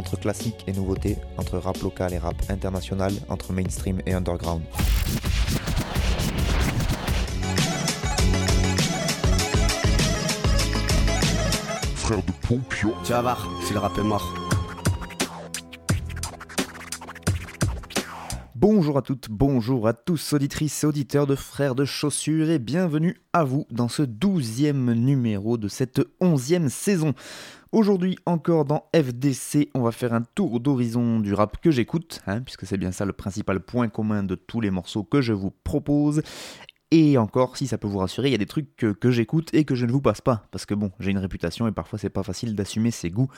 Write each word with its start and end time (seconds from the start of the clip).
Entre 0.00 0.18
classique 0.18 0.64
et 0.66 0.72
nouveauté, 0.72 1.18
entre 1.36 1.58
rap 1.58 1.76
local 1.82 2.14
et 2.14 2.18
rap 2.18 2.34
international, 2.48 3.12
entre 3.28 3.52
mainstream 3.52 4.00
et 4.06 4.14
underground. 4.14 4.62
Frère 11.96 12.22
de 12.22 12.32
Pompion. 12.48 12.94
Tu 13.04 13.12
vas 13.12 13.20
voir, 13.20 13.46
si 13.66 13.74
le 13.74 13.78
rap 13.78 13.98
est 13.98 14.02
mort. 14.02 14.32
Bonjour 18.54 18.96
à 18.96 19.02
toutes, 19.02 19.28
bonjour 19.28 19.86
à 19.86 19.92
tous, 19.92 20.32
auditrices 20.32 20.82
et 20.82 20.86
auditeurs 20.86 21.26
de 21.26 21.34
Frères 21.34 21.74
de 21.74 21.84
Chaussures 21.84 22.48
et 22.48 22.58
bienvenue 22.58 23.20
à 23.34 23.44
vous 23.44 23.66
dans 23.70 23.88
ce 23.88 24.02
douzième 24.02 24.92
numéro 24.94 25.58
de 25.58 25.68
cette 25.68 26.00
onzième 26.20 26.70
saison. 26.70 27.12
Aujourd'hui 27.72 28.18
encore 28.26 28.64
dans 28.64 28.88
FDC, 28.92 29.68
on 29.74 29.82
va 29.82 29.92
faire 29.92 30.12
un 30.12 30.22
tour 30.22 30.58
d'horizon 30.58 31.20
du 31.20 31.34
rap 31.34 31.60
que 31.60 31.70
j'écoute, 31.70 32.20
hein, 32.26 32.40
puisque 32.40 32.66
c'est 32.66 32.76
bien 32.76 32.90
ça 32.90 33.04
le 33.04 33.12
principal 33.12 33.60
point 33.60 33.88
commun 33.88 34.24
de 34.24 34.34
tous 34.34 34.60
les 34.60 34.72
morceaux 34.72 35.04
que 35.04 35.20
je 35.20 35.32
vous 35.32 35.52
propose. 35.62 36.20
Et 36.90 37.16
encore, 37.16 37.56
si 37.56 37.68
ça 37.68 37.78
peut 37.78 37.86
vous 37.86 37.98
rassurer, 37.98 38.28
il 38.28 38.32
y 38.32 38.34
a 38.34 38.38
des 38.38 38.46
trucs 38.46 38.74
que, 38.74 39.10
j'écoute 39.12 39.50
et 39.54 39.64
que 39.64 39.76
je 39.76 39.86
ne 39.86 39.92
vous 39.92 40.00
passe 40.00 40.20
pas, 40.20 40.48
parce 40.50 40.66
que 40.66 40.74
bon, 40.74 40.90
j'ai 40.98 41.12
une 41.12 41.18
réputation 41.18 41.68
et 41.68 41.72
parfois 41.72 42.00
c'est 42.00 42.10
pas 42.10 42.24
facile 42.24 42.56
d'assumer 42.56 42.90
ses 42.90 43.10
goûts. 43.10 43.28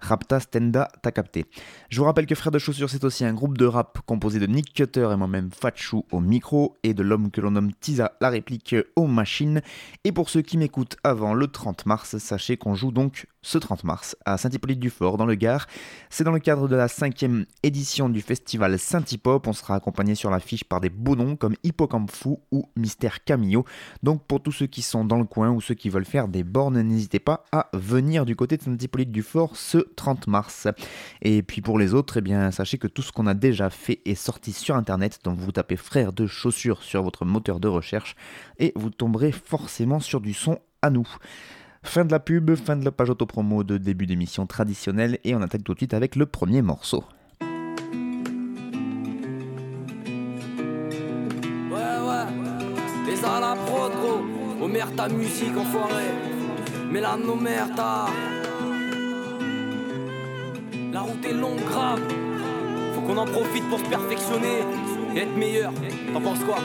Rapta 0.00 0.40
Stenda, 0.40 0.88
t'as 1.02 1.10
capté. 1.10 1.44
Je 1.90 1.98
vous 1.98 2.06
rappelle 2.06 2.24
que 2.24 2.34
Frères 2.34 2.52
de 2.52 2.58
Chaussures, 2.58 2.88
c'est 2.88 3.04
aussi 3.04 3.26
un 3.26 3.34
groupe 3.34 3.58
de 3.58 3.66
rap 3.66 3.98
composé 4.06 4.38
de 4.38 4.46
Nick 4.46 4.72
Cutter 4.72 5.10
et 5.12 5.16
moi-même 5.16 5.50
Fatchou 5.50 6.06
au 6.10 6.20
micro 6.20 6.78
et 6.82 6.94
de 6.94 7.02
l'homme 7.02 7.30
que 7.30 7.42
l'on 7.42 7.50
nomme 7.50 7.72
Tiza 7.74 8.12
la 8.22 8.30
réplique 8.30 8.74
aux 8.96 9.06
machines. 9.06 9.60
Et 10.04 10.12
pour 10.12 10.30
ceux 10.30 10.40
qui 10.40 10.56
m'écoutent 10.56 10.96
avant 11.04 11.34
le 11.34 11.46
30 11.46 11.84
mars, 11.84 12.16
sachez 12.16 12.56
qu'on 12.56 12.74
joue 12.74 12.90
donc 12.90 13.26
ce 13.44 13.58
30 13.58 13.84
mars 13.84 14.16
à 14.24 14.38
Saint-Hippolyte-du-Fort 14.38 15.16
dans 15.16 15.26
le 15.26 15.34
Gard. 15.34 15.66
C'est 16.10 16.24
dans 16.24 16.32
le 16.32 16.40
cadre 16.40 16.66
de 16.66 16.74
la 16.74 16.88
cinquième 16.88 17.44
édition 17.62 18.08
du 18.08 18.20
festival 18.22 18.78
Saint-Hip-Hop. 18.78 19.46
On 19.46 19.52
sera 19.52 19.76
accompagné 19.76 20.14
sur 20.14 20.30
l'affiche 20.30 20.64
par 20.64 20.80
des 20.80 20.90
beaux 20.90 21.14
noms 21.14 21.36
comme 21.36 21.54
Hippocampe 21.62 22.10
Fou 22.10 22.40
ou 22.50 22.68
Mystère 22.76 23.22
Camillo. 23.22 23.64
Donc 24.02 24.24
pour 24.24 24.42
tous 24.42 24.52
ceux 24.52 24.66
qui 24.66 24.82
sont 24.82 25.04
dans 25.04 25.18
le 25.18 25.24
coin 25.24 25.50
ou 25.50 25.60
ceux 25.60 25.74
qui 25.74 25.90
veulent 25.90 26.04
faire 26.04 26.26
des 26.26 26.42
bornes, 26.42 26.80
n'hésitez 26.80 27.20
pas 27.20 27.44
à 27.52 27.68
venir 27.74 28.24
du 28.24 28.34
côté 28.34 28.56
de 28.56 28.62
Saint-Hippolyte-du-Fort 28.62 29.56
ce 29.56 29.78
30 29.78 30.26
mars. 30.26 30.66
Et 31.20 31.42
puis 31.42 31.60
pour 31.60 31.78
les 31.78 31.92
autres, 31.94 32.16
eh 32.16 32.22
bien 32.22 32.50
sachez 32.50 32.78
que 32.78 32.86
tout 32.86 33.02
ce 33.02 33.12
qu'on 33.12 33.26
a 33.26 33.34
déjà 33.34 33.68
fait 33.68 34.00
est 34.06 34.14
sorti 34.14 34.52
sur 34.52 34.74
internet. 34.74 35.20
Donc 35.22 35.38
vous 35.38 35.52
tapez 35.52 35.76
frères 35.76 36.14
de 36.14 36.26
chaussures 36.26 36.82
sur 36.82 37.02
votre 37.02 37.26
moteur 37.26 37.60
de 37.60 37.68
recherche 37.68 38.16
et 38.58 38.72
vous 38.74 38.90
tomberez 38.90 39.32
forcément 39.32 40.00
sur 40.00 40.20
du 40.20 40.32
son 40.32 40.58
à 40.82 40.90
nous. 40.90 41.08
Fin 41.84 42.04
de 42.04 42.10
la 42.10 42.18
pub, 42.18 42.56
fin 42.56 42.74
de 42.74 42.84
la 42.84 42.90
page 42.90 43.10
autopromo 43.10 43.62
de 43.62 43.78
début 43.78 44.06
d'émission 44.06 44.46
traditionnelle 44.46 45.18
et 45.22 45.36
on 45.36 45.42
attaque 45.42 45.62
tout 45.62 45.74
de 45.74 45.78
suite 45.78 45.94
avec 45.94 46.16
le 46.16 46.26
premier 46.26 46.60
morceau. 46.60 47.04
Ouais, 51.70 51.78
à 53.24 53.40
la 53.40 53.54
prod, 53.54 53.92
gros. 53.92 54.64
Omer 54.64 54.92
ta 54.96 55.08
musique, 55.08 55.56
enfoiré. 55.56 56.04
Mais 56.90 57.00
mères, 57.00 57.68
t'as. 57.76 58.06
La 60.92 61.00
route 61.00 61.24
est 61.24 61.32
longue, 61.32 61.60
grave. 61.68 62.00
Faut 62.94 63.02
qu'on 63.02 63.18
en 63.18 63.26
profite 63.26 63.68
pour 63.68 63.78
se 63.78 63.84
perfectionner 63.84 64.62
et 65.14 65.18
être 65.18 65.36
meilleur. 65.36 65.72
T'en 66.12 66.20
penses 66.20 66.42
quoi? 66.44 66.56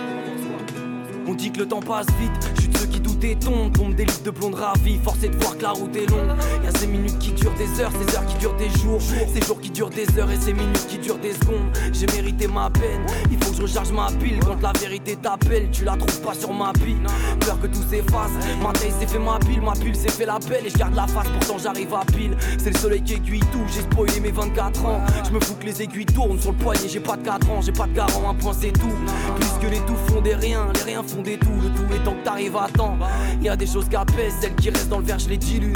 On 1.27 1.33
dit 1.35 1.51
que 1.51 1.59
le 1.59 1.67
temps 1.67 1.81
passe 1.81 2.07
vite, 2.19 2.51
je 2.55 2.61
suis 2.61 2.69
de 2.69 2.77
ceux 2.77 2.87
qui 2.87 2.99
et 3.23 3.35
tombent, 3.35 3.71
tombe 3.71 3.95
des 3.95 4.05
litres 4.05 4.23
de 4.23 4.31
blonde 4.31 4.55
ravie, 4.55 4.99
forcé 5.03 5.29
de 5.29 5.37
voir 5.37 5.57
que 5.57 5.63
la 5.63 5.71
route 5.71 5.95
est 5.95 6.09
longue. 6.09 6.29
Y'a 6.63 6.71
ces 6.71 6.87
minutes 6.87 7.17
qui 7.19 7.31
durent 7.31 7.53
des 7.55 7.81
heures, 7.81 7.91
ces 7.91 8.15
heures 8.15 8.25
qui 8.25 8.37
durent 8.37 8.55
des 8.55 8.69
jours, 8.69 9.01
ces 9.01 9.41
jours 9.41 9.59
qui 9.59 9.69
durent 9.69 9.89
des 9.89 10.07
heures 10.17 10.31
et 10.31 10.39
ces 10.39 10.53
minutes 10.53 10.87
qui 10.87 10.97
durent 10.97 11.19
des 11.19 11.33
secondes. 11.33 11.77
J'ai 11.91 12.05
mérité 12.07 12.47
ma 12.47 12.69
peine, 12.69 13.05
il 13.31 13.43
faut 13.43 13.51
que 13.51 13.57
je 13.57 13.61
recharge 13.63 13.91
ma 13.91 14.07
pile 14.07 14.39
quand 14.45 14.61
la 14.61 14.71
vérité 14.73 15.15
t'appelle, 15.15 15.69
tu 15.71 15.83
la 15.83 15.95
trouves 15.95 16.21
pas 16.21 16.33
sur 16.33 16.53
ma 16.53 16.71
pile. 16.73 16.99
Peur 17.39 17.59
que 17.61 17.67
tout 17.67 17.83
s'efface, 17.89 18.31
ma 18.61 18.71
taille 18.73 18.93
s'est 18.99 19.07
fait 19.07 19.19
ma 19.19 19.39
pile, 19.39 19.61
ma 19.61 19.73
pile 19.73 19.95
s'est 19.95 20.09
fait 20.09 20.25
la 20.25 20.39
belle 20.39 20.65
et 20.65 20.69
je 20.69 20.77
garde 20.77 20.95
la 20.95 21.07
face, 21.07 21.27
pourtant 21.39 21.57
j'arrive 21.57 21.93
à 21.93 22.05
pile. 22.05 22.35
C'est 22.57 22.71
le 22.71 22.77
soleil 22.77 23.01
qui 23.01 23.13
aiguille 23.15 23.39
tout, 23.51 23.63
j'ai 23.73 23.81
spoilé 23.81 24.19
mes 24.19 24.31
24 24.31 24.85
ans. 24.85 25.01
Je 25.25 25.31
me 25.31 25.39
fous 25.39 25.55
que 25.59 25.65
les 25.65 25.81
aiguilles 25.81 26.05
tournent 26.05 26.39
sur 26.39 26.51
le 26.51 26.57
poignet, 26.57 26.87
j'ai 26.87 26.99
pas 26.99 27.17
de 27.17 27.23
4 27.23 27.49
ans, 27.49 27.61
j'ai 27.61 27.71
pas 27.71 27.87
de 27.87 27.93
garant, 27.93 28.29
un 28.29 28.35
point 28.35 28.53
c'est 28.53 28.71
tout. 28.71 28.93
Puisque 29.39 29.71
les 29.71 29.79
tout 29.79 29.95
font 30.07 30.21
des 30.21 30.35
riens, 30.35 30.67
les 30.75 30.83
riens 30.83 31.03
font 31.03 31.21
des 31.21 31.37
tout, 31.37 31.49
le 31.61 31.69
tout 31.69 31.93
étant 31.93 32.13
que 32.13 32.23
t'arrives 32.23 32.55
à 32.55 32.67
temps. 32.69 32.97
Y 33.41 33.49
a 33.49 33.55
des 33.55 33.67
choses 33.67 33.87
qui 33.87 33.95
apaisent, 33.95 34.35
celles 34.41 34.55
qui 34.55 34.69
restent 34.69 34.89
dans 34.89 34.99
le 34.99 35.05
verre, 35.05 35.19
je 35.19 35.29
les 35.29 35.37
dilue. 35.37 35.73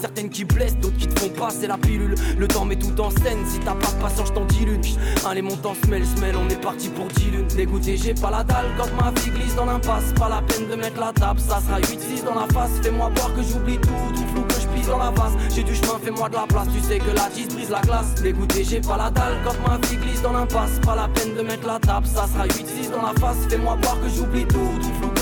Certaines 0.00 0.28
qui 0.28 0.44
blessent, 0.44 0.76
d'autres 0.78 0.96
qui 0.96 1.06
te 1.06 1.18
font 1.18 1.28
passer 1.30 1.66
la 1.66 1.78
pilule. 1.78 2.14
Le 2.38 2.48
temps 2.48 2.64
met 2.64 2.76
tout 2.76 3.00
en 3.00 3.10
scène, 3.10 3.38
si 3.48 3.58
t'as 3.60 3.74
pas 3.74 3.90
de 3.90 4.02
patience, 4.02 4.28
je 4.28 4.32
t'en 4.32 4.44
dis 4.44 4.64
l'une. 4.64 4.82
Allez, 5.26 5.42
mon 5.42 5.56
temps 5.56 5.74
smell, 5.84 6.04
smell, 6.04 6.34
on 6.36 6.48
est 6.50 6.60
parti 6.60 6.88
pour 6.88 7.06
10 7.06 7.30
lunes. 7.30 7.46
Dégoûté, 7.56 7.96
j'ai 7.96 8.14
pas 8.14 8.30
la 8.30 8.44
dalle 8.44 8.66
quand 8.76 8.88
ma 9.02 9.10
vie 9.20 9.30
glisse 9.30 9.54
dans 9.54 9.64
l'impasse. 9.64 10.12
Pas 10.18 10.28
la 10.28 10.42
peine 10.42 10.68
de 10.68 10.74
mettre 10.74 11.00
la 11.00 11.12
table, 11.12 11.40
ça 11.40 11.60
sera 11.60 11.80
8-6 11.80 12.24
dans 12.24 12.34
la 12.34 12.46
face. 12.52 12.70
Fais-moi 12.82 13.10
voir 13.14 13.34
que 13.34 13.42
j'oublie 13.42 13.78
tout, 13.78 13.88
tout 14.14 14.26
flou 14.34 14.42
que 14.42 14.54
je 14.54 14.68
pisse 14.68 14.88
dans 14.88 14.98
la 14.98 15.10
vase. 15.10 15.32
J'ai 15.54 15.62
du 15.62 15.74
chemin, 15.74 15.98
fais-moi 16.02 16.28
de 16.28 16.34
la 16.34 16.46
place, 16.46 16.68
tu 16.74 16.80
sais 16.80 16.98
que 16.98 17.14
la 17.14 17.28
10 17.30 17.48
brise 17.54 17.70
la 17.70 17.80
glace. 17.80 18.14
Dégoûté, 18.22 18.64
j'ai 18.64 18.80
pas 18.80 18.96
la 18.96 19.10
dalle 19.10 19.38
quand 19.44 19.56
ma 19.66 19.78
vie 19.86 19.96
glisse 19.96 20.22
dans 20.22 20.32
l'impasse. 20.32 20.80
Pas 20.84 20.96
la 20.96 21.08
peine 21.08 21.34
de 21.34 21.42
mettre 21.42 21.66
la 21.66 21.78
table, 21.78 22.06
ça 22.06 22.26
sera 22.26 22.46
8-6 22.46 22.90
dans 22.90 23.02
la 23.02 23.14
face. 23.18 23.46
Fais-moi 23.48 23.78
voir 23.80 24.00
que 24.00 24.08
j'oublie 24.08 24.44
tout, 24.46 24.70
tout 24.82 24.94
flou 25.00 25.13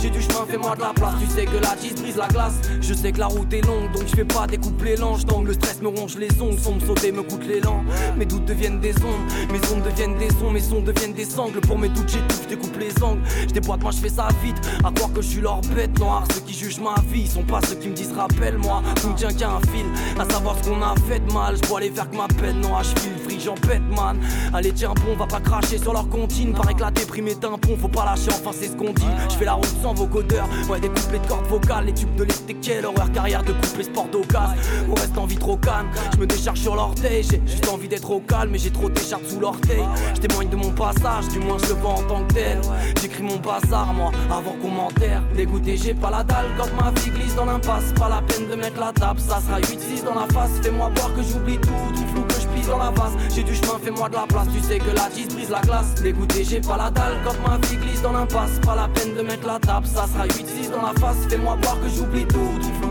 J'ai 0.00 0.10
du 0.10 0.20
chemin, 0.20 0.44
fais-moi 0.48 0.76
de 0.76 0.80
la 0.80 0.92
place, 0.94 1.14
tu 1.20 1.26
sais 1.26 1.44
que 1.44 1.56
la 1.56 1.74
10 1.74 1.94
brise 2.00 2.16
la 2.16 2.28
glace. 2.28 2.60
Je 2.80 2.94
sais 2.94 3.10
que 3.10 3.18
la 3.18 3.26
route 3.26 3.52
est 3.52 3.66
longue, 3.66 3.90
donc 3.92 4.06
je 4.06 4.14
fais 4.14 4.24
pas 4.24 4.46
les 4.46 4.96
langes. 4.96 5.24
Tant 5.24 5.42
que 5.42 5.48
le 5.48 5.54
stress 5.54 5.80
me 5.80 5.88
ronge 5.88 6.16
les 6.16 6.28
ongles, 6.40 6.58
sans 6.58 6.72
me 6.72 6.80
sauter, 6.80 7.10
me 7.10 7.22
coûte 7.22 7.44
l'élan. 7.46 7.82
Mes 8.16 8.26
doutes 8.26 8.44
deviennent 8.44 8.80
des 8.80 8.94
ondes, 8.96 9.50
mes 9.50 9.58
ondes 9.72 9.82
deviennent 9.82 10.16
des 10.18 10.28
sons, 10.28 10.50
mes 10.50 10.60
sons 10.60 10.82
deviennent 10.82 11.14
des 11.14 11.24
sangles. 11.24 11.60
Pour 11.60 11.78
mes 11.78 11.88
doutes, 11.88 12.08
j'étouffe, 12.08 12.42
je 12.44 12.48
découpe 12.54 12.76
les 12.78 13.02
angles. 13.02 13.22
Je 13.48 13.54
déboîte, 13.54 13.82
moi 13.82 13.90
je 13.90 13.98
fais 13.98 14.08
ça 14.08 14.28
vite, 14.42 14.56
à 14.84 14.92
croire 14.92 15.12
que 15.12 15.22
je 15.22 15.28
suis 15.28 15.40
leur 15.40 15.60
bête 15.74 15.98
noire. 15.98 16.24
Ceux 16.32 16.40
qui 16.40 16.54
jugent 16.54 16.80
ma 16.80 16.94
vie 17.10 17.26
sont 17.26 17.44
pas 17.44 17.60
ceux 17.66 17.76
qui 17.76 17.88
me 17.88 17.94
disent 17.94 18.12
rappelle-moi. 18.12 18.82
Tout 19.00 19.12
tient 19.16 19.32
qu'à 19.32 19.50
un 19.50 19.60
fil, 19.72 19.86
à 20.18 20.30
savoir 20.30 20.56
ce 20.62 20.68
qu'on 20.68 20.82
a 20.82 20.94
fait 21.08 21.20
de 21.20 21.32
mal. 21.32 21.56
Je 21.56 21.80
les 21.80 21.90
verres 21.90 22.10
que 22.10 22.16
ma 22.16 22.28
peine, 22.28 22.60
non, 22.60 22.70
je 22.82 23.00
file 23.00 23.18
free, 23.24 23.40
j'en 23.40 23.54
pète, 23.54 23.82
man. 23.96 24.18
Allez, 24.52 24.72
tiens 24.72 24.94
bon, 25.04 25.16
va 25.16 25.26
pas 25.26 25.40
cracher 25.40 25.78
sur 25.78 25.92
leur 25.92 26.08
comptine. 26.08 26.52
Paraît 26.52 26.74
que 26.74 26.82
la 26.82 26.90
déprime 26.90 27.28
est 27.28 27.44
un 27.44 27.58
faut 27.78 27.88
pas 27.88 28.04
lâcher, 28.04 28.30
enfin 28.30 28.50
c'est 28.52 28.68
ce 28.68 28.76
qu'on 28.76 28.92
dit. 28.92 29.06
Je 29.30 29.34
fais 29.34 29.44
la 29.44 29.54
route 29.54 29.74
sans 29.82 29.94
vocodeur, 29.94 30.48
ouais, 30.68 30.80
des 30.80 30.88
couplets 30.88 31.18
de 31.18 31.26
cordes 31.26 31.46
vocales, 31.46 31.86
les 31.86 31.94
tubes 31.94 32.14
de 32.16 32.24
l'été, 32.24 32.54
quelle 32.54 32.86
horreur, 32.86 33.10
carrière 33.12 33.42
de 33.42 33.52
couple 33.52 33.80
et 33.80 33.84
sport 33.84 34.08
d'occasion. 34.08 34.54
On 34.90 34.94
reste 34.94 35.16
en 35.18 35.26
vie 35.26 35.36
trop 35.36 35.56
calme, 35.56 35.88
je 36.12 36.18
me 36.18 36.26
décharge 36.26 36.60
sur 36.60 36.76
l'orteil, 36.76 37.22
j'ai 37.22 37.40
juste 37.46 37.68
envie 37.68 37.88
d'être 37.88 38.10
au 38.10 38.20
calme, 38.20 38.50
mais 38.52 38.58
j'ai 38.58 38.70
trop 38.70 38.88
d'écharpes 38.88 39.26
sous 39.26 39.40
l'orteil. 39.40 39.84
Je 40.14 40.20
témoigne 40.20 40.48
de 40.48 40.56
mon 40.56 40.70
passage, 40.70 41.28
du 41.28 41.38
moins 41.40 41.58
je 41.58 41.68
le 41.68 41.74
vois 41.74 41.92
en 41.92 42.02
tant 42.02 42.24
que 42.24 42.34
tel. 42.34 42.60
J'écris 43.00 43.22
mon 43.22 43.36
bazar, 43.36 43.92
moi, 43.94 44.10
avant 44.30 44.56
commentaire. 44.60 45.22
Dégoûté, 45.34 45.76
j'ai 45.76 45.94
pas 45.94 46.10
la 46.10 46.22
dalle 46.22 46.46
quand 46.58 46.68
ma 46.82 46.90
vie 47.00 47.10
glisse 47.10 47.34
dans 47.34 47.46
l'impasse. 47.46 47.92
Pas 47.98 48.08
la 48.08 48.22
peine 48.22 48.48
de 48.48 48.54
mettre 48.54 48.80
la 48.80 48.92
table, 48.92 49.20
ça 49.20 49.40
sera 49.40 49.60
8-6 49.60 50.04
dans 50.04 50.14
la 50.14 50.26
face. 50.32 50.50
Fais-moi 50.62 50.90
voir 50.94 51.14
que 51.14 51.22
j'oublie 51.22 51.58
tout, 51.58 51.70
tout 51.94 52.06
flou 52.12 52.22
dans 52.66 52.78
la. 52.78 52.92
J'ai 53.34 53.42
du 53.42 53.54
chemin, 53.54 53.78
fais-moi 53.82 54.08
de 54.08 54.14
la 54.14 54.26
place, 54.26 54.48
tu 54.54 54.60
sais 54.60 54.78
que 54.78 54.90
la 54.94 55.08
10 55.08 55.28
brise 55.34 55.50
la 55.50 55.60
glace. 55.60 55.94
Dégoûté, 56.02 56.44
j'ai 56.44 56.60
pas 56.60 56.76
la 56.76 56.90
dalle 56.90 57.18
quand 57.24 57.34
ma 57.46 57.58
vie 57.66 57.76
glisse 57.76 58.02
dans 58.02 58.12
l'impasse. 58.12 58.58
Pas 58.64 58.76
la 58.76 58.88
peine 58.88 59.14
de 59.14 59.22
mettre 59.22 59.46
la 59.46 59.58
table, 59.58 59.86
ça 59.86 60.06
sera 60.06 60.26
8-6 60.26 60.70
dans 60.70 60.82
la 60.82 60.92
face. 61.00 61.26
Fais-moi 61.28 61.56
voir 61.62 61.80
que 61.80 61.88
j'oublie 61.88 62.26
tout 62.26 62.83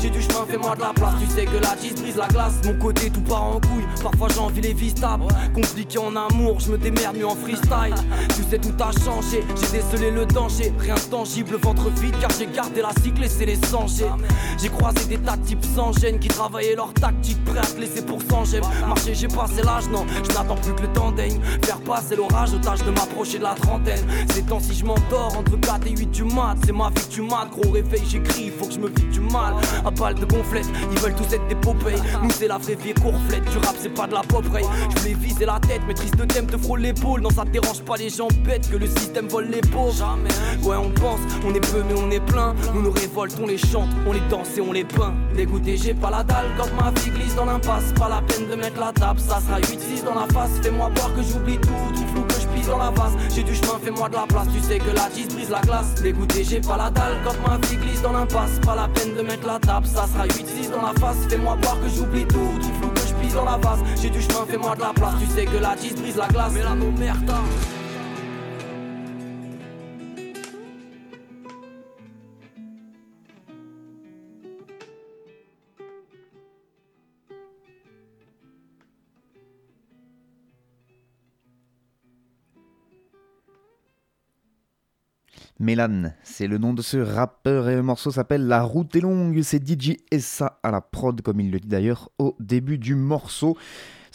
J'ai 0.00 0.10
du 0.10 0.22
chemin, 0.22 0.44
fais-moi 0.48 0.76
de 0.76 0.80
la 0.80 0.92
place, 0.94 1.14
tu 1.20 1.26
sais 1.26 1.44
que 1.44 1.56
la 1.56 1.74
10 1.74 1.94
brise 2.00 2.16
la 2.16 2.28
glace. 2.28 2.60
Mon 2.64 2.74
côté 2.74 3.10
tout 3.10 3.20
part 3.22 3.42
en 3.42 3.60
couille, 3.60 3.84
parfois 4.00 4.28
j'ai 4.32 4.38
envie 4.38 4.60
les 4.60 4.74
vies 4.74 4.90
stables. 4.90 5.24
Compliqué 5.52 5.98
en 5.98 6.14
amour, 6.14 6.60
je 6.60 6.70
me 6.70 6.78
démerde 6.78 7.16
mieux 7.16 7.26
en 7.26 7.34
freestyle. 7.34 7.94
Tu 8.36 8.44
sais 8.48 8.58
tout 8.58 8.74
a 8.80 8.92
changé, 8.92 9.42
j'ai 9.56 9.78
décelé 9.78 10.10
le 10.12 10.24
danger. 10.26 10.72
Rien 10.78 10.94
de 10.94 11.00
tangible, 11.00 11.56
ventre 11.56 11.90
vide 12.00 12.14
car 12.20 12.30
j'ai 12.38 12.46
gardé 12.46 12.80
la 12.80 12.92
cycle 13.02 13.24
et 13.24 13.28
c'est 13.28 13.46
les 13.46 13.56
sangers. 13.56 14.12
J'ai 14.60 14.68
croisé 14.68 15.04
des 15.06 15.18
tas 15.18 15.36
de 15.36 15.44
types 15.44 15.64
sans 15.74 15.92
gêne 15.92 16.20
qui 16.20 16.28
travaillaient 16.28 16.76
leur 16.76 16.94
tactique, 16.94 17.42
prêts 17.44 17.58
à 17.58 17.62
te 17.62 17.80
laisser 17.80 18.02
pour 18.02 18.20
sans 18.30 18.44
j'aime. 18.44 18.62
Marcher, 18.86 19.14
j'ai 19.14 19.28
passé 19.28 19.62
l'âge, 19.64 19.88
non, 19.90 20.06
je 20.08 20.62
plus 20.62 20.74
que 20.74 20.82
le 20.82 20.92
temps 20.92 21.10
daigne. 21.10 21.40
Faire 21.64 21.80
passer 21.80 22.14
l'orage, 22.14 22.50
tâche 22.62 22.84
de 22.84 22.90
m'approcher 22.90 23.38
de 23.38 23.44
la 23.44 23.54
trentaine. 23.54 24.06
Ces 24.30 24.42
temps 24.42 24.60
si 24.60 24.74
je 24.74 24.84
m'endors 24.84 25.36
entre 25.36 25.58
4 25.58 25.86
et 25.88 25.90
8 25.90 26.06
du 26.06 26.24
mat, 26.24 26.56
c'est 26.64 26.72
ma 26.72 26.90
vie 26.90 27.08
tu 27.10 27.22
mates. 27.22 27.50
Gros 27.50 27.72
réveil, 27.72 28.02
j'écris, 28.08 28.52
faut 28.56 28.66
que 28.66 28.74
je 28.74 28.78
me 28.78 28.88
vide 28.88 29.10
du 29.10 29.20
mal. 29.32 29.54
À 29.84 29.90
balle 29.90 30.14
de 30.14 30.24
gonflette, 30.24 30.68
ils 30.90 30.98
veulent 30.98 31.14
tous 31.14 31.34
être 31.34 31.46
des 31.48 31.54
popées. 31.54 31.96
Nous, 32.22 32.30
c'est 32.30 32.48
la 32.48 32.58
vraie 32.58 32.74
vie 32.74 32.94
courflette. 32.94 33.44
Du 33.50 33.58
rap, 33.58 33.76
c'est 33.78 33.92
pas 33.92 34.06
de 34.06 34.14
la 34.14 34.22
pop 34.22 34.44
Je 34.44 35.00
voulais 35.00 35.14
viser 35.14 35.46
la 35.46 35.58
tête, 35.60 35.82
mais 35.86 35.94
triste 35.94 36.14
thème 36.28 36.46
te 36.46 36.56
frôle 36.56 36.80
l'épaule. 36.80 37.20
Non, 37.20 37.30
ça 37.30 37.44
dérange 37.44 37.82
pas 37.82 37.96
les 37.96 38.10
gens 38.10 38.28
bêtes 38.44 38.70
que 38.70 38.76
le 38.76 38.86
système 38.86 39.28
vole 39.28 39.48
les 39.48 39.60
pauvres. 39.60 39.94
Jamais. 39.94 40.30
Ouais, 40.62 40.76
on 40.76 40.90
pense, 40.90 41.20
on 41.46 41.54
est 41.54 41.60
peu, 41.60 41.82
mais 41.86 41.94
on 41.98 42.10
est 42.10 42.24
plein. 42.24 42.54
Nous 42.74 42.82
nous 42.82 42.92
révoltons, 42.92 43.44
on 43.44 43.46
les 43.46 43.58
chante, 43.58 43.88
on 44.06 44.12
les 44.12 44.22
danse 44.30 44.56
et 44.56 44.60
on 44.60 44.72
les 44.72 44.84
peint. 44.84 45.14
Dégoûté, 45.36 45.76
j'ai 45.76 45.94
pas 45.94 46.10
la 46.10 46.22
dalle 46.22 46.46
quand 46.56 46.68
ma 46.82 46.90
vie 47.00 47.10
glisse 47.10 47.34
dans 47.34 47.44
l'impasse. 47.44 47.92
Pas 47.98 48.08
la 48.08 48.22
peine 48.22 48.48
de 48.48 48.54
mettre 48.54 48.80
la 48.80 48.92
table, 48.92 49.20
ça 49.20 49.40
sera 49.40 49.60
8-6 49.60 50.04
dans 50.04 50.14
la 50.14 50.26
face. 50.32 50.50
Fais-moi 50.62 50.90
voir 50.94 51.14
que 51.14 51.22
j'oublie 51.22 51.58
tout, 51.58 51.70
tout 51.94 52.06
flou 52.12 52.23
J'ai 53.34 53.42
du 53.42 53.54
chemin, 53.54 53.78
fais-moi 53.82 54.08
de 54.08 54.14
la 54.14 54.26
place. 54.26 54.46
Tu 54.54 54.60
sais 54.60 54.78
que 54.78 54.90
la 54.90 55.08
10 55.10 55.28
brise 55.34 55.50
la 55.50 55.60
glace. 55.60 55.94
Dégoûté, 56.02 56.44
j'ai 56.44 56.60
pas 56.60 56.76
la 56.76 56.90
dalle 56.90 57.18
quand 57.24 57.34
ma 57.46 57.58
vie 57.66 57.76
glisse 57.76 58.00
dans 58.00 58.12
l'impasse. 58.12 58.58
Pas 58.64 58.74
la 58.74 58.88
peine 58.88 59.14
de 59.14 59.22
mettre 59.22 59.46
la 59.46 59.58
table, 59.58 59.86
ça 59.86 60.06
sera 60.06 60.26
8-6 60.26 60.70
dans 60.70 60.82
la 60.82 60.94
face. 60.98 61.26
Fais-moi 61.28 61.58
voir 61.60 61.78
que 61.80 61.88
j'oublie 61.88 62.26
tout, 62.26 62.50
tout 62.60 62.74
flou 62.80 62.88
que 62.88 63.00
je 63.00 63.14
pisse 63.14 63.34
dans 63.34 63.44
la 63.44 63.58
vase. 63.58 63.80
J'ai 64.00 64.10
du 64.10 64.22
chemin, 64.22 64.46
fais-moi 64.48 64.74
de 64.76 64.80
la 64.80 64.92
place. 64.94 65.14
Tu 65.20 65.26
sais 65.26 65.44
que 65.44 65.58
la 65.58 65.76
10 65.76 65.94
brise 65.96 66.16
la 66.16 66.28
glace. 66.28 66.52
Mais 66.54 66.62
la 66.62 66.74
merde. 66.74 67.30
Mélan, 85.60 86.12
c'est 86.24 86.48
le 86.48 86.58
nom 86.58 86.74
de 86.74 86.82
ce 86.82 86.96
rappeur 86.96 87.68
et 87.68 87.76
le 87.76 87.82
morceau 87.82 88.10
s'appelle 88.10 88.48
La 88.48 88.62
route 88.62 88.96
est 88.96 89.00
longue. 89.00 89.40
C'est 89.42 89.64
DJ 89.64 89.98
Essa 90.10 90.58
à 90.64 90.72
la 90.72 90.80
prod, 90.80 91.20
comme 91.22 91.38
il 91.40 91.52
le 91.52 91.60
dit 91.60 91.68
d'ailleurs 91.68 92.10
au 92.18 92.34
début 92.40 92.76
du 92.76 92.96
morceau. 92.96 93.56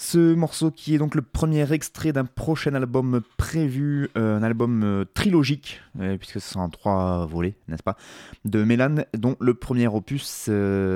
Ce 0.02 0.34
morceau 0.34 0.72
qui 0.72 0.96
est 0.96 0.98
donc 0.98 1.14
le 1.14 1.22
premier 1.22 1.74
extrait 1.74 2.14
d'un 2.14 2.24
prochain 2.24 2.74
album 2.74 3.20
prévu, 3.36 4.10
euh, 4.16 4.38
un 4.38 4.44
album 4.44 4.82
euh, 4.82 5.04
trilogique, 5.14 5.82
euh, 6.00 6.16
puisque 6.18 6.40
ce 6.40 6.58
en 6.58 6.70
trois 6.70 7.26
volets, 7.26 7.56
n'est-ce 7.68 7.84
pas, 7.84 7.98
de 8.46 8.64
Mélan, 8.64 9.04
dont 9.18 9.36
le 9.42 9.56
premier 9.56 9.88
opus 9.88 10.50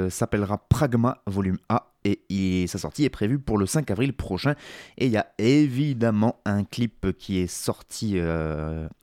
s'appellera 0.10 0.58
Pragma, 0.70 1.22
volume 1.28 1.58
A, 1.68 1.92
et, 2.06 2.66
sa 2.68 2.78
sortie 2.78 3.04
est 3.04 3.10
prévue 3.10 3.40
pour 3.40 3.58
le 3.58 3.66
5 3.66 3.92
avril 3.92 4.14
prochain. 4.14 4.56
Et 4.98 5.08
il 5.08 5.12
y 5.12 5.18
a 5.18 5.28
évidemment 5.38 6.40
un 6.46 6.64
clip 6.64 7.12
qui 7.18 7.40
est 7.40 7.48
sorti 7.48 8.18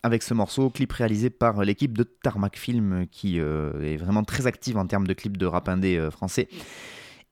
avec 0.03 0.23
ce 0.23 0.33
morceau, 0.33 0.71
clip 0.71 0.93
réalisé 0.93 1.29
par 1.29 1.63
l'équipe 1.63 1.97
de 1.97 2.05
Tarmac 2.05 2.57
Film, 2.57 3.07
qui 3.11 3.39
est 3.39 3.97
vraiment 3.97 4.25
très 4.25 4.47
active 4.47 4.79
en 4.79 4.87
termes 4.87 5.07
de 5.07 5.13
clips 5.13 5.37
de 5.37 5.47
rap 5.47 5.69
indé 5.69 6.09
français 6.11 6.49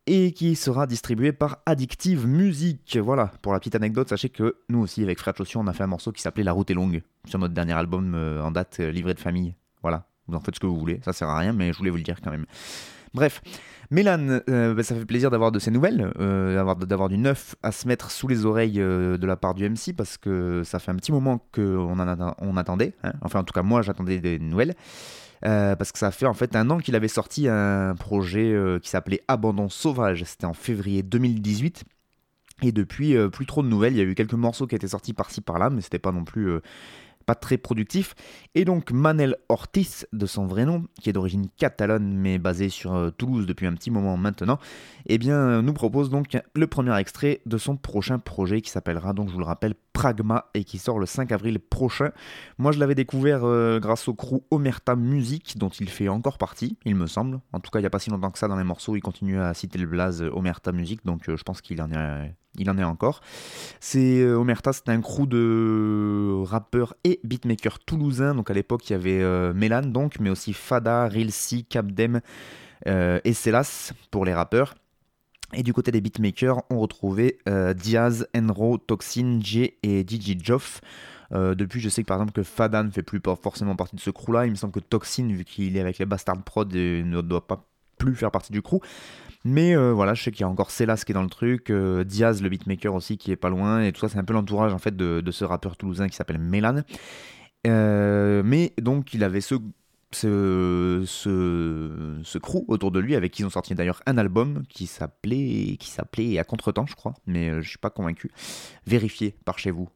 et 0.08 0.32
qui 0.32 0.56
sera 0.56 0.86
distribué 0.86 1.32
par 1.32 1.58
Addictive 1.66 2.26
Music. 2.26 2.96
Voilà, 2.96 3.30
pour 3.42 3.52
la 3.52 3.58
petite 3.58 3.74
anecdote, 3.74 4.08
sachez 4.08 4.30
que 4.30 4.56
nous 4.70 4.80
aussi, 4.80 5.02
avec 5.02 5.18
Frère 5.18 5.36
Chaussure, 5.36 5.60
on 5.60 5.66
a 5.66 5.74
fait 5.74 5.82
un 5.82 5.88
morceau 5.88 6.12
qui 6.12 6.22
s'appelait 6.22 6.44
La 6.44 6.52
route 6.52 6.70
est 6.70 6.74
longue, 6.74 7.02
sur 7.26 7.38
notre 7.38 7.52
dernier 7.52 7.74
album 7.74 8.14
euh, 8.14 8.42
en 8.42 8.50
date, 8.50 8.78
euh, 8.80 8.90
livré 8.90 9.12
de 9.12 9.20
famille. 9.20 9.54
Voilà, 9.82 10.06
vous 10.26 10.34
en 10.34 10.40
faites 10.40 10.54
ce 10.54 10.60
que 10.60 10.66
vous 10.66 10.78
voulez, 10.78 11.00
ça 11.04 11.12
sert 11.12 11.28
à 11.28 11.38
rien, 11.38 11.52
mais 11.52 11.74
je 11.74 11.78
voulais 11.78 11.90
vous 11.90 11.98
le 11.98 12.02
dire 12.02 12.22
quand 12.24 12.30
même. 12.30 12.46
Bref, 13.12 13.42
Mélan, 13.90 14.40
euh, 14.48 14.72
bah, 14.74 14.82
ça 14.82 14.94
fait 14.94 15.04
plaisir 15.04 15.30
d'avoir 15.30 15.52
de 15.52 15.58
ces 15.58 15.70
nouvelles, 15.70 16.10
d'avoir 16.18 17.08
du 17.10 17.18
neuf 17.18 17.54
à 17.62 17.70
se 17.70 17.86
mettre 17.86 18.10
sous 18.10 18.28
les 18.28 18.46
oreilles 18.46 18.78
de 18.78 19.26
la 19.26 19.36
part 19.36 19.52
du 19.52 19.68
MC, 19.68 19.94
parce 19.94 20.16
que 20.16 20.62
ça 20.64 20.78
fait 20.78 20.90
un 20.90 20.96
petit 20.96 21.12
moment 21.12 21.38
qu'on 21.52 21.98
on 21.98 22.56
attendait, 22.56 22.94
hein. 23.02 23.12
enfin 23.20 23.40
en 23.40 23.44
tout 23.44 23.52
cas 23.52 23.62
moi 23.62 23.82
j'attendais 23.82 24.20
des 24.20 24.38
nouvelles. 24.38 24.74
Euh, 25.44 25.76
parce 25.76 25.92
que 25.92 25.98
ça 25.98 26.10
fait 26.10 26.26
en 26.26 26.34
fait 26.34 26.56
un 26.56 26.68
an 26.70 26.78
qu'il 26.78 26.96
avait 26.96 27.08
sorti 27.08 27.48
un 27.48 27.94
projet 27.94 28.52
euh, 28.52 28.78
qui 28.78 28.88
s'appelait 28.88 29.22
Abandon 29.28 29.68
Sauvage, 29.68 30.24
c'était 30.24 30.46
en 30.46 30.54
février 30.54 31.02
2018. 31.02 31.84
Et 32.62 32.72
depuis, 32.72 33.16
euh, 33.16 33.28
plus 33.28 33.46
trop 33.46 33.62
de 33.62 33.68
nouvelles. 33.68 33.92
Il 33.92 33.98
y 33.98 34.00
a 34.00 34.04
eu 34.04 34.16
quelques 34.16 34.34
morceaux 34.34 34.66
qui 34.66 34.74
étaient 34.74 34.88
sortis 34.88 35.12
par-ci 35.12 35.40
par-là, 35.40 35.70
mais 35.70 35.80
c'était 35.80 36.00
pas 36.00 36.10
non 36.10 36.24
plus 36.24 36.50
pas 37.28 37.34
très 37.34 37.58
productif. 37.58 38.14
Et 38.54 38.64
donc 38.64 38.90
Manel 38.90 39.36
Ortiz, 39.50 40.06
de 40.14 40.24
son 40.24 40.46
vrai 40.46 40.64
nom, 40.64 40.86
qui 40.98 41.10
est 41.10 41.12
d'origine 41.12 41.46
catalane 41.58 42.14
mais 42.16 42.38
basé 42.38 42.70
sur 42.70 42.94
euh, 42.94 43.10
Toulouse 43.10 43.44
depuis 43.44 43.66
un 43.66 43.74
petit 43.74 43.90
moment 43.90 44.16
maintenant, 44.16 44.58
eh 45.06 45.18
bien 45.18 45.60
nous 45.60 45.74
propose 45.74 46.08
donc 46.08 46.38
le 46.54 46.66
premier 46.66 46.98
extrait 46.98 47.42
de 47.44 47.58
son 47.58 47.76
prochain 47.76 48.18
projet 48.18 48.62
qui 48.62 48.70
s'appellera 48.70 49.12
donc 49.12 49.28
je 49.28 49.34
vous 49.34 49.40
le 49.40 49.44
rappelle 49.44 49.74
Pragma 49.92 50.46
et 50.54 50.64
qui 50.64 50.78
sort 50.78 50.98
le 50.98 51.04
5 51.04 51.30
avril 51.32 51.58
prochain. 51.58 52.12
Moi 52.56 52.72
je 52.72 52.78
l'avais 52.78 52.94
découvert 52.94 53.40
euh, 53.44 53.78
grâce 53.78 54.08
au 54.08 54.14
crew 54.14 54.40
Omerta 54.50 54.96
Music 54.96 55.58
dont 55.58 55.68
il 55.68 55.90
fait 55.90 56.08
encore 56.08 56.38
partie, 56.38 56.78
il 56.86 56.94
me 56.94 57.06
semble. 57.06 57.40
En 57.52 57.60
tout 57.60 57.70
cas 57.70 57.78
il 57.78 57.82
n'y 57.82 57.86
a 57.86 57.90
pas 57.90 57.98
si 57.98 58.08
longtemps 58.08 58.30
que 58.30 58.38
ça 58.38 58.48
dans 58.48 58.56
les 58.56 58.64
morceaux, 58.64 58.96
il 58.96 59.02
continue 59.02 59.38
à 59.38 59.52
citer 59.52 59.78
le 59.78 59.86
blaze 59.86 60.22
Omerta 60.22 60.72
Music 60.72 61.04
donc 61.04 61.28
euh, 61.28 61.36
je 61.36 61.42
pense 61.42 61.60
qu'il 61.60 61.82
en 61.82 61.90
est 61.90 62.34
il 62.58 62.70
en 62.70 62.78
est 62.78 62.84
encore. 62.84 63.20
C'est 63.80 64.20
euh, 64.20 64.36
Omerta, 64.36 64.72
c'est 64.72 64.88
un 64.88 65.00
crew 65.00 65.26
de 65.26 66.42
rappeurs 66.44 66.94
et 67.04 67.17
beatmakers 67.24 67.78
toulousains. 67.80 68.34
Donc 68.34 68.50
à 68.50 68.54
l'époque, 68.54 68.88
il 68.88 68.92
y 68.92 68.96
avait 68.96 69.22
euh, 69.22 69.52
Mélan, 69.52 69.82
donc, 69.82 70.20
mais 70.20 70.30
aussi 70.30 70.52
Fada, 70.52 71.06
Rilsi, 71.06 71.64
Capdem 71.64 72.20
euh, 72.86 73.20
et 73.24 73.32
Celas 73.32 73.92
pour 74.10 74.24
les 74.24 74.34
rappeurs. 74.34 74.74
Et 75.54 75.62
du 75.62 75.72
côté 75.72 75.90
des 75.90 76.00
beatmakers, 76.02 76.62
on 76.68 76.78
retrouvait 76.78 77.38
Diaz, 77.74 78.28
Enro, 78.36 78.76
Toxin, 78.76 79.38
J 79.42 79.78
et 79.82 80.04
DJ 80.06 80.36
Joff. 80.42 80.82
depuis, 81.32 81.80
je 81.80 81.88
sais 81.88 82.02
que 82.02 82.06
par 82.06 82.18
exemple 82.18 82.34
que 82.34 82.42
Fada 82.42 82.82
ne 82.82 82.90
fait 82.90 83.02
plus 83.02 83.18
forcément 83.42 83.74
partie 83.74 83.96
de 83.96 84.00
ce 84.02 84.10
crew-là. 84.10 84.44
Il 84.44 84.50
me 84.50 84.56
semble 84.56 84.74
que 84.74 84.80
Toxin, 84.80 85.26
vu 85.28 85.46
qu'il 85.46 85.74
est 85.78 85.80
avec 85.80 85.96
les 85.96 86.04
Bastard 86.04 86.42
Prod, 86.42 86.70
ne 86.70 87.20
doit 87.22 87.46
pas 87.46 87.66
plus 87.96 88.14
faire 88.14 88.30
partie 88.30 88.52
du 88.52 88.60
crew. 88.60 88.80
Mais 89.48 89.74
euh, 89.74 89.92
voilà, 89.94 90.12
je 90.12 90.22
sais 90.22 90.30
qu'il 90.30 90.42
y 90.42 90.44
a 90.44 90.48
encore 90.48 90.70
Célas 90.70 91.04
qui 91.06 91.12
est 91.12 91.14
dans 91.14 91.22
le 91.22 91.30
truc, 91.30 91.70
euh, 91.70 92.04
Diaz 92.04 92.42
le 92.42 92.50
beatmaker 92.50 92.94
aussi 92.94 93.16
qui 93.16 93.32
est 93.32 93.36
pas 93.36 93.48
loin, 93.48 93.82
et 93.82 93.92
tout 93.92 94.00
ça 94.00 94.10
c'est 94.10 94.18
un 94.18 94.24
peu 94.24 94.34
l'entourage 94.34 94.74
en 94.74 94.78
fait 94.78 94.94
de, 94.94 95.30
ce 95.30 95.44
rappeur 95.44 95.78
toulousain 95.78 96.06
qui 96.08 96.16
s'appelle 96.16 96.38
Mélan. 96.38 96.82
Euh, 97.66 98.42
mais 98.44 98.74
donc 98.78 99.14
il 99.14 99.24
avait 99.24 99.40
ce, 99.40 99.54
ce, 100.12 101.02
ce, 101.06 102.38
crew 102.38 102.64
autour 102.68 102.90
de 102.90 103.00
lui 103.00 103.16
avec 103.16 103.32
qui 103.32 103.40
ils 103.40 103.46
ont 103.46 103.50
sorti 103.50 103.74
d'ailleurs 103.74 104.02
un 104.04 104.18
album 104.18 104.64
qui 104.68 104.86
s'appelait 104.86 105.78
qui 105.80 105.88
s'appelait 105.88 106.38
À 106.38 106.44
contre-temps 106.44 106.86
je 106.86 106.94
crois, 106.94 107.14
mais 107.26 107.62
je 107.62 107.68
suis 107.68 107.78
pas 107.78 107.90
convaincu. 107.90 108.30
Vérifiez 108.86 109.34
par 109.46 109.58
chez 109.58 109.70
vous 109.70 109.88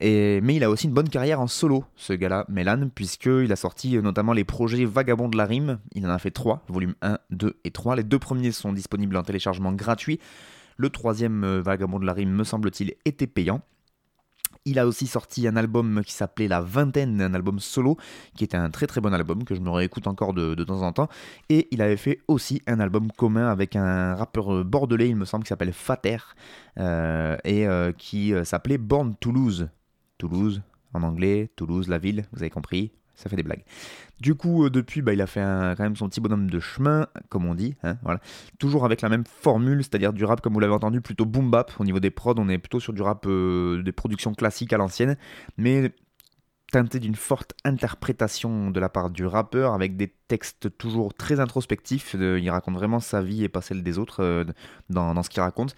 mais 0.00 0.54
il 0.54 0.64
a 0.64 0.70
aussi 0.70 0.86
une 0.86 0.92
bonne 0.92 1.08
carrière 1.08 1.40
en 1.40 1.46
solo, 1.46 1.84
ce 1.96 2.12
gars-là, 2.12 2.44
Mélan, 2.48 2.88
puisqu'il 2.94 3.52
a 3.52 3.56
sorti 3.56 3.96
euh, 3.96 4.02
notamment 4.02 4.32
les 4.32 4.44
projets 4.44 4.84
Vagabond 4.84 5.28
de 5.28 5.36
la 5.36 5.44
Rime. 5.44 5.78
Il 5.94 6.06
en 6.06 6.10
a 6.10 6.18
fait 6.18 6.30
trois, 6.30 6.62
volume 6.68 6.94
1, 7.02 7.18
2 7.30 7.58
et 7.64 7.70
3. 7.70 7.96
Les 7.96 8.02
deux 8.02 8.18
premiers 8.18 8.52
sont 8.52 8.72
disponibles 8.72 9.16
en 9.16 9.22
téléchargement 9.22 9.72
gratuit. 9.72 10.20
Le 10.76 10.90
troisième, 10.90 11.44
euh, 11.44 11.62
Vagabond 11.62 11.98
de 11.98 12.06
la 12.06 12.12
Rime, 12.12 12.30
me 12.30 12.44
semble-t-il, 12.44 12.94
était 13.04 13.26
payant. 13.26 13.60
Il 14.66 14.78
a 14.78 14.86
aussi 14.86 15.06
sorti 15.06 15.48
un 15.48 15.56
album 15.56 16.02
qui 16.04 16.12
s'appelait 16.12 16.46
La 16.46 16.60
Vingtaine, 16.60 17.22
un 17.22 17.32
album 17.32 17.60
solo, 17.60 17.96
qui 18.36 18.44
était 18.44 18.58
un 18.58 18.70
très 18.70 18.86
très 18.86 19.00
bon 19.00 19.14
album 19.14 19.44
que 19.44 19.54
je 19.54 19.60
me 19.60 19.70
réécoute 19.70 20.06
encore 20.06 20.34
de, 20.34 20.54
temps 20.64 20.82
en 20.82 20.92
temps. 20.92 21.08
Et 21.48 21.68
il 21.70 21.80
avait 21.80 21.96
fait 21.96 22.20
aussi 22.28 22.60
un 22.66 22.78
album 22.78 23.10
commun 23.12 23.48
avec 23.48 23.74
un 23.74 24.14
rappeur 24.14 24.62
bordelais, 24.64 25.08
il 25.08 25.16
me 25.16 25.24
semble, 25.24 25.44
qui 25.44 25.48
s'appelle 25.48 25.72
Fater, 25.72 26.18
euh, 26.78 27.38
et 27.44 27.66
euh, 27.66 27.92
qui 27.92 28.34
euh, 28.34 28.44
s'appelait 28.44 28.76
Born 28.76 29.14
Toulouse. 29.18 29.70
Toulouse, 30.18 30.60
en 30.92 31.02
anglais, 31.02 31.50
Toulouse, 31.56 31.88
la 31.88 31.96
ville, 31.96 32.26
vous 32.32 32.42
avez 32.42 32.50
compris, 32.50 32.92
ça 33.20 33.28
fait 33.28 33.36
des 33.36 33.42
blagues. 33.42 33.64
Du 34.20 34.34
coup, 34.34 34.64
euh, 34.64 34.70
depuis, 34.70 35.02
bah, 35.02 35.12
il 35.12 35.20
a 35.20 35.26
fait 35.26 35.40
quand 35.40 35.80
même 35.80 35.96
son 35.96 36.08
petit 36.08 36.20
bonhomme 36.20 36.50
de 36.50 36.60
chemin, 36.60 37.06
comme 37.28 37.46
on 37.46 37.54
dit. 37.54 37.76
Hein, 37.82 37.96
voilà. 38.02 38.20
Toujours 38.58 38.84
avec 38.84 39.02
la 39.02 39.08
même 39.08 39.24
formule, 39.24 39.82
c'est-à-dire 39.82 40.12
du 40.12 40.24
rap, 40.24 40.40
comme 40.40 40.54
vous 40.54 40.60
l'avez 40.60 40.72
entendu, 40.72 41.00
plutôt 41.00 41.26
boom 41.26 41.50
bap. 41.50 41.72
Au 41.78 41.84
niveau 41.84 42.00
des 42.00 42.10
prods, 42.10 42.34
on 42.38 42.48
est 42.48 42.58
plutôt 42.58 42.80
sur 42.80 42.92
du 42.92 43.02
rap 43.02 43.26
euh, 43.26 43.82
des 43.82 43.92
productions 43.92 44.32
classiques 44.34 44.72
à 44.72 44.78
l'ancienne, 44.78 45.16
mais 45.56 45.92
teinté 46.72 47.00
d'une 47.00 47.16
forte 47.16 47.54
interprétation 47.64 48.70
de 48.70 48.78
la 48.78 48.88
part 48.88 49.10
du 49.10 49.26
rappeur, 49.26 49.74
avec 49.74 49.96
des 49.96 50.14
textes 50.28 50.76
toujours 50.78 51.12
très 51.12 51.40
introspectifs. 51.40 52.14
il 52.14 52.50
raconte 52.50 52.74
vraiment 52.74 53.00
sa 53.00 53.22
vie 53.22 53.42
et 53.42 53.48
pas 53.48 53.60
celle 53.60 53.82
des 53.82 53.98
autres 53.98 54.22
euh, 54.22 54.44
dans, 54.88 55.20
ce 55.22 55.30
qu'il 55.30 55.42
raconte 55.42 55.74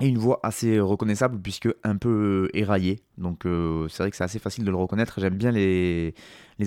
et 0.00 0.06
une 0.06 0.18
voix 0.18 0.40
assez 0.42 0.78
reconnaissable 0.80 1.40
puisque 1.40 1.68
un 1.82 1.96
peu 1.96 2.48
euh, 2.52 2.56
éraillée. 2.56 3.00
Donc 3.16 3.46
euh, 3.46 3.88
c'est 3.88 4.02
vrai 4.02 4.10
que 4.10 4.16
c'est 4.16 4.24
assez 4.24 4.38
facile 4.38 4.64
de 4.64 4.70
le 4.70 4.76
reconnaître. 4.76 5.20
J'aime 5.20 5.36
bien 5.36 5.50
les, 5.50 6.14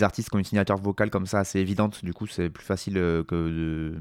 artistes 0.02 0.30
qui 0.30 0.36
ont 0.36 0.40
une 0.40 0.46
signature 0.46 0.78
vocale 0.78 1.10
comme 1.10 1.26
ça 1.26 1.40
assez 1.40 1.60
évidente. 1.60 2.04
Du 2.04 2.14
coup 2.14 2.28
c'est 2.28 2.50
plus 2.50 2.66
facile 2.66 2.98
euh, 2.98 3.24
que 3.24 3.36
de... 3.36 3.96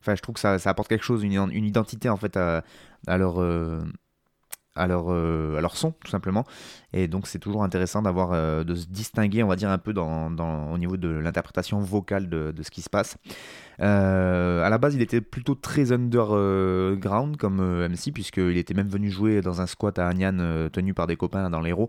Enfin 0.00 0.14
je 0.16 0.22
trouve 0.22 0.34
que 0.34 0.40
ça, 0.40 0.58
ça 0.58 0.70
apporte 0.70 0.88
quelque 0.88 1.04
chose, 1.04 1.22
une, 1.22 1.52
identité 1.52 2.08
en 2.08 2.16
fait 2.16 2.36
à 2.36 2.64
leur 3.06 3.40
à 4.74 4.86
leur, 4.86 5.06
euh, 5.08 5.56
à 5.56 5.60
leur 5.60 5.76
son, 5.76 5.92
tout 6.04 6.10
simplement. 6.10 6.44
Et 6.92 7.08
donc, 7.08 7.26
c'est 7.26 7.38
toujours 7.38 7.62
intéressant 7.64 8.02
d'avoir, 8.02 8.32
euh, 8.32 8.64
de 8.64 8.74
se 8.74 8.86
distinguer, 8.86 9.42
on 9.42 9.48
va 9.48 9.56
dire, 9.56 9.70
un 9.70 9.78
peu 9.78 9.92
dans, 9.92 10.30
au 10.72 10.78
niveau 10.78 10.96
de 10.96 11.08
l'interprétation 11.08 11.80
vocale 11.80 12.28
de, 12.28 12.54
ce 12.62 12.70
qui 12.70 12.82
se 12.82 12.90
passe. 12.90 13.16
Euh, 13.80 14.64
à 14.64 14.70
la 14.70 14.78
base, 14.78 14.94
il 14.94 15.02
était 15.02 15.20
plutôt 15.20 15.54
très 15.54 15.92
underground 15.92 17.36
comme 17.36 17.60
MC, 17.88 18.12
puisqu'il 18.12 18.56
était 18.56 18.74
même 18.74 18.88
venu 18.88 19.10
jouer 19.10 19.40
dans 19.40 19.60
un 19.60 19.66
squat 19.66 19.98
à 19.98 20.08
Agnan 20.08 20.68
tenu 20.72 20.94
par 20.94 21.06
des 21.06 21.16
copains 21.16 21.50
dans 21.50 21.60
l'héros. 21.60 21.88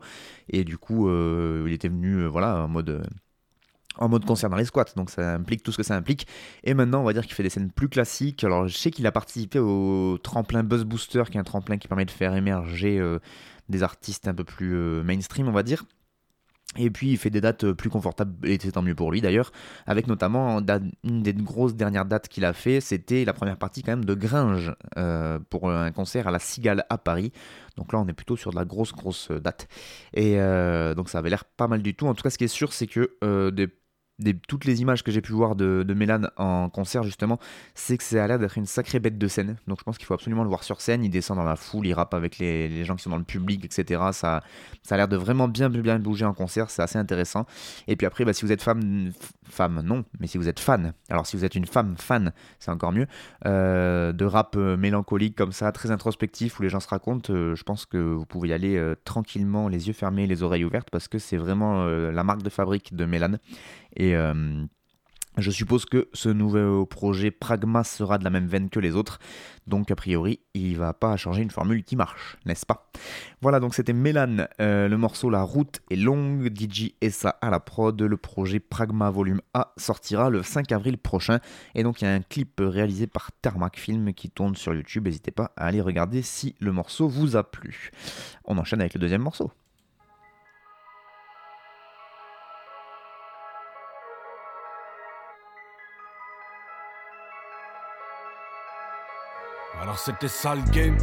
Et 0.50 0.63
du 0.63 0.78
coup, 0.78 1.10
il 1.10 1.72
était 1.72 1.90
venu, 1.90 2.25
voilà, 2.25 2.63
en 2.63 2.68
mode 2.68 3.04
en 3.98 4.10
mode 4.10 4.26
concert 4.26 4.50
dans 4.50 4.58
les 4.58 4.66
squats, 4.66 4.86
donc 4.96 5.10
ça 5.10 5.34
implique 5.34 5.64
tout 5.64 5.72
ce 5.72 5.78
que 5.78 5.84
ça 5.84 5.96
implique. 5.96 6.28
Et 6.64 6.74
maintenant, 6.74 7.02
on 7.02 7.04
va 7.04 7.14
dire 7.14 7.24
qu'il 7.24 7.34
fait 7.34 7.44
des 7.44 7.50
scènes 7.50 7.72
plus 7.72 7.90
classiques. 7.90 8.44
Alors, 8.44 8.68
je 8.68 8.76
sais 8.76 8.92
qu'il 8.92 9.06
a 9.08 9.12
participé 9.12 9.60
au 9.60 10.18
tremplin 10.22 10.64
Buzz 10.64 10.84
Booster, 10.84 11.24
qui 11.30 11.38
est 11.38 11.42
un 11.42 11.44
tremplin 11.44 11.78
qui 11.78 11.88
permet 11.88 12.06
de 12.06 12.12
faire 12.12 12.36
émerger 12.36 13.00
euh, 13.00 13.20
des 13.70 13.84
artistes 13.84 14.28
un 14.28 14.34
peu 14.34 14.44
plus 14.44 14.76
euh, 14.76 15.04
mainstream, 15.04 15.48
on 15.48 15.52
va 15.52 15.64
dire. 15.64 15.84
Et 16.76 16.90
puis 16.90 17.12
il 17.12 17.18
fait 17.18 17.30
des 17.30 17.40
dates 17.40 17.72
plus 17.74 17.92
confortables, 17.92 18.34
et 18.50 18.58
c'est 18.60 18.72
tant 18.72 18.82
mieux 18.82 18.96
pour 18.96 19.12
lui 19.12 19.22
d'ailleurs, 19.22 19.52
avec 19.86 20.08
notamment 20.08 20.60
une 21.04 21.22
des 21.22 21.34
grosses 21.34 21.76
dernières 21.76 22.06
dates 22.06 22.28
qu'il 22.28 22.46
a 22.46 22.54
fait, 22.54 22.82
c'était 22.82 23.26
la 23.26 23.34
première 23.34 23.58
partie 23.58 23.84
quand 23.84 23.92
même 23.92 24.06
de 24.06 24.16
Gringe 24.16 24.74
euh, 24.98 25.38
pour 25.52 25.70
un 25.70 25.92
concert 25.92 26.28
à 26.28 26.32
la 26.32 26.40
Cigale 26.40 26.84
à 26.90 26.98
Paris. 26.98 27.32
Donc 27.78 27.94
là 27.94 28.00
on 28.00 28.08
est 28.08 28.14
plutôt 28.14 28.38
sur 28.38 28.50
de 28.50 28.56
la 28.56 28.66
grosse 28.66 28.92
grosse 28.92 29.30
date. 29.30 29.68
Et 30.16 30.38
donc 30.96 31.10
ça 31.10 31.20
avait 31.20 31.30
l'air 31.30 31.46
pas 31.46 31.68
mal 31.68 31.84
du 31.84 31.94
tout. 31.94 32.08
En 32.08 32.16
tout 32.16 32.24
cas 32.24 32.32
ce 32.32 32.40
qui 32.40 32.46
est 32.46 32.48
sûr 32.48 32.74
c'est 32.74 32.88
que 32.88 33.52
des 33.52 33.68
toutes 34.48 34.65
les 34.65 34.82
images 34.82 35.03
que 35.03 35.12
j'ai 35.12 35.22
pu 35.22 35.34
voir 35.34 35.55
de, 35.55 35.84
de 35.88 35.93
Mélan 35.93 36.22
en 36.38 36.70
concert 36.70 37.03
justement, 37.03 37.39
c'est 37.74 37.98
que 37.98 38.03
ça 38.03 38.24
a 38.24 38.27
l'air 38.27 38.39
d'être 38.39 38.58
une 38.58 38.65
sacrée 38.65 39.00
bête 39.00 39.17
de 39.17 39.27
scène. 39.27 39.58
Donc 39.67 39.79
je 39.79 39.84
pense 39.84 39.98
qu'il 39.98 40.05
faut 40.05 40.13
absolument 40.13 40.43
le 40.43 40.50
voir 40.50 40.63
sur 40.63 40.82
scène. 40.82 41.03
Il 41.03 41.10
descend 41.10 41.38
dans 41.38 41.43
la 41.43 41.55
foule, 41.55 41.88
il 41.88 41.93
rappe 41.93 42.13
avec 42.13 42.38
les, 42.38 42.84
gens 42.84 42.96
qui 42.96 43.03
sont 43.03 43.10
dans 43.10 43.17
le 43.17 43.24
public, 43.24 43.65
etc. 43.65 44.01
Ça, 44.12 44.41
ça 44.84 44.96
a 44.96 44.98
l'air 44.98 45.08
de 45.08 45.17
vraiment 45.17 45.48
bien, 45.48 45.70
bien 45.70 46.00
bouger 46.00 46.25
en 46.25 46.34
concert. 46.34 46.70
C'est 46.70 46.82
assez 46.82 46.98
intéressant. 46.98 47.46
Et 47.88 47.96
puis 47.96 48.05
après, 48.05 48.25
bah, 48.25 48.34
si 48.34 48.46
vous 48.46 48.51
êtes 48.51 48.62
femme, 48.62 49.12
femme 49.50 49.82
non, 49.84 50.03
mais 50.20 50.27
si 50.27 50.38
vous 50.38 50.48
êtes 50.48 50.60
fan, 50.60 50.93
alors 51.10 51.25
si 51.25 51.36
vous 51.36 51.46
êtes 51.46 51.55
une 51.55 51.65
femme 51.65 51.96
fan, 51.98 52.34
c'est 52.60 52.72
encore 52.72 52.91
mieux, 52.91 53.08
euh, 53.46 54.13
de 54.13 54.25
rap 54.25 54.55
euh, 54.55 54.77
mélancolique 54.77 55.36
comme 55.36 55.51
ça, 55.51 55.72
très 55.72 55.91
introspectif, 55.91 56.60
où 56.60 56.63
les 56.63 56.70
gens 56.70 56.79
se 56.79 56.88
racontent, 56.88 57.34
euh, 57.34 57.55
je 57.55 57.63
pense 57.63 57.86
que 57.86 57.98
vous 57.98 58.25
pouvez 58.25 58.50
y 58.50 58.53
aller 58.53 58.93
tranquillement, 59.05 59.67
les 59.67 59.88
yeux 59.88 59.93
fermés, 59.93 60.27
les 60.27 60.43
oreilles 60.43 60.65
ouvertes, 60.65 60.89
parce 60.91 61.08
que 61.08 61.17
c'est 61.17 61.38
vraiment 61.38 61.86
la 61.86 62.24
marque 62.24 62.43
de 62.43 62.50
fabrique 62.50 62.96
de 62.96 63.05
Mélan. 63.05 63.38
Et 63.96 64.16
euh, 64.16 64.66
je 65.38 65.50
suppose 65.50 65.86
que 65.86 66.10
ce 66.14 66.30
nouveau 66.30 66.86
projet 66.86 67.32
Pragma 67.32 67.84
sera 67.84 68.20
de 68.20 68.24
la 68.24 68.30
même 68.30 68.46
veine 68.46 68.70
que 68.70 68.80
les 68.80 68.96
autres, 68.96 69.18
donc 69.66 69.90
a 69.90 69.96
priori 69.96 70.42
il 70.54 70.78
va 70.78 70.94
pas 70.94 71.18
changer 71.18 71.42
une 71.42 71.50
formule 71.50 71.84
qui 71.84 71.96
marche, 71.96 72.38
n'est-ce 72.46 72.68
pas? 72.68 72.92
Voilà 73.42 73.60
donc 73.60 73.74
c'était 73.74 73.94
Mélan, 73.94 74.46
euh, 74.62 74.88
le 74.88 74.96
morceau 74.96 75.32
La 75.32 75.42
route 75.42 75.82
est 75.90 75.96
longue, 75.96 76.52
DJ 76.56 76.92
ça 77.10 77.30
à 77.42 77.50
la 77.50 77.60
prod, 77.60 78.00
le 78.00 78.18
projet 78.18 78.60
Pragma 78.60 79.10
Volume 79.10 79.42
A 79.56 79.74
sortira 79.76 80.30
le 80.30 80.44
5 80.44 80.72
avril 80.72 81.00
prochain, 81.00 81.40
et 81.74 81.82
donc 81.82 82.02
il 82.02 82.06
y 82.06 82.08
a 82.08 82.14
un 82.14 82.22
clip 82.22 82.62
réalisé 82.64 83.08
par 83.08 83.32
Thermac 83.42 83.80
Film 83.80 84.14
qui 84.14 84.30
tourne 84.30 84.56
sur 84.56 84.76
YouTube, 84.76 85.06
n'hésitez 85.06 85.32
pas 85.32 85.52
à 85.58 85.66
aller 85.66 85.82
regarder 85.82 86.22
si 86.22 86.56
le 86.60 86.72
morceau 86.72 87.08
vous 87.08 87.36
a 87.36 87.44
plu. 87.44 87.90
On 88.46 88.60
enchaîne 88.60 88.82
avec 88.82 88.94
le 88.94 89.00
deuxième 89.00 89.24
morceau. 89.24 89.52
Alors 99.84 100.00
c'était 100.00 100.30
ça 100.30 100.56
le 100.56 100.62
game 100.72 100.96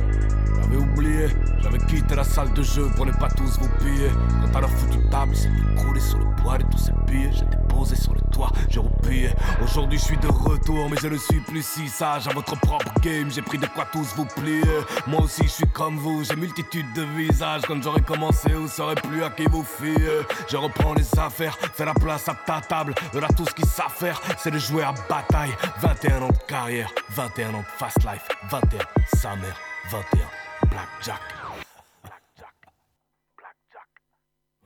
J'avais 0.55 0.77
oublié, 0.79 1.27
j'avais 1.59 1.77
quitté 1.81 2.15
la 2.15 2.25
salle 2.25 2.51
de 2.55 2.63
jeu 2.63 2.89
pour 2.97 3.05
ne 3.05 3.13
pas 3.13 3.29
tous 3.29 3.59
vous 3.59 3.69
piller. 3.79 4.09
Quand 4.41 4.57
à 4.57 4.61
leur 4.63 4.71
foutu 4.71 4.99
table, 5.11 5.37
c'est 5.37 5.51
plus 5.51 5.75
coulé 5.75 6.01
sur 6.01 6.17
le 6.19 6.25
poids 6.37 6.57
de 6.57 6.63
tous 6.65 6.79
ces 6.79 6.93
billets. 7.07 7.31
J'étais 7.31 7.59
posé 7.69 7.95
sur 7.95 8.15
le 8.15 8.23
toit, 8.33 8.51
j'ai 8.71 8.81
repillé. 8.81 9.31
Aujourd'hui 9.63 9.99
je 9.99 10.05
suis 10.05 10.17
de 10.17 10.29
retour, 10.29 10.89
mais 10.89 10.97
je 10.97 11.09
ne 11.09 11.19
suis 11.19 11.41
plus 11.41 11.63
si 11.63 11.89
sage 11.89 12.27
à 12.27 12.33
votre 12.33 12.59
propre 12.59 12.91
game. 13.03 13.31
J'ai 13.31 13.43
pris 13.43 13.59
de 13.59 13.67
quoi 13.67 13.85
tous 13.93 14.15
vous 14.17 14.25
plier. 14.25 14.63
Moi 15.07 15.21
aussi 15.25 15.43
je 15.43 15.49
suis 15.51 15.69
comme 15.69 15.99
vous, 15.99 16.25
j'ai 16.25 16.37
multitude 16.37 16.87
de 16.95 17.03
visages. 17.03 17.63
Quand 17.69 17.83
j'aurais 17.83 18.01
commencé, 18.01 18.49
vous 18.55 18.69
saurez 18.69 18.95
plus 18.95 19.23
à 19.23 19.29
qui 19.29 19.45
vous 19.45 19.63
fier. 19.63 20.25
Je 20.49 20.57
reprends 20.57 20.95
les 20.95 21.19
affaires, 21.19 21.59
fais 21.75 21.85
la 21.85 21.93
place 21.93 22.27
à 22.31 22.35
ta 22.35 22.63
table. 22.63 22.95
De 23.13 23.19
là 23.19 23.29
tout 23.37 23.45
ce 23.45 23.53
qu'ils 23.53 23.67
savent 23.67 23.95
faire, 23.95 24.23
c'est 24.39 24.51
de 24.51 24.59
jouer 24.59 24.85
à 24.85 24.95
bataille. 25.07 25.55
21 25.83 26.23
ans 26.23 26.29
de 26.29 26.47
carrière, 26.49 26.91
21 27.11 27.51
ans 27.51 27.61
de 27.61 27.79
fast 27.79 27.99
life, 28.05 28.27
21, 28.51 28.70
sa 29.17 29.37
mère, 29.37 29.57
21. 29.91 30.69
Blackjack. 30.71 31.21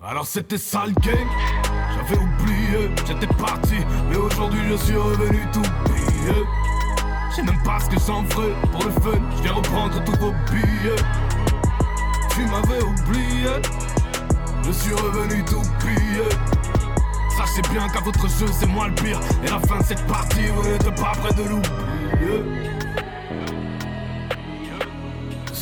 Alors 0.02 0.26
c'était 0.26 0.58
ça 0.58 0.84
le 0.87 0.92
game, 1.00 1.28
j'avais 1.94 2.20
oublié, 2.20 2.90
j'étais 3.06 3.26
parti, 3.34 3.76
mais 4.11 4.16
aujourd'hui 4.16 4.61
je 4.68 4.76
suis 4.76 4.96
revenu 4.96 5.46
tout 5.50 5.62
piller. 5.87 6.44
Je 7.30 7.37
sais 7.37 7.42
même 7.42 7.62
pas 7.62 7.80
ce 7.80 7.88
que 7.88 7.99
j'en 7.99 8.23
ferai 8.26 8.52
pour 8.70 8.84
le 8.84 8.90
fun, 8.90 9.20
je 9.37 9.42
viens 9.42 9.52
reprendre 9.54 10.04
tous 10.04 10.16
vos 10.18 10.32
billets. 10.50 11.02
Tu 12.30 12.42
m'avais 12.46 12.82
oublié, 12.82 13.49
je 14.66 14.73
suis 14.73 14.92
revenu 14.92 15.42
tout 15.46 15.62
piller. 15.80 16.28
Sachez 17.38 17.62
bien 17.73 17.88
qu'à 17.88 18.00
votre 18.00 18.28
jeu 18.28 18.46
c'est 18.52 18.66
moi 18.66 18.88
le 18.88 18.94
pire, 18.94 19.20
et 19.42 19.49
la 19.49 19.58
fin 19.61 19.78
de 19.78 19.84
cette 19.84 20.06
partie 20.06 20.46
vous 20.49 20.64
n'êtes 20.64 20.94
pas 20.96 21.12
près 21.12 21.32
de 21.32 21.44
l'oublier 21.44 22.74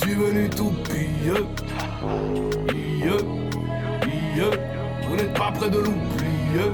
suis 0.02 0.14
venu 0.14 0.50
tout 0.50 0.72
piller. 0.84 1.46
Vous 5.08 5.16
n'êtes 5.16 5.34
pas 5.34 5.52
près 5.52 5.70
de 5.70 5.78
l'oublier. 5.78 6.72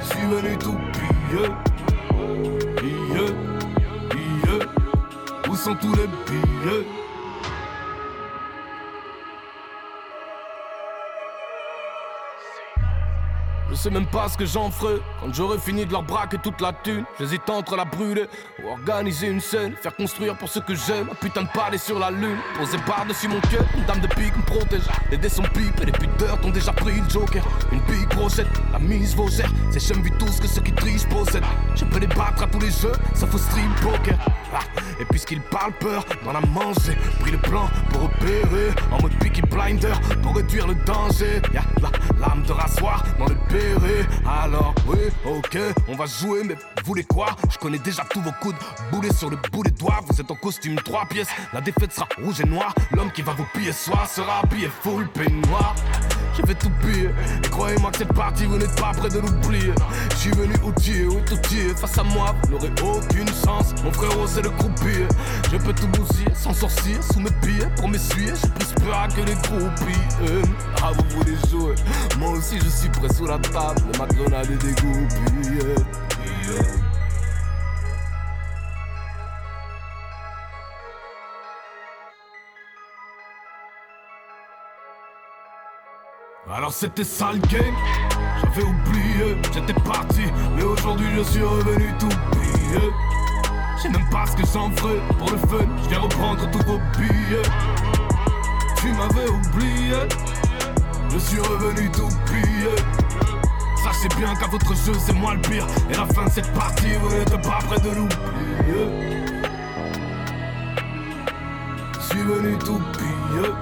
Je 0.00 0.04
suis 0.06 0.26
venu 0.26 0.56
tout 0.58 0.78
piller. 0.92 1.48
Où 5.50 5.54
sont 5.56 5.74
tous 5.74 5.94
les 5.94 6.08
billets? 6.26 6.93
Sais 13.84 13.90
même 13.90 14.06
pas 14.06 14.30
ce 14.30 14.38
que 14.38 14.46
j'en 14.46 14.70
ferai 14.70 14.94
quand 15.20 15.34
j'aurai 15.34 15.58
fini 15.58 15.84
de 15.84 15.92
leur 15.92 16.02
braquer 16.02 16.38
toute 16.42 16.58
la 16.62 16.72
thune. 16.72 17.04
J'hésite 17.20 17.50
entre 17.50 17.76
la 17.76 17.84
brûler 17.84 18.24
ou 18.62 18.68
organiser 18.68 19.26
une 19.26 19.42
scène, 19.42 19.74
faire 19.76 19.94
construire 19.94 20.38
pour 20.38 20.48
ce 20.48 20.58
que 20.58 20.74
j'aime. 20.74 21.10
Un 21.12 21.14
putain 21.14 21.42
de 21.42 21.48
palais 21.48 21.76
sur 21.76 21.98
la 21.98 22.10
lune, 22.10 22.38
poser 22.56 22.78
par-dessus 22.86 23.28
mon 23.28 23.40
cœur. 23.40 23.62
Une 23.76 23.84
dame 23.84 24.00
de 24.00 24.06
pique 24.06 24.34
me 24.38 24.42
protège. 24.46 24.84
Les 25.10 25.18
dés 25.18 25.28
sont 25.28 25.42
pipes 25.42 25.82
et 25.82 25.84
les 25.84 25.92
puteurs 25.92 26.40
t'ont 26.40 26.48
déjà 26.48 26.72
pris 26.72 26.98
le 26.98 27.10
joker. 27.10 27.44
Une 27.72 27.80
big 27.80 28.08
brochette, 28.08 28.48
la 28.72 28.78
mise 28.78 29.14
vaut 29.14 29.28
cher. 29.28 29.50
C'est 29.70 29.80
j'aime 29.80 30.02
vu 30.02 30.10
tous 30.12 30.40
que 30.40 30.48
ceux 30.48 30.62
qui 30.62 30.72
trichent 30.72 31.06
possèdent. 31.06 31.44
Je 31.74 31.84
peux 31.84 31.98
les 31.98 32.06
battre 32.06 32.44
à 32.44 32.46
tous 32.46 32.60
les 32.60 32.70
jeux, 32.70 32.92
sauf 33.14 33.34
au 33.34 33.38
stream 33.38 33.70
poker. 33.82 34.16
Ah, 34.54 34.60
et 34.98 35.04
puisqu'ils 35.04 35.42
parlent 35.42 35.74
peur, 35.78 36.06
dans 36.24 36.32
la 36.32 36.40
manger, 36.40 36.96
pris 37.20 37.32
le 37.32 37.38
plan 37.38 37.68
pour 37.90 38.04
opérer. 38.04 38.70
En 38.90 39.02
mode 39.02 39.14
picky 39.18 39.42
blinder, 39.42 39.92
pour 40.22 40.36
réduire 40.36 40.68
le 40.68 40.74
danger. 40.86 41.42
Lame 42.18 42.44
de 42.46 42.52
rasoir 42.52 43.04
dans 43.18 43.26
le 43.26 43.34
alors 44.26 44.74
oui, 44.86 44.98
ok, 45.24 45.58
on 45.88 45.96
va 45.96 46.06
jouer, 46.06 46.42
mais 46.44 46.54
vous 46.54 46.84
voulez 46.84 47.04
quoi? 47.04 47.26
Je 47.50 47.58
connais 47.58 47.78
déjà 47.78 48.04
tous 48.10 48.20
vos 48.20 48.32
coudes, 48.40 48.56
boulés 48.90 49.12
sur 49.12 49.30
le 49.30 49.36
bout 49.52 49.62
des 49.62 49.70
doigts. 49.70 50.00
Vous 50.06 50.20
êtes 50.20 50.30
en 50.30 50.36
costume 50.36 50.76
trois 50.76 51.06
pièces, 51.06 51.28
la 51.52 51.60
défaite 51.60 51.92
sera 51.92 52.08
rouge 52.22 52.40
et 52.40 52.46
noir. 52.46 52.74
L'homme 52.92 53.10
qui 53.12 53.22
va 53.22 53.32
vous 53.32 53.46
piller 53.52 53.72
soir 53.72 54.08
sera 54.08 54.40
habillé 54.42 54.68
full 54.82 55.08
peignoir. 55.08 55.74
Je 56.36 56.42
vais 56.42 56.54
tout 56.54 56.70
piller, 56.80 57.10
et 57.44 57.48
croyez-moi 57.48 57.92
que 57.92 57.98
cette 57.98 58.12
partie, 58.12 58.44
vous 58.46 58.58
n'êtes 58.58 58.74
pas 58.80 58.90
près 58.92 59.08
de 59.08 59.20
l'oublier. 59.20 59.72
Je 60.10 60.16
suis 60.16 60.30
venu 60.32 60.54
outiller, 60.64 61.06
oui, 61.06 61.22
tout 61.26 61.36
face 61.76 61.98
à 61.98 62.02
moi, 62.02 62.34
vous 62.42 62.52
n'aurez 62.52 62.72
aucune 62.82 63.28
chance. 63.28 63.72
Mon 63.84 63.92
frérot, 63.92 64.26
c'est 64.26 64.42
le 64.42 64.50
croupier. 64.50 65.06
Je 65.52 65.56
peux 65.58 65.72
tout 65.72 65.86
bousiller, 65.88 66.34
sans 66.34 66.52
sorcier, 66.52 66.96
sous 67.12 67.20
mes 67.20 67.30
pieds, 67.40 67.66
pour 67.76 67.88
m'essuyer. 67.88 68.32
Que 69.14 69.20
les 69.20 69.34
groupies. 69.34 70.44
Ah, 70.82 70.92
vous 70.92 71.18
voulez 71.18 71.36
jouer 71.50 71.74
Moi 72.18 72.30
aussi, 72.30 72.58
je 72.58 72.68
suis 72.68 72.88
prêt 72.88 73.12
sous 73.12 73.26
la 73.26 73.38
table, 73.38 73.82
ma 73.98 74.06
grenade 74.06 74.50
est 74.50 74.56
dégoupillée. 74.56 75.74
Alors 86.50 86.72
c'était 86.72 87.04
ça 87.04 87.32
le 87.32 87.38
game, 87.48 87.74
j'avais 88.40 88.62
oublié, 88.62 89.36
j'étais 89.52 89.80
parti, 89.80 90.22
mais 90.54 90.62
aujourd'hui 90.62 91.06
je 91.16 91.22
suis 91.22 91.42
revenu 91.42 91.92
tout 91.98 92.08
piller. 92.08 92.92
Je 93.76 93.82
sais 93.82 93.88
même 93.88 94.08
pas 94.08 94.24
ce 94.26 94.36
que 94.36 94.46
j'en 94.46 94.70
ferai 94.70 95.00
pour 95.18 95.30
le 95.30 95.38
fun, 95.38 95.66
je 95.82 95.88
viens 95.88 96.00
reprendre 96.00 96.48
tous 96.50 96.64
vos 96.64 96.78
billets. 96.96 97.93
Tu 98.84 98.92
m'avais 98.92 99.30
oublié, 99.30 99.96
je 101.10 101.18
suis 101.18 101.40
revenu 101.40 101.90
tout 101.90 102.10
piller. 102.26 102.76
Sachez 103.82 104.08
bien 104.14 104.34
qu'à 104.34 104.46
votre 104.46 104.74
jeu 104.74 104.92
c'est 104.98 105.14
moi 105.14 105.32
le 105.32 105.40
pire, 105.40 105.66
et 105.88 105.94
la 105.94 106.04
fin 106.04 106.26
de 106.26 106.30
cette 106.30 106.52
partie 106.52 106.92
vous 107.00 107.08
n'êtes 107.08 107.30
pas 107.42 107.60
près 107.66 107.80
de 107.80 107.88
l'oublier. 107.88 108.84
Je 111.94 112.00
suis 112.10 112.22
venu 112.22 112.58
tout 112.58 112.78
piller. 112.92 113.52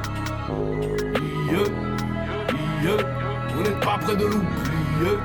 Vous 3.55 3.63
n'êtes 3.63 3.81
pas 3.81 3.99
près 3.99 4.17
de 4.17 4.25
l'oublier. 4.25 5.19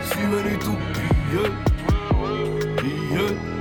Je 0.00 0.04
suis 0.04 0.26
venu 0.26 0.58
tout 0.58 0.78
piller. 0.94 1.52
Mon 3.12 3.57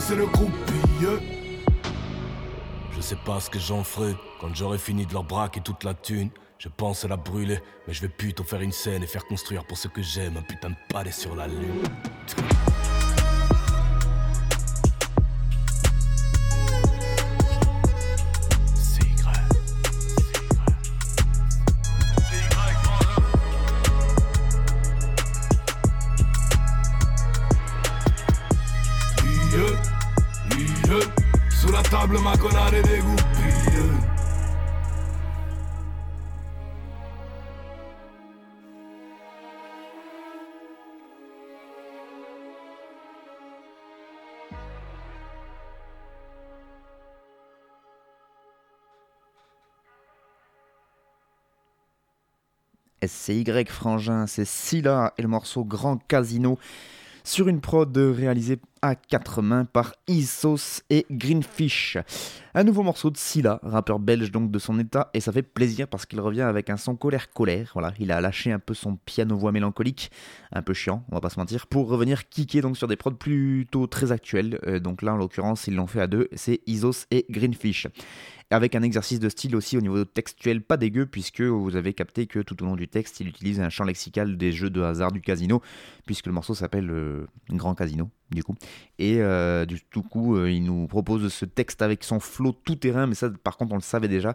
c'est 0.00 0.16
le 0.16 0.26
groupe 0.26 0.52
sais 3.08 3.16
pas 3.16 3.40
ce 3.40 3.48
que 3.48 3.58
j'en 3.58 3.84
ferai 3.84 4.14
quand 4.38 4.54
j'aurai 4.54 4.76
fini 4.76 5.06
de 5.06 5.14
leur 5.14 5.24
braquer 5.24 5.62
toute 5.62 5.82
la 5.82 5.94
thune. 5.94 6.28
Je 6.58 6.68
pense 6.68 7.06
à 7.06 7.08
la 7.08 7.16
brûler, 7.16 7.58
mais 7.86 7.94
je 7.94 8.02
vais 8.02 8.08
plutôt 8.08 8.44
faire 8.44 8.60
une 8.60 8.72
scène 8.72 9.02
et 9.02 9.06
faire 9.06 9.24
construire 9.24 9.64
pour 9.64 9.78
ce 9.78 9.88
que 9.88 10.02
j'aime 10.02 10.36
un 10.36 10.42
putain 10.42 10.68
de 10.68 10.76
palais 10.90 11.10
sur 11.10 11.34
la 11.34 11.46
lune. 11.46 11.82
SCY 53.08 53.64
Frangin, 53.66 54.26
c'est 54.26 54.44
Scylla 54.44 55.14
et 55.18 55.22
le 55.22 55.28
morceau 55.28 55.64
Grand 55.64 55.96
Casino 55.96 56.58
sur 57.24 57.48
une 57.48 57.60
prod 57.60 57.94
réalisée 57.96 58.58
à 58.80 58.94
quatre 58.94 59.42
mains 59.42 59.64
par 59.64 59.94
Isos 60.06 60.82
et 60.88 61.04
Greenfish. 61.10 61.98
Un 62.54 62.64
nouveau 62.64 62.82
morceau 62.82 63.10
de 63.10 63.16
Scylla, 63.16 63.60
rappeur 63.62 63.98
belge 63.98 64.30
donc 64.30 64.50
de 64.50 64.58
son 64.58 64.78
état, 64.78 65.10
et 65.12 65.20
ça 65.20 65.32
fait 65.32 65.42
plaisir 65.42 65.88
parce 65.88 66.06
qu'il 66.06 66.20
revient 66.20 66.42
avec 66.42 66.70
un 66.70 66.76
son 66.76 66.96
colère-colère. 66.96 67.70
Voilà, 67.74 67.92
il 67.98 68.12
a 68.12 68.20
lâché 68.20 68.50
un 68.52 68.58
peu 68.58 68.72
son 68.72 68.96
piano-voix 68.96 69.52
mélancolique, 69.52 70.10
un 70.52 70.62
peu 70.62 70.72
chiant, 70.74 71.04
on 71.10 71.16
va 71.16 71.20
pas 71.20 71.28
se 71.28 71.38
mentir, 71.38 71.66
pour 71.66 71.88
revenir 71.88 72.28
kicker 72.28 72.62
donc 72.62 72.76
sur 72.76 72.88
des 72.88 72.96
prods 72.96 73.10
plutôt 73.10 73.86
très 73.86 74.10
actuels. 74.12 74.58
Euh, 74.66 74.80
donc 74.80 75.02
là, 75.02 75.12
en 75.12 75.16
l'occurrence, 75.16 75.66
ils 75.66 75.74
l'ont 75.74 75.86
fait 75.86 76.00
à 76.00 76.06
deux, 76.06 76.28
c'est 76.34 76.60
Isos 76.66 77.04
et 77.10 77.26
Greenfish 77.28 77.88
avec 78.50 78.74
un 78.74 78.82
exercice 78.82 79.20
de 79.20 79.28
style 79.28 79.54
aussi 79.56 79.76
au 79.76 79.80
niveau 79.80 80.04
textuel 80.04 80.62
pas 80.62 80.76
dégueu, 80.76 81.06
puisque 81.06 81.42
vous 81.42 81.76
avez 81.76 81.92
capté 81.92 82.26
que 82.26 82.40
tout 82.40 82.62
au 82.62 82.66
long 82.66 82.76
du 82.76 82.88
texte, 82.88 83.20
il 83.20 83.28
utilise 83.28 83.60
un 83.60 83.68
champ 83.68 83.84
lexical 83.84 84.36
des 84.36 84.52
jeux 84.52 84.70
de 84.70 84.80
hasard 84.80 85.12
du 85.12 85.20
casino, 85.20 85.60
puisque 86.06 86.26
le 86.26 86.32
morceau 86.32 86.54
s'appelle 86.54 86.90
euh, 86.90 87.26
Grand 87.50 87.74
Casino, 87.74 88.10
du 88.30 88.42
coup. 88.42 88.54
Et 88.98 89.20
euh, 89.20 89.66
du 89.66 89.80
tout 89.82 90.02
coup, 90.02 90.36
euh, 90.36 90.50
il 90.50 90.64
nous 90.64 90.86
propose 90.86 91.32
ce 91.32 91.44
texte 91.44 91.82
avec 91.82 92.04
son 92.04 92.20
flow 92.20 92.52
tout 92.52 92.76
terrain, 92.76 93.06
mais 93.06 93.14
ça, 93.14 93.30
par 93.30 93.56
contre, 93.56 93.72
on 93.72 93.76
le 93.76 93.82
savait 93.82 94.08
déjà. 94.08 94.34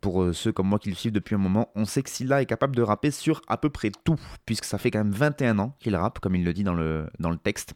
Pour 0.00 0.34
ceux 0.34 0.50
comme 0.50 0.66
moi 0.66 0.80
qui 0.80 0.88
le 0.88 0.96
suivent 0.96 1.12
depuis 1.12 1.36
un 1.36 1.38
moment, 1.38 1.70
on 1.76 1.84
sait 1.84 2.02
que 2.02 2.10
Silla 2.10 2.42
est 2.42 2.46
capable 2.46 2.74
de 2.74 2.82
rapper 2.82 3.12
sur 3.12 3.40
à 3.46 3.56
peu 3.56 3.70
près 3.70 3.92
tout, 4.02 4.18
puisque 4.46 4.64
ça 4.64 4.76
fait 4.76 4.90
quand 4.90 4.98
même 4.98 5.12
21 5.12 5.60
ans 5.60 5.76
qu'il 5.78 5.94
rappe, 5.94 6.18
comme 6.18 6.34
il 6.34 6.42
le 6.44 6.52
dit 6.52 6.64
dans 6.64 6.74
le 6.74 7.36
texte. 7.44 7.74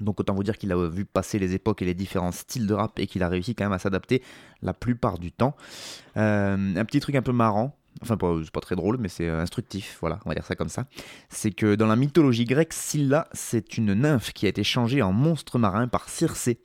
Donc 0.00 0.20
autant 0.20 0.34
vous 0.34 0.44
dire 0.44 0.56
qu'il 0.58 0.72
a 0.72 0.88
vu 0.88 1.04
passer 1.04 1.38
les 1.38 1.54
époques 1.54 1.82
et 1.82 1.84
les 1.84 1.94
différents 1.94 2.32
styles 2.32 2.66
de 2.66 2.74
rap 2.74 2.98
et 2.98 3.06
qu'il 3.06 3.22
a 3.22 3.28
réussi 3.28 3.54
quand 3.54 3.64
même 3.64 3.72
à 3.72 3.78
s'adapter 3.78 4.22
la 4.62 4.74
plupart 4.74 5.18
du 5.18 5.32
temps. 5.32 5.56
Euh, 6.16 6.76
un 6.76 6.84
petit 6.84 7.00
truc 7.00 7.16
un 7.16 7.22
peu 7.22 7.32
marrant, 7.32 7.77
enfin 8.02 8.16
c'est 8.42 8.50
pas 8.50 8.60
très 8.60 8.76
drôle 8.76 8.98
mais 8.98 9.08
c'est 9.08 9.28
euh, 9.28 9.40
instructif, 9.40 9.98
voilà, 10.00 10.20
on 10.24 10.28
va 10.28 10.34
dire 10.34 10.44
ça 10.44 10.54
comme 10.54 10.68
ça. 10.68 10.86
C'est 11.28 11.50
que 11.50 11.74
dans 11.74 11.86
la 11.86 11.96
mythologie 11.96 12.44
grecque, 12.44 12.72
Scylla 12.72 13.28
c'est 13.32 13.76
une 13.76 13.94
nymphe 13.94 14.32
qui 14.32 14.46
a 14.46 14.48
été 14.48 14.64
changée 14.64 15.02
en 15.02 15.12
monstre 15.12 15.58
marin 15.58 15.88
par 15.88 16.08
Circé. 16.08 16.60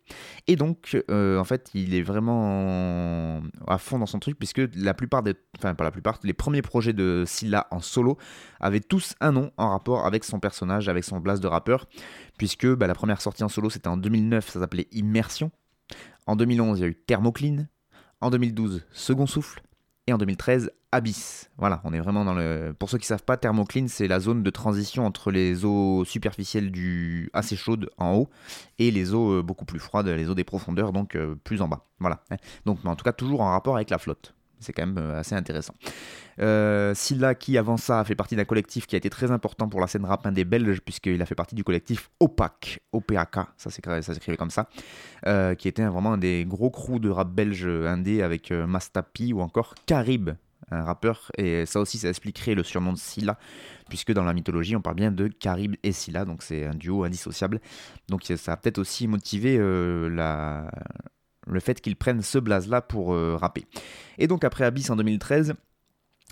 Et 0.47 0.55
donc 0.55 1.01
euh, 1.09 1.39
en 1.39 1.43
fait 1.43 1.69
il 1.73 1.95
est 1.95 2.01
vraiment 2.01 3.41
à 3.67 3.77
fond 3.77 3.99
dans 3.99 4.05
son 4.05 4.19
truc 4.19 4.37
puisque 4.37 4.61
la 4.75 4.93
plupart 4.93 5.23
des... 5.23 5.33
Enfin 5.57 5.75
pas 5.75 5.83
la 5.83 5.91
plupart, 5.91 6.19
les 6.23 6.33
premiers 6.33 6.61
projets 6.61 6.93
de 6.93 7.23
Scylla 7.25 7.67
en 7.71 7.79
solo 7.79 8.17
avaient 8.59 8.79
tous 8.79 9.15
un 9.21 9.31
nom 9.31 9.51
en 9.57 9.69
rapport 9.69 10.05
avec 10.05 10.23
son 10.23 10.39
personnage, 10.39 10.89
avec 10.89 11.03
son 11.03 11.19
blast 11.19 11.41
de 11.41 11.47
rappeur 11.47 11.87
puisque 12.37 12.67
bah, 12.67 12.87
la 12.87 12.95
première 12.95 13.21
sortie 13.21 13.43
en 13.43 13.49
solo 13.49 13.69
c'était 13.69 13.87
en 13.87 13.97
2009, 13.97 14.49
ça 14.49 14.59
s'appelait 14.59 14.87
Immersion. 14.91 15.51
En 16.25 16.35
2011, 16.35 16.79
il 16.79 16.81
y 16.81 16.85
a 16.85 16.87
eu 16.87 16.95
Thermocline. 16.95 17.67
En 18.21 18.29
2012, 18.29 18.85
Second 18.91 19.25
Souffle. 19.25 19.61
Et 20.07 20.11
en 20.13 20.17
2013, 20.17 20.71
Abyss. 20.91 21.49
Voilà, 21.57 21.81
on 21.85 21.93
est 21.93 21.99
vraiment 21.99 22.25
dans 22.25 22.33
le. 22.33 22.75
Pour 22.77 22.89
ceux 22.89 22.97
qui 22.97 23.07
savent 23.07 23.23
pas, 23.23 23.37
Thermocline, 23.37 23.87
c'est 23.87 24.07
la 24.07 24.19
zone 24.19 24.43
de 24.43 24.49
transition 24.49 25.05
entre 25.05 25.31
les 25.31 25.63
eaux 25.63 26.03
superficielles 26.03 26.71
du 26.71 27.29
assez 27.33 27.55
chaudes 27.55 27.89
en 27.97 28.13
haut 28.13 28.29
et 28.79 28.91
les 28.91 29.13
eaux 29.13 29.39
euh, 29.39 29.41
beaucoup 29.41 29.63
plus 29.65 29.79
froides, 29.79 30.07
les 30.07 30.29
eaux 30.29 30.35
des 30.35 30.43
profondeurs, 30.43 30.91
donc 30.91 31.15
euh, 31.15 31.35
plus 31.43 31.61
en 31.61 31.69
bas. 31.69 31.85
Voilà. 31.99 32.21
hein. 32.31 32.35
Donc, 32.65 32.79
mais 32.83 32.89
en 32.89 32.95
tout 32.97 33.05
cas, 33.05 33.13
toujours 33.13 33.41
en 33.41 33.51
rapport 33.51 33.75
avec 33.75 33.89
la 33.89 33.97
flotte. 33.97 34.35
C'est 34.63 34.73
quand 34.73 34.85
même 34.85 34.97
euh, 34.97 35.19
assez 35.19 35.35
intéressant. 35.35 35.73
Euh, 36.39 36.93
Silla, 36.95 37.35
qui 37.35 37.57
avant 37.57 37.77
ça 37.77 37.99
a 37.99 38.03
fait 38.03 38.15
partie 38.15 38.35
d'un 38.35 38.45
collectif 38.45 38.87
qui 38.87 38.95
a 38.95 38.97
été 38.97 39.09
très 39.09 39.31
important 39.31 39.69
pour 39.69 39.79
la 39.79 39.87
scène 39.87 40.05
rap 40.05 40.25
indé 40.25 40.45
belge, 40.45 40.81
puisqu'il 40.81 41.21
a 41.21 41.25
fait 41.25 41.35
partie 41.35 41.55
du 41.55 41.63
collectif 41.63 42.09
OPAC, 42.19 42.79
OPAK, 42.91 43.35
ça 43.57 43.69
s'écrivait 43.69 44.37
comme 44.37 44.49
ça, 44.49 44.67
euh, 45.27 45.55
qui 45.55 45.67
était 45.67 45.85
vraiment 45.85 46.13
un 46.13 46.17
des 46.17 46.45
gros 46.45 46.69
crews 46.69 46.99
de 46.99 47.09
rap 47.09 47.29
belge 47.29 47.65
indé 47.65 48.21
avec 48.21 48.51
euh, 48.51 48.65
Mastapi 48.65 49.33
ou 49.33 49.41
encore 49.41 49.75
Carib, 49.85 50.31
un 50.71 50.83
rappeur, 50.83 51.31
et 51.37 51.65
ça 51.65 51.79
aussi 51.79 51.97
ça 51.99 52.09
expliquerait 52.09 52.55
le 52.55 52.63
surnom 52.63 52.93
de 52.93 52.97
Silla, 52.97 53.37
puisque 53.89 54.11
dans 54.11 54.23
la 54.23 54.33
mythologie 54.33 54.75
on 54.75 54.81
parle 54.81 54.95
bien 54.95 55.11
de 55.11 55.27
Carib 55.27 55.75
et 55.83 55.91
Silla, 55.91 56.25
donc 56.25 56.41
c'est 56.41 56.65
un 56.65 56.73
duo 56.73 57.03
indissociable. 57.03 57.59
Donc 58.09 58.23
ça 58.23 58.53
a 58.53 58.57
peut-être 58.57 58.79
aussi 58.79 59.07
motivé 59.07 59.57
euh, 59.59 60.09
la, 60.09 60.71
le 61.47 61.59
fait 61.59 61.81
qu'ils 61.81 61.95
prennent 61.95 62.21
ce 62.21 62.37
blaze-là 62.37 62.81
pour 62.81 63.13
euh, 63.13 63.35
rapper. 63.35 63.65
Et 64.17 64.27
donc 64.27 64.43
après 64.43 64.65
Abyss 64.65 64.89
en 64.89 64.95
2013, 64.95 65.55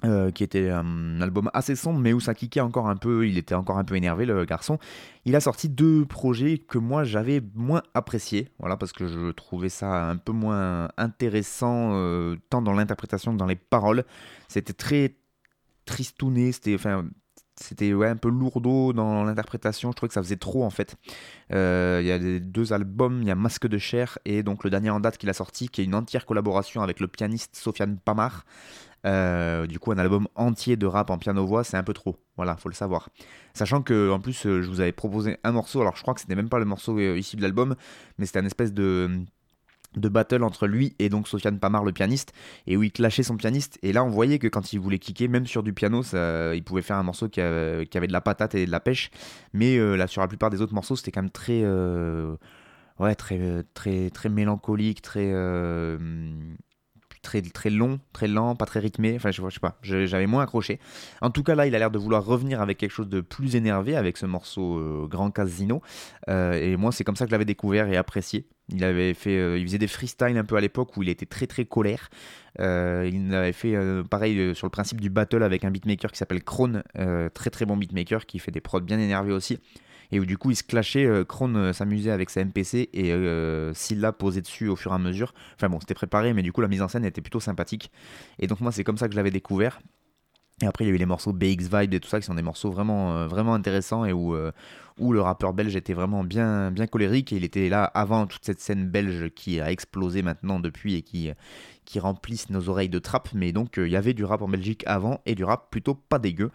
euh, 0.04 0.32
qui 0.32 0.44
était 0.44 0.70
un 0.70 1.22
album 1.22 1.52
assez 1.54 1.76
sombre, 1.76 2.00
mais 2.00 2.12
où 2.12 2.20
ça 2.20 2.34
kickait 2.34 2.60
encore 2.60 2.88
un 2.88 2.96
peu, 2.96 3.28
il 3.28 3.38
était 3.38 3.54
encore 3.54 3.78
un 3.78 3.84
peu 3.84 3.96
énervé 3.96 4.26
le 4.26 4.46
garçon. 4.46 4.80
Il 5.26 5.36
a 5.36 5.40
sorti 5.40 5.70
deux 5.70 6.06
projets 6.06 6.58
que 6.58 6.80
moi 6.80 7.04
j'avais 7.04 7.40
moins 7.54 7.84
appréciés, 7.94 8.50
voilà, 8.58 8.78
parce 8.78 8.94
que 8.94 9.06
je 9.06 9.30
trouvais 9.30 9.70
ça 9.70 10.10
un 10.10 10.18
peu 10.18 10.32
moins 10.32 10.90
intéressant, 10.98 11.92
euh, 11.94 12.36
tant 12.50 12.64
dans 12.64 12.74
l'interprétation 12.74 13.34
que 13.34 13.38
dans 13.38 13.46
les 13.46 13.56
paroles. 13.56 14.04
C'était 14.48 14.74
très 14.74 15.18
tristouné, 15.86 16.52
c'était, 16.52 16.74
enfin, 16.74 17.06
c'était 17.62 17.94
ouais, 17.94 18.08
un 18.08 18.16
peu 18.16 18.30
lourdeau 18.30 18.94
dans 18.94 19.24
l'interprétation. 19.24 19.92
Je 19.92 19.96
trouvais 19.96 20.08
que 20.10 20.14
ça 20.14 20.24
faisait 20.24 20.38
trop 20.38 20.64
en 20.64 20.70
fait. 20.70 20.96
Euh, 21.54 22.00
Il 22.02 22.08
y 22.08 22.12
a 22.12 22.40
deux 22.40 22.74
albums, 22.74 23.22
il 23.22 23.28
y 23.28 23.32
a 23.32 23.36
Masque 23.36 23.68
de 23.68 23.78
chair 23.78 24.18
et 24.26 24.44
donc 24.44 24.64
le 24.64 24.70
dernier 24.70 24.90
en 24.90 25.00
date 25.00 25.18
qu'il 25.18 25.30
a 25.30 25.34
sorti, 25.34 25.70
qui 25.70 25.82
est 25.82 25.86
une 25.86 25.96
entière 25.96 26.26
collaboration 26.26 26.82
avec 26.82 27.00
le 27.00 27.08
pianiste 27.08 27.56
Sofiane 27.56 27.98
Pamar. 27.98 28.46
Euh, 29.06 29.66
du 29.66 29.80
coup, 29.80 29.92
un 29.92 29.98
album 29.98 30.28
entier 30.36 30.76
de 30.76 30.86
rap 30.86 31.10
en 31.10 31.18
piano-voix, 31.18 31.64
c'est 31.64 31.78
un 31.78 31.84
peu 31.84 31.94
trop. 31.94 32.18
Voilà, 32.36 32.56
faut 32.56 32.70
le 32.70 32.76
savoir. 32.76 33.10
Sachant 33.56 33.82
que, 33.82 34.12
en 34.12 34.20
plus, 34.20 34.46
euh, 34.46 34.62
je 34.62 34.70
vous 34.70 34.80
avais 34.80 34.92
proposé 34.92 35.38
un 35.44 35.52
morceau. 35.52 35.82
Alors, 35.82 35.96
je 35.96 36.04
crois 36.04 36.14
que 36.14 36.22
c'était 36.22 36.36
même 36.36 36.50
pas 36.50 36.60
le 36.60 36.66
morceau 36.66 37.00
issu 37.00 37.36
de 37.36 37.42
l'album, 37.42 37.76
mais 38.20 38.28
c'était 38.28 38.40
un 38.40 38.46
espèce 38.46 38.74
de 38.74 39.10
de 39.96 40.10
battle 40.10 40.44
entre 40.44 40.68
lui 40.68 40.96
et 41.00 41.10
donc 41.10 41.28
Sofiane 41.28 41.60
Pamar 41.60 41.84
le 41.84 41.92
pianiste 41.92 42.34
et 42.68 42.78
où 42.78 42.84
il 42.84 42.92
clashait 42.92 43.24
son 43.24 43.36
pianiste 43.36 43.78
et 43.84 43.92
là 43.92 44.04
on 44.04 44.10
voyait 44.10 44.40
que 44.40 44.48
quand 44.48 44.74
il 44.74 44.80
voulait 44.80 45.00
kicker 45.00 45.28
même 45.28 45.46
sur 45.46 45.64
du 45.64 45.74
piano 45.74 46.02
ça, 46.04 46.56
il 46.56 46.64
pouvait 46.64 46.82
faire 46.82 46.98
un 46.98 47.04
morceau 47.04 47.28
qui, 47.28 47.42
qui 47.90 47.98
avait 47.98 48.08
de 48.08 48.14
la 48.14 48.22
patate 48.22 48.56
et 48.56 48.66
de 48.66 48.72
la 48.72 48.80
pêche 48.80 49.12
mais 49.54 49.78
euh, 49.78 49.96
là 49.96 50.08
sur 50.08 50.22
la 50.22 50.28
plupart 50.28 50.50
des 50.50 50.62
autres 50.62 50.74
morceaux 50.74 50.96
c'était 50.96 51.12
quand 51.12 51.22
même 51.22 51.32
très 51.32 51.62
euh, 51.64 52.36
ouais 53.00 53.16
très 53.16 53.64
très 53.74 54.10
très 54.10 54.30
mélancolique 54.30 55.02
très 55.02 55.30
euh, 55.34 55.98
très 57.22 57.42
très 57.42 57.70
long, 57.70 58.00
très 58.14 58.28
lent, 58.28 58.56
pas 58.56 58.66
très 58.66 58.80
rythmé. 58.80 59.16
Enfin, 59.16 59.32
je, 59.32 59.42
je 59.42 59.54
sais 59.54 59.60
pas, 59.60 59.78
j'avais 59.82 60.28
moins 60.28 60.44
accroché. 60.44 60.80
En 61.22 61.30
tout 61.30 61.44
cas, 61.44 61.56
là, 61.56 61.68
il 61.68 61.76
a 61.76 61.80
l'air 61.80 61.92
de 61.92 61.98
vouloir 61.98 62.26
revenir 62.26 62.62
avec 62.62 62.78
quelque 62.78 62.92
chose 62.92 63.10
de 63.10 63.22
plus 63.22 63.56
énervé 63.56 63.96
avec 63.96 64.18
ce 64.18 64.26
morceau 64.26 64.78
euh, 64.78 65.08
Grand 65.08 65.32
Casino. 65.32 65.82
Euh, 66.30 66.54
et 66.54 66.76
moi, 66.78 66.92
c'est 66.92 67.04
comme 67.04 67.16
ça 67.16 67.26
que 67.26 67.30
je 67.30 67.34
l'avais 67.34 67.46
découvert 67.46 67.88
et 67.88 67.98
apprécié. 67.98 68.48
Il 68.72 68.84
avait 68.84 69.14
fait, 69.14 69.38
euh, 69.38 69.62
faisait 69.62 69.78
des 69.78 69.88
freestyles 69.88 70.38
un 70.38 70.44
peu 70.44 70.56
à 70.56 70.62
l'époque 70.62 70.96
où 70.98 71.04
il 71.04 71.10
était 71.10 71.26
très 71.26 71.48
très 71.48 71.66
colère. 71.66 72.10
Euh, 72.60 73.10
il 73.12 73.34
avait 73.34 73.54
fait 73.54 73.76
euh, 73.76 74.04
pareil 74.04 74.56
sur 74.56 74.68
le 74.68 74.72
principe 74.72 75.02
du 75.02 75.10
battle 75.10 75.44
avec 75.44 75.64
un 75.64 75.72
beatmaker 75.72 76.12
qui 76.12 76.18
s'appelle 76.18 76.44
Krone, 76.44 76.84
très 77.34 77.50
très 77.50 77.66
bon 77.66 77.78
beatmaker 77.78 78.26
qui 78.26 78.40
fait 78.40 78.52
des 78.52 78.62
prods 78.62 78.82
bien 78.82 79.00
énervés 79.00 79.32
aussi 79.32 79.60
et 80.14 80.20
où 80.20 80.26
du 80.26 80.38
coup 80.38 80.52
il 80.52 80.56
se 80.56 80.64
clashait, 80.64 81.10
Krone 81.26 81.72
s'amusait 81.72 82.12
avec 82.12 82.30
sa 82.30 82.44
MPC 82.44 82.90
et 82.94 83.14
Silla 83.74 84.12
posait 84.12 84.42
dessus 84.42 84.68
au 84.68 84.76
fur 84.76 84.92
et 84.92 84.96
à 84.96 84.98
mesure. 84.98 85.34
Enfin 85.56 85.70
bon, 85.70 85.80
c'était 85.80 85.94
préparé, 85.94 86.34
mais 86.34 86.42
du 86.42 86.52
coup 86.52 86.60
la 86.60 86.68
mise 86.68 86.82
en 86.82 86.90
scène 86.90 87.06
était 87.06 87.22
plutôt 87.22 87.40
sympathique. 87.40 87.92
Et 88.40 88.48
donc 88.48 88.60
moi 88.60 88.74
c'est 88.74 88.84
comme 88.84 88.98
ça 88.98 89.08
que 89.08 89.14
je 89.14 89.18
l'avais 89.18 89.32
découvert. 89.32 89.80
Et 90.62 90.68
après 90.68 90.86
il 90.86 90.88
y 90.88 90.92
a 90.92 90.94
eu 90.94 90.98
les 90.98 91.06
morceaux 91.06 91.34
BX 91.34 91.70
Vibe 91.72 91.94
et 91.94 92.00
tout 92.00 92.10
ça 92.10 92.20
qui 92.20 92.26
sont 92.26 92.36
des 92.36 92.42
morceaux 92.42 92.72
vraiment, 92.72 93.18
euh, 93.18 93.46
intéressants 93.48 94.06
et 94.06 94.14
où, 94.14 94.36
euh, 94.36 94.52
où 95.00 95.14
le 95.14 95.22
rappeur 95.22 95.54
belge 95.54 95.76
était 95.76 95.94
vraiment 95.94 96.24
bien, 96.24 96.72
colérique 96.92 97.34
et 97.34 97.38
il 97.38 97.44
était 97.44 97.70
là 97.70 97.84
avant 97.84 98.28
toute 98.28 98.46
cette 98.46 98.60
scène 98.60 98.88
belge 98.88 99.30
qui 99.36 99.60
a 99.60 99.72
explosé 99.72 100.22
maintenant 100.22 100.60
depuis 100.60 100.96
et 100.96 101.02
qui, 101.02 101.32
qui 101.86 102.00
remplissent 102.00 102.50
nos 102.50 102.70
oreilles 102.70 102.90
de 102.90 103.00
trap. 103.00 103.30
Mais 103.34 103.52
donc 103.52 103.78
euh, 103.78 103.88
il 103.88 103.92
y 103.92 103.98
avait 103.98 104.14
du 104.14 104.24
rap 104.24 104.42
en 104.42 104.48
Belgique 104.48 104.84
avant 104.86 105.22
et 105.26 105.36
du 105.36 105.44
rap 105.44 105.70
plutôt 105.72 105.96
pas 105.96 106.20
dégueu. 106.20 106.52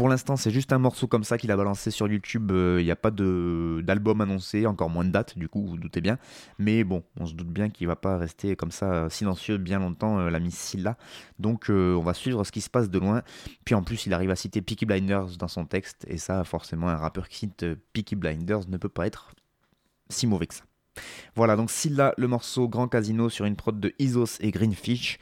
Pour 0.00 0.08
l'instant, 0.08 0.38
c'est 0.38 0.50
juste 0.50 0.72
un 0.72 0.78
morceau 0.78 1.06
comme 1.06 1.24
ça 1.24 1.36
qu'il 1.36 1.50
a 1.50 1.58
balancé 1.58 1.90
sur 1.90 2.08
YouTube. 2.08 2.52
Euh, 2.52 2.78
Il 2.80 2.86
n'y 2.86 2.90
a 2.90 2.96
pas 2.96 3.10
d'album 3.10 4.22
annoncé, 4.22 4.66
encore 4.66 4.88
moins 4.88 5.04
de 5.04 5.10
date, 5.10 5.36
du 5.36 5.46
coup, 5.46 5.60
vous, 5.60 5.68
vous 5.72 5.76
doutez 5.76 6.00
bien. 6.00 6.16
Mais 6.58 6.84
bon, 6.84 7.02
on 7.18 7.26
se 7.26 7.34
doute 7.34 7.48
bien 7.48 7.68
qu'il 7.68 7.86
va 7.86 7.96
pas 7.96 8.16
rester 8.16 8.56
comme 8.56 8.70
ça 8.70 8.90
euh, 8.90 9.10
silencieux 9.10 9.58
bien 9.58 9.78
longtemps, 9.78 10.18
euh, 10.18 10.30
l'ami 10.30 10.52
Silla. 10.52 10.96
Donc, 11.38 11.68
euh, 11.68 11.94
on 11.96 12.00
va 12.00 12.14
suivre 12.14 12.44
ce 12.44 12.50
qui 12.50 12.62
se 12.62 12.70
passe 12.70 12.88
de 12.88 12.98
loin. 12.98 13.20
Puis 13.66 13.74
en 13.74 13.82
plus, 13.82 14.06
il 14.06 14.14
arrive 14.14 14.30
à 14.30 14.36
citer 14.36 14.62
Peaky 14.62 14.86
Blinders 14.86 15.36
dans 15.38 15.48
son 15.48 15.66
texte. 15.66 16.06
Et 16.08 16.16
ça, 16.16 16.44
forcément, 16.44 16.88
un 16.88 16.96
rappeur 16.96 17.28
qui 17.28 17.36
cite 17.40 17.66
Peaky 17.92 18.16
Blinders 18.16 18.70
ne 18.70 18.78
peut 18.78 18.88
pas 18.88 19.06
être 19.06 19.34
si 20.08 20.26
mauvais 20.26 20.46
que 20.46 20.54
ça. 20.54 20.64
Voilà, 21.34 21.56
donc 21.56 21.70
Silla, 21.70 22.14
le 22.16 22.28
morceau 22.28 22.68
Grand 22.68 22.88
Casino 22.88 23.28
sur 23.28 23.44
une 23.44 23.56
prod 23.56 23.78
de 23.78 23.94
Isos 23.98 24.38
et 24.40 24.50
Greenfish. 24.50 25.18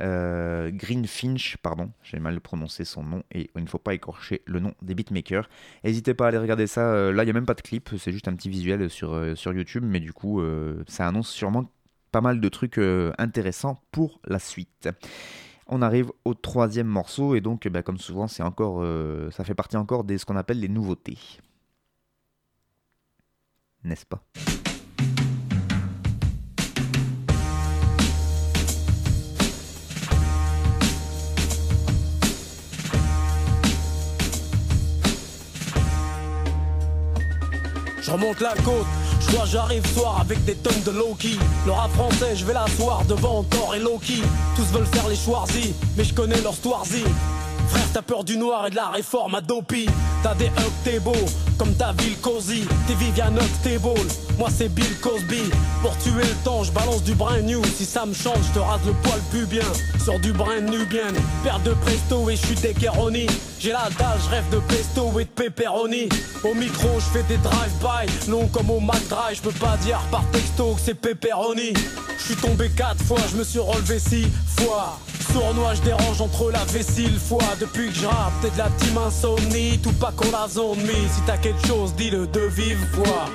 Euh, 0.00 0.70
Greenfinch, 0.72 1.56
pardon, 1.58 1.90
j'ai 2.02 2.18
mal 2.20 2.40
prononcé 2.40 2.84
son 2.84 3.02
nom 3.02 3.22
et 3.32 3.50
il 3.54 3.62
ne 3.62 3.68
faut 3.68 3.78
pas 3.78 3.94
écorcher 3.94 4.42
le 4.46 4.60
nom 4.60 4.74
des 4.82 4.94
beatmakers. 4.94 5.48
N'hésitez 5.84 6.14
pas 6.14 6.26
à 6.26 6.28
aller 6.28 6.38
regarder 6.38 6.66
ça. 6.66 6.92
euh, 6.92 7.12
là, 7.12 7.22
il 7.22 7.26
n'y 7.26 7.30
a 7.30 7.34
même 7.34 7.46
pas 7.46 7.54
de 7.54 7.60
clip, 7.60 7.90
c'est 7.98 8.12
juste 8.12 8.28
un 8.28 8.34
petit 8.34 8.48
visuel 8.48 8.88
sur, 8.88 9.12
euh, 9.12 9.34
YouTube, 9.46 9.84
mais 9.86 10.00
du 10.00 10.12
coup, 10.12 10.40
ça 10.86 11.06
annonce 11.08 11.28
sûrement 11.28 11.70
pas 12.12 12.20
mal 12.20 12.40
de 12.40 12.48
trucs 12.48 12.78
intéressants 13.18 13.82
pour 13.90 14.20
la 14.26 14.38
suite. 14.38 14.88
On 15.66 15.82
arrive 15.82 16.10
au 16.24 16.34
troisième 16.34 16.86
morceau 16.86 17.34
et 17.34 17.40
donc, 17.40 17.66
bah, 17.68 17.82
comme 17.82 17.98
souvent, 17.98 18.28
c'est 18.28 18.42
encore, 18.42 18.84
ça 19.32 19.44
fait 19.44 19.54
partie 19.54 19.76
encore 19.76 20.04
de 20.04 20.16
ce 20.16 20.24
qu'on 20.24 20.36
appelle 20.36 20.60
les 20.60 20.68
nouveautés. 20.68 21.18
N'est-ce 23.82 24.06
pas? 24.06 24.22
Je 38.02 38.10
remonte 38.10 38.40
la 38.40 38.54
côte, 38.64 38.86
je 39.20 39.26
crois 39.26 39.44
j'arrive 39.44 39.86
soir 39.92 40.20
avec 40.20 40.42
des 40.44 40.54
tonnes 40.54 40.82
de 40.84 40.90
Loki. 40.90 41.38
Le 41.66 41.72
rap 41.72 41.90
je 42.34 42.44
vais 42.44 42.54
l'asseoir 42.54 43.04
devant 43.04 43.42
Thor 43.44 43.74
et 43.74 43.78
Loki. 43.78 44.22
Tous 44.56 44.64
veulent 44.72 44.86
faire 44.86 45.08
les 45.08 45.16
Schwarzy, 45.16 45.74
mais 45.96 46.04
je 46.04 46.14
connais 46.14 46.40
leur 46.40 46.54
Stwarzy. 46.54 47.04
Frère, 47.70 47.86
t'as 47.92 48.02
peur 48.02 48.24
du 48.24 48.36
noir 48.36 48.66
et 48.66 48.70
de 48.70 48.76
la 48.76 48.88
réforme 48.88 49.34
à 49.36 49.40
Dopey. 49.40 49.86
T'as 50.22 50.34
des 50.34 50.46
hugs, 50.46 51.00
comme 51.56 51.74
ta 51.74 51.92
ville 51.92 52.16
Cozy. 52.20 52.64
T'es 52.86 52.94
Vivian 52.94 53.32
ball. 53.82 54.06
Moi 54.38 54.48
c'est 54.50 54.68
Bill 54.68 54.98
Cosby. 55.00 55.42
Pour 55.82 55.96
tuer 55.98 56.22
le 56.22 56.44
temps, 56.44 56.64
je 56.64 56.72
balance 56.72 57.02
du 57.02 57.14
brand 57.14 57.42
new. 57.42 57.62
Si 57.76 57.84
ça 57.84 58.06
me 58.06 58.14
chante, 58.14 58.38
je 58.48 58.54
te 58.54 58.58
rase 58.58 58.80
le 58.86 58.92
poil 59.02 59.20
plus 59.30 59.46
bien. 59.46 59.66
Sors 60.04 60.18
du 60.18 60.32
brand 60.32 60.62
new 60.62 60.84
bien. 60.86 61.12
Père 61.44 61.60
de 61.60 61.72
presto 61.72 62.28
et 62.30 62.36
je 62.36 62.46
suis 62.46 62.54
Deckeroni. 62.56 63.26
J'ai 63.58 63.72
la 63.72 63.88
dalle, 63.98 64.18
je 64.24 64.30
rêve 64.30 64.48
de 64.50 64.58
pesto 64.60 65.20
et 65.20 65.24
de 65.24 65.28
pepperoni. 65.28 66.08
Au 66.42 66.54
micro, 66.54 66.88
je 66.98 67.18
fais 67.18 67.22
des 67.24 67.36
drive-by. 67.36 68.30
Long 68.30 68.48
comme 68.48 68.70
au 68.70 68.80
Mac 68.80 69.06
Drive, 69.08 69.36
je 69.36 69.42
peux 69.42 69.58
pas 69.58 69.76
dire 69.82 70.00
par 70.10 70.24
texto 70.32 70.74
que 70.74 70.80
c'est 70.82 70.94
pepperoni. 70.94 71.74
Je 72.18 72.24
suis 72.24 72.36
tombé 72.36 72.70
quatre 72.70 73.02
fois, 73.04 73.20
je 73.30 73.36
me 73.36 73.44
suis 73.44 73.58
relevé 73.58 73.98
six 73.98 74.26
fois. 74.58 74.98
Sournois, 75.32 75.74
je 75.74 75.82
dérange 75.82 76.20
entre 76.20 76.50
la 76.50 76.64
vessie 76.64 77.06
le 77.06 77.18
foie. 77.18 77.42
Depuis 77.60 77.88
que 77.88 77.94
je 77.94 78.06
rappe, 78.06 78.32
t'es 78.42 78.50
de 78.50 78.58
la 78.58 78.68
team 78.78 78.98
insomnie. 78.98 79.78
Tout 79.78 79.92
pas 79.92 80.12
qu'on 80.16 80.30
la 80.30 80.48
zone 80.48 80.80
mise. 80.80 81.12
Si 81.14 81.20
t'as 81.26 81.38
quelque 81.38 81.66
chose, 81.66 81.94
dis-le 81.94 82.26
de 82.26 82.40
vive 82.40 82.84
voix. 82.94 83.26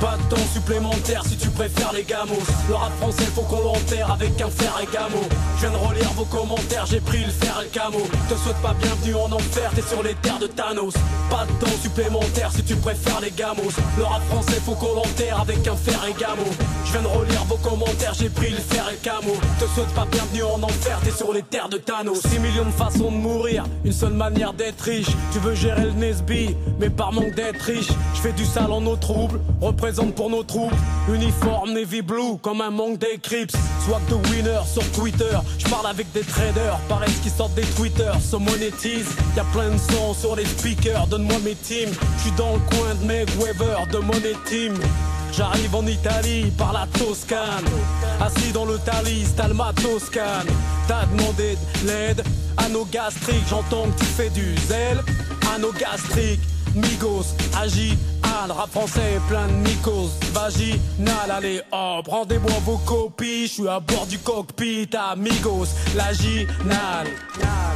Pas 0.00 0.16
de 0.16 0.34
temps 0.34 0.46
supplémentaire 0.52 1.22
si 1.26 1.36
tu 1.36 1.48
préfères 1.50 1.92
les 1.92 2.04
gamos. 2.04 2.40
Le 2.68 2.74
rap 2.74 2.92
français 2.98 3.24
faut 3.34 3.42
qu'on 3.42 3.60
l'enterre 3.62 4.10
avec 4.12 4.40
un 4.40 4.48
fer 4.48 4.72
et 4.82 4.86
gamo. 4.92 5.22
Je 5.56 5.66
viens 5.66 5.70
de 5.70 5.76
relire 5.76 6.10
vos 6.12 6.24
commentaires, 6.24 6.86
j'ai 6.86 7.00
pris 7.00 7.24
le 7.24 7.30
fer 7.30 7.60
et 7.60 7.64
le 7.64 7.70
camo. 7.70 8.00
Te 8.28 8.34
souhaite 8.34 8.56
pas 8.62 8.74
bienvenue 8.80 9.14
en 9.14 9.30
enfer, 9.32 9.70
t'es 9.74 9.82
sur 9.82 10.02
les 10.02 10.14
terres 10.14 10.38
de 10.38 10.46
Thanos. 10.46 10.94
Pas 11.28 11.44
de 11.44 11.64
temps 11.64 11.78
supplémentaire 11.82 12.50
si 12.52 12.62
tu 12.62 12.76
préfères 12.76 13.20
les 13.20 13.30
gamos. 13.30 13.70
Le 13.98 14.04
rap 14.04 14.22
français 14.28 14.60
faut 14.64 14.74
qu'on 14.74 14.94
l'enterre 14.94 15.40
avec 15.40 15.66
un 15.68 15.76
fer 15.76 16.00
et 16.08 16.18
gamo. 16.18 16.44
Je 16.84 16.92
viens 16.92 17.02
de 17.02 17.06
relire 17.06 17.44
vos 17.44 17.56
commentaires, 17.56 18.14
j'ai 18.14 18.30
pris 18.30 18.50
le 18.50 18.56
fer 18.56 18.88
et 18.88 18.92
le 18.92 18.98
camo. 19.02 19.34
Te 19.58 19.66
souhaite 19.74 19.94
pas 19.94 20.06
bienvenue 20.10 20.44
en 20.44 20.62
enfer, 20.62 20.98
t'es 21.04 21.10
sur 21.10 21.32
les 21.32 21.42
terres 21.42 21.68
de 21.68 21.76
Thanos. 21.76 22.20
6 22.22 22.38
millions 22.38 22.64
de 22.64 22.70
façons 22.70 23.10
de 23.10 23.16
mourir, 23.16 23.64
une 23.84 23.92
seule 23.92 24.14
manière 24.14 24.54
d'être 24.54 24.80
riche. 24.80 25.10
Tu 25.32 25.38
veux 25.38 25.54
gérer 25.54 25.82
le 25.82 25.92
Nesby, 25.92 26.56
mais 26.78 26.90
par 26.90 27.12
manque 27.12 27.34
d'être 27.34 27.60
riche. 27.60 27.90
Je 28.14 28.20
fais 28.20 28.32
du 28.32 28.44
sale 28.44 28.72
en 28.72 28.84
eau 28.86 28.96
trouble, 28.96 29.40
représente 29.60 30.14
pour 30.14 30.30
nos 30.30 30.42
troupes. 30.42 30.72
Uniforme 31.12 31.72
navy 31.72 32.02
blue, 32.02 32.38
comme 32.42 32.60
un 32.60 32.70
manque 32.70 32.98
d'Eclipse. 32.98 33.54
Swag 33.84 34.02
de 34.08 34.14
winner 34.28 34.60
sur 34.66 34.88
Twitter, 34.92 35.36
je 35.58 35.66
parle 35.68 35.86
avec 35.86 36.10
des 36.12 36.22
traders. 36.22 36.78
Pareil 36.88 37.12
qui 37.22 37.30
sortent 37.30 37.54
des 37.54 37.66
Twitter, 37.76 38.10
se 38.20 38.36
monétise. 38.36 39.08
Y 39.36 39.40
a 39.40 39.44
plein 39.52 39.70
de 39.70 39.78
sons 39.78 40.14
sur 40.14 40.36
les 40.36 40.44
speakers, 40.44 41.06
donne-moi 41.06 41.38
mes 41.44 41.54
teams. 41.54 41.92
Je 42.16 42.22
suis 42.22 42.32
dans 42.32 42.54
le 42.54 42.60
coin 42.76 42.94
de 43.00 43.06
Mayweather, 43.06 43.86
de 43.90 43.98
Money 43.98 44.34
Team. 44.46 44.74
J'arrive 45.32 45.74
en 45.74 45.86
Italie 45.86 46.50
par 46.58 46.72
la 46.72 46.86
Toscane 46.98 47.64
Assis 48.20 48.52
dans 48.52 48.64
le 48.64 48.78
Thalys, 48.78 49.32
Talma 49.36 49.72
Toscane 49.80 50.48
T'as 50.88 51.06
demandé 51.06 51.56
de 51.82 51.86
l'aide 51.86 52.24
Anneau 52.56 52.84
gastrique, 52.90 53.44
j'entends 53.48 53.84
que 53.84 54.00
tu 54.00 54.06
fais 54.06 54.30
du 54.30 54.56
zèle 54.66 55.00
Anneau 55.54 55.72
gastrique, 55.72 56.40
Migos, 56.80 57.34
Agi, 57.60 57.96
Al, 58.22 58.52
rap 58.52 58.70
français 58.70 59.20
plein 59.28 59.46
de 59.48 59.52
mycos, 59.52 60.10
vaginal, 60.32 61.30
allez 61.30 61.60
hop, 61.72 62.06
rendez-moi 62.08 62.52
vos 62.64 62.78
copies, 62.78 63.46
je 63.46 63.52
suis 63.52 63.68
à 63.68 63.80
bord 63.80 64.06
du 64.06 64.18
cockpit, 64.18 64.88
amigos, 64.94 65.68
l'aginal. 65.96 67.06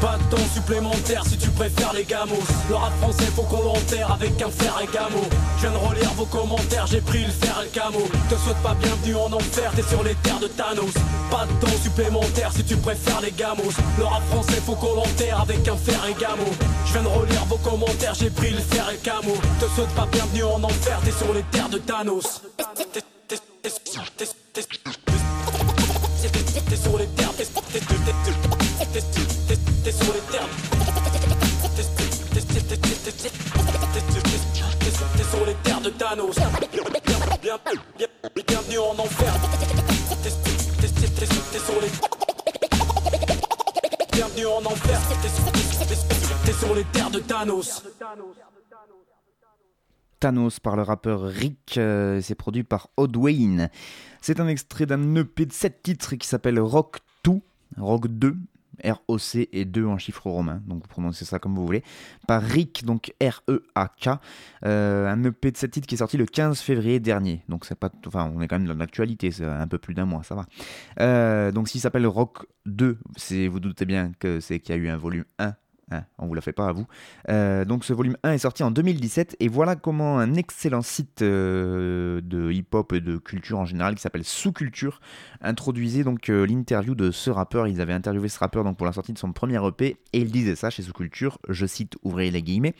Pas 0.00 0.18
de 0.18 0.36
temps 0.36 0.48
supplémentaire 0.52 1.24
si 1.26 1.38
tu 1.38 1.48
préfères 1.50 1.92
les 1.94 2.04
gamos. 2.04 2.42
Le 2.68 2.74
rap 2.74 2.92
français 3.00 3.30
faut 3.34 3.42
qu'on 3.42 3.62
l'enterre 3.62 4.12
avec 4.12 4.40
un 4.42 4.50
fer 4.50 4.74
et 4.82 4.86
gamo. 4.92 5.22
Je 5.56 5.62
viens 5.62 5.72
de 5.72 5.76
relire 5.76 6.12
vos 6.14 6.26
commentaires, 6.26 6.86
j'ai 6.86 7.00
pris 7.00 7.24
le 7.24 7.30
fer 7.30 7.58
et 7.62 7.64
le 7.64 7.70
camo. 7.70 8.06
Te 8.28 8.34
souhaite 8.36 8.62
pas 8.62 8.74
bienvenue 8.74 9.16
en 9.16 9.32
enfer, 9.32 9.72
t'es 9.74 9.82
sur 9.82 10.02
les 10.02 10.14
terres 10.16 10.40
de 10.40 10.48
Thanos. 10.48 10.92
Pas 11.30 11.46
de 11.46 11.66
temps 11.66 11.76
supplémentaire 11.82 12.52
si 12.54 12.64
tu 12.64 12.76
préfères 12.76 13.20
les 13.22 13.32
gamos. 13.32 13.72
Le 13.98 14.04
rap 14.04 14.22
français 14.30 14.60
faut 14.64 14.74
qu'on 14.74 14.94
l'enterre 14.94 15.40
avec 15.40 15.66
un 15.66 15.76
fer 15.76 16.00
et 16.08 16.20
gamo. 16.20 16.44
Je 16.84 16.92
viens 16.92 17.02
de 17.02 17.08
relire 17.08 17.44
vos 17.46 17.58
commentaires, 17.58 18.14
j'ai 18.14 18.30
pris 18.30 18.50
le 18.50 18.60
fer 18.60 18.84
et 18.92 18.93
un 18.94 19.00
camo. 19.02 19.34
Te 19.60 19.66
souhaite 19.74 19.94
pas 19.94 20.06
bienvenue 20.06 20.44
en 20.44 20.62
enfer, 20.62 20.98
t'es 21.04 21.12
sur 21.12 21.32
les 21.32 21.42
terres 21.44 21.68
de 21.68 21.78
Thanos. 21.78 22.42
T'es 22.56 22.64
sur 26.76 26.98
les 26.98 27.06
terres, 27.06 27.32
t'es 27.32 27.44
sur 27.46 27.62
les 30.14 30.26
terres. 30.26 30.48
T'es 35.16 35.24
sur 35.24 35.46
les 35.46 35.54
terres 35.54 35.80
de 35.80 35.88
Thanos. 35.90 36.36
Bienvenue 38.46 38.78
en 38.78 38.98
enfer. 38.98 39.32
T'es 41.52 41.58
sur 41.58 41.80
les 41.80 41.90
bienvenue 44.12 44.46
en 44.46 44.64
enfer. 44.66 45.00
T'es 46.44 46.52
sur 46.52 46.74
les 46.74 46.84
terres 46.84 47.10
de 47.10 47.20
Thanos. 47.20 47.82
Par 50.62 50.74
le 50.74 50.80
rappeur 50.80 51.20
Rick, 51.20 51.76
euh, 51.76 52.18
c'est 52.22 52.34
produit 52.34 52.62
par 52.62 52.88
Odd 52.96 53.14
Wayne. 53.14 53.68
C'est 54.22 54.40
un 54.40 54.48
extrait 54.48 54.86
d'un 54.86 55.16
EP 55.16 55.44
de 55.44 55.52
7 55.52 55.82
titres 55.82 56.14
qui 56.14 56.26
s'appelle 56.26 56.58
Rock 56.58 57.00
2, 57.24 57.32
Rock 57.76 58.08
2, 58.08 58.34
R-O-C 58.82 59.50
et 59.52 59.66
2 59.66 59.84
en 59.84 59.98
chiffre 59.98 60.30
romain, 60.30 60.62
donc 60.66 60.80
vous 60.80 60.88
prononcez 60.88 61.26
ça 61.26 61.38
comme 61.38 61.54
vous 61.54 61.66
voulez, 61.66 61.82
par 62.26 62.40
Rick, 62.40 62.86
donc 62.86 63.12
R-E-A-K, 63.20 64.08
euh, 64.64 65.12
un 65.12 65.24
EP 65.24 65.50
de 65.50 65.58
7 65.58 65.70
titres 65.70 65.86
qui 65.86 65.96
est 65.96 65.98
sorti 65.98 66.16
le 66.16 66.24
15 66.24 66.58
février 66.58 67.00
dernier, 67.00 67.42
donc 67.50 67.66
c'est 67.66 67.78
pas, 67.78 67.90
enfin 68.06 68.32
on 68.34 68.40
est 68.40 68.48
quand 68.48 68.58
même 68.58 68.66
dans 68.66 68.78
l'actualité, 68.78 69.30
c'est 69.30 69.44
un 69.44 69.68
peu 69.68 69.76
plus 69.76 69.92
d'un 69.92 70.06
mois, 70.06 70.22
ça 70.22 70.34
va. 70.34 70.46
Euh, 71.00 71.52
donc 71.52 71.68
s'il 71.68 71.82
s'appelle 71.82 72.06
Rock 72.06 72.46
2, 72.64 72.96
c'est, 73.16 73.46
vous 73.46 73.60
doutez 73.60 73.84
bien 73.84 74.12
que 74.18 74.40
c'est 74.40 74.58
qu'il 74.58 74.74
y 74.74 74.78
a 74.78 74.80
eu 74.80 74.88
un 74.88 74.96
volume 74.96 75.24
1 75.38 75.54
Hein, 75.90 76.04
on 76.18 76.26
vous 76.26 76.34
la 76.34 76.40
fait 76.40 76.52
pas 76.52 76.68
à 76.68 76.72
vous. 76.72 76.86
Euh, 77.28 77.64
donc 77.64 77.84
ce 77.84 77.92
volume 77.92 78.16
1 78.22 78.32
est 78.32 78.38
sorti 78.38 78.62
en 78.62 78.70
2017 78.70 79.36
et 79.38 79.48
voilà 79.48 79.76
comment 79.76 80.18
un 80.18 80.34
excellent 80.34 80.80
site 80.80 81.20
euh, 81.20 82.22
de 82.22 82.50
hip-hop 82.50 82.92
et 82.94 83.00
de 83.00 83.18
culture 83.18 83.58
en 83.58 83.66
général 83.66 83.94
qui 83.94 84.00
s'appelle 84.00 84.24
Sous-Culture 84.24 85.00
introduisait 85.42 86.02
donc 86.02 86.30
euh, 86.30 86.46
l'interview 86.46 86.94
de 86.94 87.10
ce 87.10 87.30
rappeur. 87.30 87.68
Ils 87.68 87.82
avaient 87.82 87.92
interviewé 87.92 88.28
ce 88.28 88.38
rappeur 88.38 88.64
donc 88.64 88.78
pour 88.78 88.86
la 88.86 88.92
sortie 88.92 89.12
de 89.12 89.18
son 89.18 89.32
premier 89.32 89.60
EP 89.66 89.98
et 90.12 90.18
il 90.18 90.30
disait 90.30 90.56
ça 90.56 90.70
chez 90.70 90.82
Sous-Culture, 90.82 91.38
je 91.48 91.66
cite, 91.66 91.96
ouvrez 92.02 92.30
les 92.30 92.42
guillemets. 92.42 92.74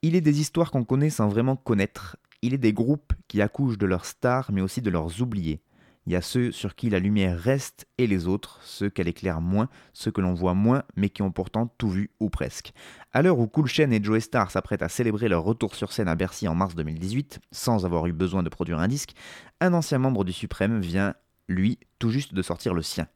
Il 0.00 0.16
est 0.16 0.22
des 0.22 0.40
histoires 0.40 0.70
qu'on 0.70 0.84
connaît 0.84 1.10
sans 1.10 1.28
vraiment 1.28 1.56
connaître. 1.56 2.16
Il 2.40 2.54
est 2.54 2.58
des 2.58 2.72
groupes 2.72 3.12
qui 3.28 3.42
accouchent 3.42 3.78
de 3.78 3.86
leurs 3.86 4.06
stars 4.06 4.50
mais 4.50 4.62
aussi 4.62 4.80
de 4.80 4.90
leurs 4.90 5.20
oubliés. 5.20 5.60
Il 6.06 6.12
y 6.12 6.16
a 6.16 6.20
ceux 6.20 6.52
sur 6.52 6.74
qui 6.74 6.90
la 6.90 6.98
lumière 6.98 7.38
reste 7.38 7.86
et 7.96 8.06
les 8.06 8.26
autres, 8.26 8.60
ceux 8.62 8.90
qu'elle 8.90 9.08
éclaire 9.08 9.40
moins, 9.40 9.68
ceux 9.94 10.10
que 10.10 10.20
l'on 10.20 10.34
voit 10.34 10.52
moins 10.52 10.82
mais 10.96 11.08
qui 11.08 11.22
ont 11.22 11.30
pourtant 11.30 11.72
tout 11.78 11.88
vu 11.88 12.10
ou 12.20 12.28
presque. 12.28 12.74
À 13.12 13.22
l'heure 13.22 13.38
où 13.38 13.46
Cool 13.46 13.66
Chain 13.66 13.90
et 13.90 14.04
Joe 14.04 14.22
Star 14.22 14.50
s'apprêtent 14.50 14.82
à 14.82 14.90
célébrer 14.90 15.28
leur 15.28 15.44
retour 15.44 15.74
sur 15.74 15.92
scène 15.92 16.08
à 16.08 16.14
Bercy 16.14 16.46
en 16.46 16.54
mars 16.54 16.74
2018, 16.74 17.40
sans 17.52 17.86
avoir 17.86 18.06
eu 18.06 18.12
besoin 18.12 18.42
de 18.42 18.50
produire 18.50 18.78
un 18.78 18.88
disque, 18.88 19.14
un 19.60 19.72
ancien 19.72 19.98
membre 19.98 20.24
du 20.24 20.32
Suprême 20.32 20.80
vient, 20.80 21.14
lui, 21.48 21.78
tout 21.98 22.10
juste 22.10 22.34
de 22.34 22.42
sortir 22.42 22.74
le 22.74 22.82
sien. 22.82 23.06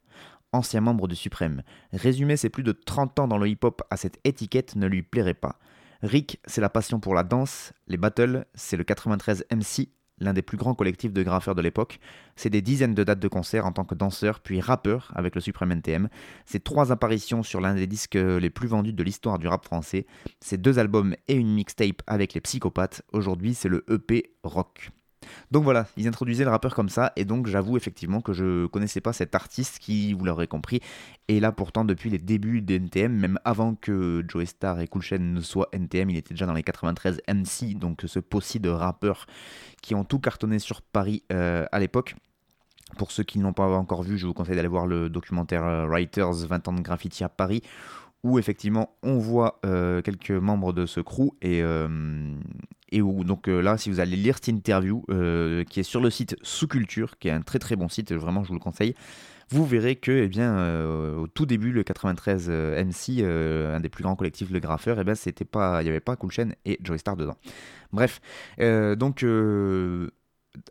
ancien 0.52 0.80
membre 0.80 1.08
du 1.08 1.16
Suprême. 1.16 1.62
Résumer 1.92 2.38
ses 2.38 2.48
plus 2.48 2.62
de 2.62 2.72
30 2.72 3.18
ans 3.18 3.28
dans 3.28 3.36
le 3.36 3.48
hip-hop 3.48 3.82
à 3.90 3.98
cette 3.98 4.18
étiquette 4.24 4.76
ne 4.76 4.86
lui 4.86 5.02
plairait 5.02 5.34
pas. 5.34 5.58
Rick, 6.02 6.40
c'est 6.46 6.62
la 6.62 6.70
passion 6.70 7.00
pour 7.00 7.14
la 7.14 7.24
danse, 7.24 7.72
les 7.86 7.96
battles, 7.98 8.46
c'est 8.54 8.76
le 8.76 8.84
93 8.84 9.44
MC, 9.50 9.88
l'un 10.20 10.32
des 10.32 10.42
plus 10.42 10.56
grands 10.56 10.74
collectifs 10.74 11.12
de 11.12 11.22
graffeurs 11.22 11.54
de 11.54 11.62
l'époque. 11.62 11.98
C'est 12.36 12.50
des 12.50 12.62
dizaines 12.62 12.94
de 12.94 13.04
dates 13.04 13.20
de 13.20 13.28
concert 13.28 13.66
en 13.66 13.72
tant 13.72 13.84
que 13.84 13.94
danseur, 13.94 14.40
puis 14.40 14.60
rappeur 14.60 15.12
avec 15.14 15.34
le 15.34 15.40
Supreme 15.40 15.72
NTM. 15.72 16.08
C'est 16.44 16.62
trois 16.62 16.92
apparitions 16.92 17.42
sur 17.42 17.60
l'un 17.60 17.74
des 17.74 17.86
disques 17.86 18.14
les 18.14 18.50
plus 18.50 18.68
vendus 18.68 18.92
de 18.92 19.02
l'histoire 19.02 19.38
du 19.38 19.48
rap 19.48 19.64
français. 19.64 20.06
C'est 20.40 20.60
deux 20.60 20.78
albums 20.78 21.14
et 21.28 21.34
une 21.34 21.52
mixtape 21.52 22.02
avec 22.06 22.34
les 22.34 22.40
psychopathes. 22.40 23.02
Aujourd'hui, 23.12 23.54
c'est 23.54 23.68
le 23.68 23.84
EP 23.88 24.30
Rock. 24.42 24.90
Donc 25.50 25.64
voilà, 25.64 25.86
ils 25.96 26.08
introduisaient 26.08 26.44
le 26.44 26.50
rappeur 26.50 26.74
comme 26.74 26.88
ça, 26.88 27.12
et 27.16 27.24
donc 27.24 27.46
j'avoue 27.46 27.76
effectivement 27.76 28.20
que 28.20 28.32
je 28.32 28.66
connaissais 28.66 29.00
pas 29.00 29.12
cet 29.12 29.34
artiste 29.34 29.78
qui, 29.78 30.12
vous 30.12 30.24
l'aurez 30.24 30.46
compris, 30.46 30.80
est 31.28 31.40
là 31.40 31.52
pourtant 31.52 31.84
depuis 31.84 32.10
les 32.10 32.18
débuts 32.18 32.60
des 32.60 32.76
NTM, 32.76 33.12
même 33.12 33.38
avant 33.44 33.74
que 33.74 34.24
Joe 34.28 34.44
Star 34.46 34.80
et 34.80 34.88
Cool 34.88 35.02
ne 35.18 35.40
soient 35.40 35.68
NTM, 35.72 36.10
il 36.10 36.16
était 36.16 36.34
déjà 36.34 36.46
dans 36.46 36.54
les 36.54 36.62
93 36.62 37.20
MC, 37.28 37.74
donc 37.78 38.02
ce 38.06 38.18
possi 38.18 38.60
de 38.60 38.68
rappeurs 38.68 39.26
qui 39.82 39.94
ont 39.94 40.04
tout 40.04 40.18
cartonné 40.18 40.58
sur 40.58 40.82
Paris 40.82 41.22
euh, 41.32 41.66
à 41.72 41.78
l'époque. 41.78 42.16
Pour 42.96 43.12
ceux 43.12 43.22
qui 43.22 43.38
ne 43.38 43.44
l'ont 43.44 43.52
pas 43.52 43.66
encore 43.66 44.02
vu, 44.02 44.16
je 44.16 44.26
vous 44.26 44.32
conseille 44.32 44.56
d'aller 44.56 44.68
voir 44.68 44.86
le 44.86 45.10
documentaire 45.10 45.64
euh, 45.64 45.86
Writers 45.86 46.46
20 46.46 46.68
ans 46.68 46.72
de 46.72 46.80
graffiti 46.80 47.22
à 47.22 47.28
Paris, 47.28 47.62
où 48.24 48.38
effectivement 48.38 48.96
on 49.02 49.18
voit 49.18 49.60
euh, 49.64 50.02
quelques 50.02 50.30
membres 50.30 50.72
de 50.72 50.86
ce 50.86 51.00
crew 51.00 51.30
et, 51.40 51.62
et 52.90 53.02
où 53.02 53.24
donc 53.24 53.48
euh, 53.48 53.60
là 53.60 53.76
si 53.76 53.90
vous 53.90 54.00
allez 54.00 54.16
lire 54.16 54.36
cette 54.36 54.48
interview 54.48 55.04
euh, 55.10 55.64
qui 55.64 55.80
est 55.80 55.84
sur 55.84 56.00
le 56.00 56.10
site 56.10 56.36
Sous 56.42 56.68
Culture 56.68 57.18
qui 57.18 57.28
est 57.28 57.32
un 57.32 57.42
très 57.42 57.58
très 57.58 57.76
bon 57.76 57.88
site 57.88 58.12
vraiment 58.12 58.42
je 58.42 58.48
vous 58.48 58.54
le 58.54 58.60
conseille 58.60 58.94
vous 59.50 59.64
verrez 59.64 59.96
que 59.96 60.12
eh 60.12 60.28
bien 60.28 60.58
euh, 60.58 61.16
au 61.16 61.26
tout 61.26 61.46
début 61.46 61.72
le 61.72 61.82
93 61.82 62.50
MC 62.50 63.22
un 63.22 63.80
des 63.80 63.88
plus 63.88 64.02
grands 64.02 64.16
collectifs 64.16 64.52
de 64.52 64.58
graffeurs 64.58 64.98
eh 65.00 65.04
il 65.04 65.86
y 65.86 65.88
avait 65.88 66.00
pas 66.00 66.16
Cool 66.16 66.30
Chain 66.30 66.50
et 66.64 66.78
Joey 66.82 66.98
Star 66.98 67.16
dedans. 67.16 67.36
Bref 67.92 68.20
donc 68.58 69.24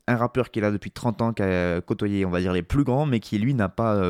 un 0.07 0.15
rappeur 0.15 0.51
qui 0.51 0.59
est 0.59 0.61
là 0.61 0.71
depuis 0.71 0.91
30 0.91 1.21
ans, 1.21 1.33
qui 1.33 1.43
a 1.43 1.81
côtoyé, 1.81 2.25
on 2.25 2.29
va 2.29 2.39
dire, 2.39 2.53
les 2.53 2.63
plus 2.63 2.83
grands, 2.83 3.05
mais 3.05 3.19
qui 3.19 3.37
lui 3.37 3.53
n'a 3.53 3.69
pas 3.69 4.01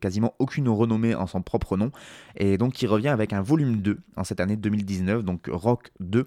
quasiment 0.00 0.34
aucune 0.38 0.68
renommée 0.68 1.14
en 1.14 1.26
son 1.26 1.42
propre 1.42 1.76
nom, 1.76 1.90
et 2.36 2.58
donc 2.58 2.72
qui 2.72 2.86
revient 2.86 3.08
avec 3.08 3.32
un 3.32 3.42
volume 3.42 3.76
2 3.76 3.98
en 4.16 4.24
cette 4.24 4.40
année 4.40 4.56
2019, 4.56 5.24
donc 5.24 5.48
Rock 5.50 5.90
2. 6.00 6.26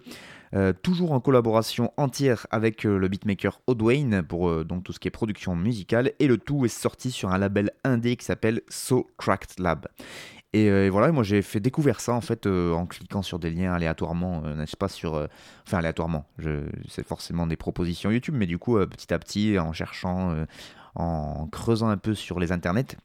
Euh, 0.55 0.71
toujours 0.71 1.11
en 1.11 1.19
collaboration 1.19 1.91
entière 1.97 2.47
avec 2.51 2.85
euh, 2.85 2.97
le 2.97 3.07
beatmaker 3.09 3.59
Odwayne 3.67 4.23
pour 4.23 4.49
euh, 4.49 4.63
donc 4.63 4.83
tout 4.83 4.93
ce 4.93 4.99
qui 4.99 5.09
est 5.09 5.11
production 5.11 5.55
musicale 5.55 6.13
et 6.19 6.27
le 6.27 6.37
tout 6.37 6.63
est 6.63 6.69
sorti 6.69 7.11
sur 7.11 7.31
un 7.31 7.37
label 7.37 7.71
indé 7.83 8.15
qui 8.15 8.23
s'appelle 8.25 8.61
So 8.69 9.09
Cracked 9.17 9.59
Lab. 9.59 9.87
Et, 10.65 10.89
voilà, 10.89 11.11
moi 11.11 11.23
j'ai 11.23 11.41
fait 11.41 11.59
découvrir 11.59 11.99
ça 11.99 12.13
en 12.13 12.21
fait 12.21 12.47
en 12.47 12.85
cliquant 12.85 13.21
sur 13.21 13.39
des 13.39 13.51
liens 13.51 13.73
aléatoirement, 13.73 14.41
n'est-ce 14.41 14.77
pas 14.77 14.87
sur, 14.89 15.27
enfin 15.65 15.77
aléatoirement, 15.77 16.25
c'est 16.87 17.05
forcément 17.05 17.47
des 17.47 17.57
propositions 17.57 18.11
YouTube, 18.11 18.35
mais 18.37 18.47
du 18.47 18.57
coup 18.57 18.77
petit 18.85 19.13
à 19.13 19.19
petit 19.19 19.59
en 19.59 19.73
cherchant, 19.73 20.35
en 20.95 21.47
creusant 21.47 21.89
un 21.89 21.97
peu 21.97 22.13
sur 22.15 22.39
les 22.39 22.51
internets, 22.51 22.97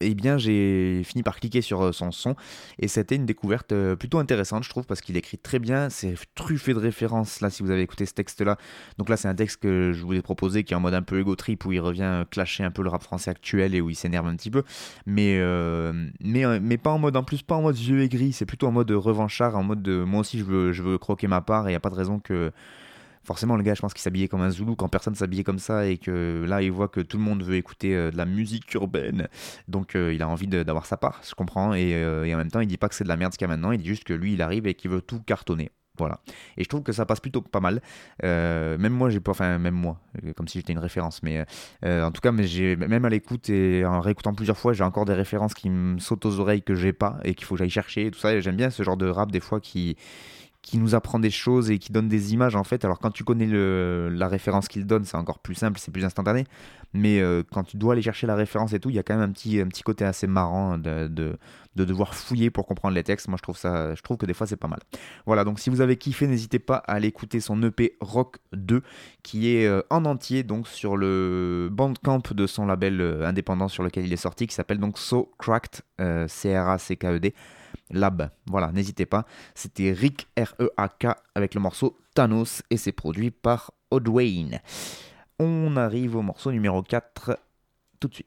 eh 0.00 0.14
bien 0.14 0.36
j'ai 0.38 1.02
fini 1.04 1.22
par 1.22 1.40
cliquer 1.40 1.62
sur 1.62 1.82
euh, 1.82 1.92
son 1.92 2.10
son 2.10 2.36
et 2.78 2.88
c'était 2.88 3.16
une 3.16 3.26
découverte 3.26 3.72
euh, 3.72 3.96
plutôt 3.96 4.18
intéressante 4.18 4.64
je 4.64 4.68
trouve 4.68 4.84
parce 4.84 5.00
qu'il 5.00 5.16
écrit 5.16 5.38
très 5.38 5.58
bien, 5.58 5.88
c'est 5.90 6.14
truffé 6.34 6.74
de 6.74 6.78
références 6.78 7.40
là 7.40 7.50
si 7.50 7.62
vous 7.62 7.70
avez 7.70 7.82
écouté 7.82 8.06
ce 8.06 8.12
texte 8.12 8.40
là. 8.42 8.56
Donc 8.98 9.08
là 9.08 9.16
c'est 9.16 9.28
un 9.28 9.34
texte 9.34 9.62
que 9.62 9.92
je 9.92 10.04
vous 10.04 10.14
ai 10.14 10.22
proposé 10.22 10.64
qui 10.64 10.74
est 10.74 10.76
en 10.76 10.80
mode 10.80 10.94
un 10.94 11.02
peu 11.02 11.20
ego 11.20 11.34
trip 11.36 11.64
où 11.64 11.72
il 11.72 11.80
revient 11.80 12.24
clasher 12.30 12.64
un 12.64 12.70
peu 12.70 12.82
le 12.82 12.90
rap 12.90 13.02
français 13.02 13.30
actuel 13.30 13.74
et 13.74 13.80
où 13.80 13.90
il 13.90 13.96
s'énerve 13.96 14.26
un 14.26 14.36
petit 14.36 14.50
peu 14.50 14.64
mais, 15.06 15.38
euh, 15.40 15.92
mais, 16.20 16.60
mais 16.60 16.78
pas 16.78 16.90
en 16.90 16.98
mode 16.98 17.16
en 17.16 17.24
plus 17.24 17.42
pas 17.42 17.54
en 17.54 17.62
mode 17.62 17.76
vieux 17.76 18.02
aigri, 18.02 18.32
c'est 18.32 18.46
plutôt 18.46 18.66
en 18.66 18.72
mode 18.72 18.90
revanchard, 18.90 19.56
en 19.56 19.62
mode 19.62 19.82
de, 19.82 20.04
moi 20.04 20.20
aussi 20.20 20.38
je 20.38 20.44
veux, 20.44 20.72
je 20.72 20.82
veux 20.82 20.98
croquer 20.98 21.26
ma 21.26 21.40
part 21.40 21.66
et 21.66 21.70
il 21.70 21.72
n'y 21.72 21.76
a 21.76 21.80
pas 21.80 21.90
de 21.90 21.94
raison 21.94 22.18
que 22.18 22.52
forcément 23.26 23.56
le 23.56 23.62
gars 23.62 23.74
je 23.74 23.80
pense 23.80 23.92
qu'il 23.92 24.02
s'habillait 24.02 24.28
comme 24.28 24.40
un 24.40 24.50
zoulou 24.50 24.76
quand 24.76 24.88
personne 24.88 25.14
s'habillait 25.14 25.44
comme 25.44 25.58
ça 25.58 25.86
et 25.86 25.98
que 25.98 26.44
là 26.48 26.62
il 26.62 26.70
voit 26.70 26.88
que 26.88 27.00
tout 27.00 27.18
le 27.18 27.24
monde 27.24 27.42
veut 27.42 27.56
écouter 27.56 27.94
euh, 27.94 28.10
de 28.10 28.16
la 28.16 28.24
musique 28.24 28.72
urbaine 28.74 29.28
donc 29.68 29.96
euh, 29.96 30.14
il 30.14 30.22
a 30.22 30.28
envie 30.28 30.46
d'avoir 30.46 30.86
sa 30.86 30.96
part 30.96 31.20
je 31.28 31.34
comprends 31.34 31.72
euh, 31.74 32.24
et, 32.24 32.34
en 32.34 32.38
même 32.38 32.50
temps 32.50 32.60
il 32.60 32.68
dit 32.68 32.78
pas 32.78 32.88
que 32.88 32.94
c'est 32.94 33.04
de 33.04 33.08
la 33.08 33.16
merde 33.16 33.32
ce 33.32 33.38
qu'il 33.38 33.46
y 33.46 33.50
a 33.50 33.54
maintenant 33.54 33.72
il 33.72 33.78
dit 33.78 33.88
juste 33.88 34.04
que 34.04 34.14
lui 34.14 34.34
il 34.34 34.42
arrive 34.42 34.66
et 34.66 34.74
qu'il 34.74 34.90
veut 34.90 35.02
tout 35.02 35.20
cartonner 35.20 35.70
voilà. 35.98 36.20
Et 36.58 36.64
je 36.64 36.68
trouve 36.68 36.82
que 36.82 36.92
ça 36.92 37.06
passe 37.06 37.20
plutôt 37.20 37.40
pas 37.40 37.60
mal. 37.60 37.80
même 38.22 38.92
moi, 38.92 39.08
j'ai 39.08 39.18
pas, 39.18 39.30
enfin 39.30 39.56
même 39.56 39.72
moi, 39.72 39.98
comme 40.36 40.46
si 40.46 40.58
j'étais 40.58 40.74
une 40.74 40.78
référence, 40.78 41.22
mais 41.22 41.46
en 41.82 42.10
tout 42.10 42.20
cas, 42.20 42.32
même 42.32 43.04
à 43.06 43.08
l'écoute 43.08 43.48
et 43.48 43.82
en 43.86 44.02
réécoutant 44.02 44.34
plusieurs 44.34 44.58
fois, 44.58 44.74
j'ai 44.74 44.84
encore 44.84 45.06
des 45.06 45.14
références 45.14 45.54
qui 45.54 45.70
me 45.70 45.98
sautent 45.98 46.26
aux 46.26 46.38
oreilles 46.38 46.62
que 46.62 46.74
j'ai 46.74 46.92
pas 46.92 47.18
et 47.24 47.34
qu'il 47.34 47.46
faut 47.46 47.54
que 47.54 47.60
j'aille 47.60 47.70
chercher 47.70 48.08
et 48.08 48.10
tout 48.10 48.18
ça. 48.18 48.38
J'aime 48.40 48.56
bien 48.56 48.68
ce 48.68 48.82
genre 48.82 48.98
de 48.98 49.08
rap 49.08 49.32
des 49.32 49.40
fois 49.40 49.58
qui 49.58 49.96
qui 50.66 50.78
nous 50.78 50.96
apprend 50.96 51.20
des 51.20 51.30
choses 51.30 51.70
et 51.70 51.78
qui 51.78 51.92
donne 51.92 52.08
des 52.08 52.34
images 52.34 52.56
en 52.56 52.64
fait. 52.64 52.84
Alors 52.84 52.98
quand 52.98 53.12
tu 53.12 53.22
connais 53.22 53.46
le, 53.46 54.08
la 54.10 54.26
référence 54.26 54.66
qu'il 54.66 54.84
donne, 54.84 55.04
c'est 55.04 55.16
encore 55.16 55.38
plus 55.38 55.54
simple, 55.54 55.78
c'est 55.78 55.92
plus 55.92 56.04
instantané. 56.04 56.44
Mais 56.92 57.20
euh, 57.20 57.44
quand 57.52 57.62
tu 57.62 57.76
dois 57.76 57.92
aller 57.92 58.02
chercher 58.02 58.26
la 58.26 58.34
référence 58.34 58.72
et 58.72 58.80
tout, 58.80 58.90
il 58.90 58.96
y 58.96 58.98
a 58.98 59.04
quand 59.04 59.14
même 59.14 59.30
un 59.30 59.32
petit, 59.32 59.60
un 59.60 59.68
petit 59.68 59.84
côté 59.84 60.04
assez 60.04 60.26
marrant 60.26 60.76
de, 60.76 61.06
de, 61.06 61.38
de, 61.76 61.84
devoir 61.84 62.14
fouiller 62.14 62.50
pour 62.50 62.66
comprendre 62.66 62.96
les 62.96 63.04
textes. 63.04 63.28
Moi 63.28 63.36
je 63.36 63.42
trouve, 63.42 63.56
ça, 63.56 63.94
je 63.94 64.02
trouve 64.02 64.16
que 64.16 64.26
des 64.26 64.34
fois 64.34 64.48
c'est 64.48 64.56
pas 64.56 64.66
mal. 64.66 64.80
Voilà, 65.24 65.44
donc 65.44 65.60
si 65.60 65.70
vous 65.70 65.80
avez 65.80 65.96
kiffé, 65.96 66.26
n'hésitez 66.26 66.58
pas 66.58 66.78
à 66.78 66.94
aller 66.94 67.08
écouter 67.08 67.38
son 67.38 67.62
EP 67.62 67.96
Rock 68.00 68.38
2 68.52 68.82
qui 69.22 69.54
est 69.54 69.68
euh, 69.68 69.82
en 69.90 70.04
entier 70.04 70.42
donc 70.42 70.66
sur 70.66 70.96
le 70.96 71.68
bandcamp 71.70 72.22
de 72.32 72.46
son 72.48 72.66
label 72.66 73.00
euh, 73.00 73.24
indépendant 73.24 73.68
sur 73.68 73.84
lequel 73.84 74.04
il 74.04 74.12
est 74.12 74.16
sorti 74.16 74.48
qui 74.48 74.54
s'appelle 74.56 74.78
donc 74.80 74.98
So 74.98 75.30
Cracked, 75.38 75.82
C-R-A-C-K-E-D. 76.26 77.34
Lab. 77.90 78.30
Voilà, 78.46 78.72
n'hésitez 78.72 79.06
pas. 79.06 79.24
C'était 79.54 79.92
Rick 79.92 80.28
R-E-A-K 80.38 81.06
avec 81.34 81.54
le 81.54 81.60
morceau 81.60 81.96
Thanos 82.14 82.62
et 82.70 82.76
c'est 82.76 82.92
produit 82.92 83.30
par 83.30 83.72
Odwayne. 83.90 84.60
On 85.38 85.76
arrive 85.76 86.16
au 86.16 86.22
morceau 86.22 86.50
numéro 86.50 86.82
4 86.82 87.38
tout 88.00 88.08
de 88.08 88.14
suite. 88.14 88.26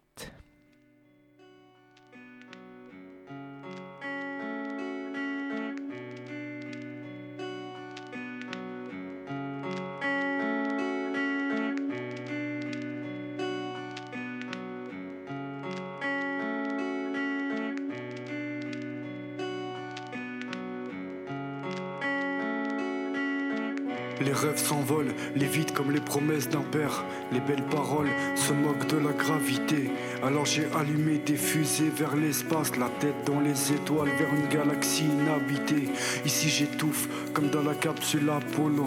Rêves 24.39 24.57
s'envolent, 24.57 25.13
les 25.35 25.45
vides 25.45 25.73
comme 25.73 25.91
les 25.91 25.99
promesses 25.99 26.49
d'un 26.49 26.61
père. 26.61 27.03
Les 27.31 27.39
belles 27.39 27.65
paroles 27.69 28.09
se 28.35 28.53
moquent 28.53 28.87
de 28.87 28.97
la 28.97 29.11
gravité. 29.11 29.91
Alors 30.23 30.45
j'ai 30.45 30.67
allumé 30.75 31.17
des 31.17 31.35
fusées 31.35 31.91
vers 31.93 32.15
l'espace, 32.15 32.75
la 32.77 32.89
tête 32.99 33.25
dans 33.25 33.39
les 33.41 33.73
étoiles 33.73 34.09
vers 34.17 34.33
une 34.33 34.47
galaxie 34.47 35.05
inhabitée. 35.05 35.89
Ici 36.25 36.49
j'étouffe 36.49 37.07
comme 37.33 37.49
dans 37.49 37.63
la 37.63 37.75
capsule 37.75 38.29
Apollo. 38.29 38.85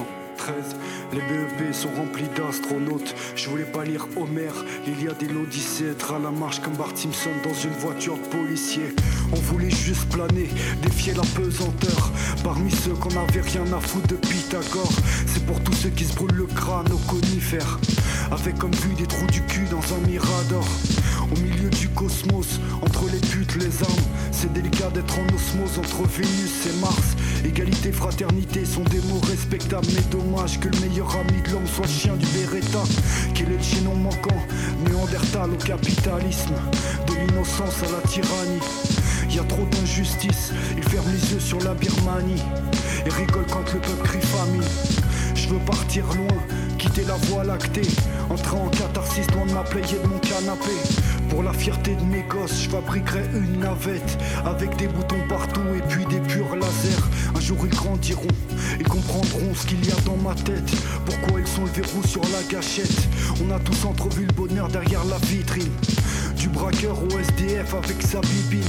Les 1.12 1.20
BEP 1.20 1.72
sont 1.72 1.90
remplis 1.96 2.28
d'astronautes. 2.36 3.14
Je 3.36 3.48
voulais 3.48 3.64
pas 3.64 3.84
lire 3.84 4.06
Homer, 4.16 4.50
l'Iliade 4.86 5.22
et 5.22 5.28
l'Odyssée. 5.28 5.90
Être 5.90 6.14
à 6.14 6.18
la 6.18 6.30
marche 6.30 6.60
comme 6.60 6.74
Bart 6.74 6.96
Simpson 6.96 7.30
dans 7.44 7.54
une 7.54 7.74
voiture 7.78 8.16
de 8.16 8.36
policier. 8.36 8.94
On 9.32 9.36
voulait 9.36 9.70
juste 9.70 10.08
planer, 10.08 10.48
défier 10.82 11.14
la 11.14 11.22
pesanteur. 11.22 12.10
Parmi 12.42 12.70
ceux 12.70 12.94
qu'on 12.94 13.16
avait 13.16 13.40
rien 13.40 13.64
à 13.72 13.80
foutre 13.80 14.08
de 14.08 14.16
Pythagore. 14.16 14.92
C'est 15.26 15.44
pour 15.46 15.60
tous 15.60 15.74
ceux 15.74 15.90
qui 15.90 16.04
se 16.04 16.14
brûlent 16.14 16.34
le 16.34 16.46
crâne 16.46 16.90
au 16.92 16.98
conifère. 17.10 17.78
Avec 18.30 18.58
comme 18.58 18.74
vue 18.74 18.94
des 18.94 19.06
trous 19.06 19.26
du 19.26 19.42
cul 19.42 19.66
dans 19.70 19.94
un 19.94 20.06
mirador. 20.06 20.66
Au 21.30 21.40
milieu 21.40 21.70
du 21.70 21.88
cosmos, 21.90 22.58
entre 22.82 23.04
les 23.12 23.20
putes, 23.20 23.54
les 23.56 23.82
armes. 23.82 24.06
C'est 24.32 24.52
délicat 24.52 24.90
d'être 24.90 25.18
en 25.18 25.26
osmose 25.34 25.78
entre 25.78 26.02
Vénus 26.08 26.66
et 26.66 26.80
Mars. 26.80 27.16
Égalité, 27.44 27.90
fraternité 27.90 28.64
sont 28.64 28.84
des 28.84 29.00
mots 29.00 29.20
respectables, 29.28 29.86
mais 29.94 30.02
dommage 30.10 30.60
que 30.60 30.68
le 30.68 30.78
meilleur 30.78 31.14
ami 31.16 31.42
de 31.42 31.50
l'homme 31.50 31.66
soit 31.66 31.88
chien 31.88 32.14
du 32.14 32.26
Beretta. 32.26 32.82
Quel 33.34 33.50
est 33.52 33.56
le 33.56 33.62
chaînon 33.62 33.96
manquant 33.96 34.42
Néandertal 34.86 35.50
au 35.50 35.56
capitalisme, 35.56 36.54
de 37.08 37.14
l'innocence 37.14 37.82
à 37.82 37.92
la 37.92 38.08
tyrannie. 38.08 38.60
Y 39.28 39.38
a 39.40 39.44
trop 39.44 39.64
d'injustice, 39.64 40.52
il 40.76 40.82
ferme 40.84 41.10
les 41.10 41.32
yeux 41.32 41.40
sur 41.40 41.58
la 41.60 41.74
Birmanie 41.74 42.42
et 43.06 43.10
rigole 43.10 43.46
quand 43.50 43.72
le 43.72 43.80
peuple 43.80 44.04
crie 44.04 44.20
famine. 44.20 44.62
Je 45.34 45.48
veux 45.48 45.58
partir 45.60 46.04
loin, 46.14 46.38
quitter 46.78 47.04
la 47.04 47.14
voie 47.14 47.42
lactée, 47.42 47.88
entrer 48.30 48.56
en 48.56 48.68
catharsis 48.68 49.26
loin 49.32 49.46
de 49.46 49.52
ma 49.52 49.62
plaie 49.64 49.80
et 49.80 50.02
de 50.02 50.08
mon 50.08 50.18
canapé. 50.18 50.70
Pour 51.32 51.42
la 51.42 51.54
fierté 51.54 51.94
de 51.94 52.02
mes 52.02 52.22
gosses, 52.24 52.64
je 52.64 52.68
fabriquerai 52.68 53.22
une 53.34 53.60
navette 53.60 54.18
avec 54.44 54.76
des 54.76 54.86
boutons 54.86 55.26
partout 55.30 55.62
et 55.74 55.80
puis 55.88 56.04
des 56.04 56.20
purs 56.20 56.54
lasers. 56.54 57.02
Un 57.34 57.40
jour 57.40 57.56
ils 57.64 57.70
grandiront, 57.70 58.28
ils 58.78 58.86
comprendront 58.86 59.54
ce 59.54 59.66
qu'il 59.66 59.82
y 59.82 59.90
a 59.90 59.96
dans 60.04 60.18
ma 60.18 60.34
tête. 60.34 60.70
Pourquoi 61.06 61.40
ils 61.40 61.46
sont 61.46 61.64
le 61.64 61.70
verrou 61.70 62.02
sur 62.06 62.20
la 62.20 62.42
gâchette? 62.50 63.08
On 63.42 63.50
a 63.50 63.58
tous 63.60 63.86
entrevu 63.86 64.26
le 64.26 64.32
bonheur 64.34 64.68
derrière 64.68 65.06
la 65.06 65.16
vitrine 65.26 65.72
Du 66.42 66.48
braqueur 66.48 66.98
au 67.00 67.18
SDF 67.20 67.72
avec 67.72 68.02
sa 68.02 68.20
bibine. 68.20 68.64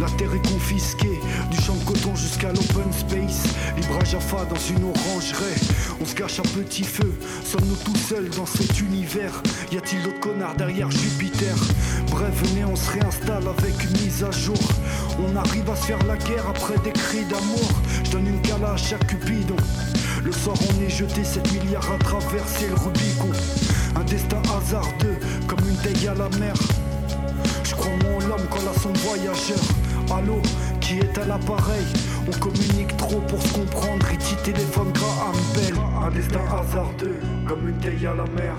La 0.00 0.10
terre 0.18 0.34
est 0.34 0.48
confisquée, 0.48 1.20
du 1.48 1.62
champ 1.62 1.76
de 1.76 1.84
coton 1.84 2.16
jusqu'à 2.16 2.48
l'open 2.48 2.92
space. 2.92 3.44
Libre 3.76 4.00
à 4.00 4.04
Jaffa 4.04 4.44
dans 4.46 4.58
une 4.58 4.82
orangerie. 4.82 5.54
On 6.00 6.04
se 6.04 6.12
cache 6.12 6.40
à 6.40 6.42
petit 6.42 6.82
feu, 6.82 7.14
sommes-nous 7.44 7.76
tout 7.84 7.96
seuls 7.96 8.28
dans 8.30 8.46
cet 8.46 8.80
univers? 8.80 9.30
Y 9.70 9.76
a-t-il 9.76 10.02
d'autres 10.02 10.18
connards 10.18 10.56
derrière 10.56 10.90
Jupiter? 10.90 11.54
Bref, 12.10 12.34
venez, 12.46 12.64
on 12.64 12.74
se 12.74 12.90
réinstalle 12.90 13.44
avec 13.46 13.84
une 13.84 14.04
mise 14.04 14.24
à 14.24 14.32
jour. 14.32 14.58
On 15.20 15.36
arrive 15.36 15.70
à 15.70 15.76
se 15.76 15.86
faire 15.86 16.04
la 16.08 16.16
guerre 16.16 16.48
après 16.48 16.78
des 16.82 16.90
cris 16.90 17.24
d'amour. 17.26 17.70
Je 18.02 18.10
donne 18.10 18.26
une 18.26 18.40
gala 18.40 18.72
à 18.72 18.76
chaque 18.76 19.06
cupidon. 19.06 19.56
Le 20.24 20.32
soir, 20.32 20.56
on 20.60 20.82
est 20.82 20.90
jeté 20.90 21.22
7 21.22 21.52
milliards 21.52 21.92
à 21.92 21.98
traverser 21.98 22.66
le 22.66 22.74
Rubicon. 22.74 23.30
Un 23.94 24.02
destin 24.02 24.42
hasardeux, 24.58 25.20
comme 25.46 25.60
une 25.60 25.76
taille 25.76 26.08
à 26.08 26.14
la 26.14 26.28
mer. 26.40 26.54
Mon 28.02 28.18
l'homme 28.28 28.46
quand 28.50 28.64
la 28.64 28.78
son 28.80 28.92
voyageur. 28.92 29.58
Allô, 30.10 30.40
qui 30.80 30.98
est 30.98 31.18
à 31.18 31.24
l'appareil 31.24 31.86
On 32.26 32.38
communique 32.38 32.96
trop 32.96 33.20
pour 33.20 33.40
se 33.40 33.52
comprendre. 33.54 34.06
Iti 34.12 34.36
téléphone 34.44 34.92
Graham 34.92 35.36
Bell. 35.54 35.74
Un 36.02 36.10
destin 36.10 36.40
hasardeux, 36.40 37.20
comme 37.46 37.68
une 37.68 37.78
taille 37.78 38.06
à 38.06 38.14
la 38.14 38.24
mer. 38.24 38.56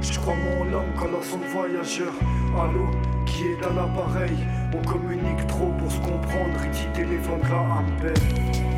Je 0.00 0.18
crois 0.18 0.34
mon 0.34 0.64
l'homme 0.70 0.92
quand 0.98 1.06
la 1.06 1.22
son 1.22 1.38
voyageur. 1.52 2.12
Allô, 2.58 2.86
qui 3.26 3.44
est 3.44 3.64
à 3.64 3.72
l'appareil 3.72 4.36
On 4.72 4.88
communique 4.88 5.46
trop 5.46 5.72
pour 5.78 5.90
se 5.90 5.98
comprendre. 5.98 6.64
Iti 6.66 6.86
téléphone 6.94 7.40
Graham 7.42 7.86
Bell. 8.00 8.69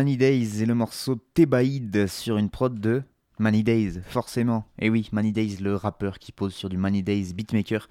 Money 0.00 0.16
Days 0.16 0.62
et 0.62 0.64
le 0.64 0.74
morceau 0.74 1.16
Thébaïde 1.34 2.06
sur 2.06 2.38
une 2.38 2.48
prod 2.48 2.80
de 2.80 3.02
Money 3.38 3.62
Days, 3.62 4.00
forcément. 4.02 4.64
Et 4.78 4.88
oui, 4.88 5.10
Money 5.12 5.30
Days, 5.30 5.58
le 5.60 5.76
rappeur 5.76 6.18
qui 6.18 6.32
pose 6.32 6.54
sur 6.54 6.70
du 6.70 6.78
Money 6.78 7.02
Days 7.02 7.34
beatmaker. 7.34 7.86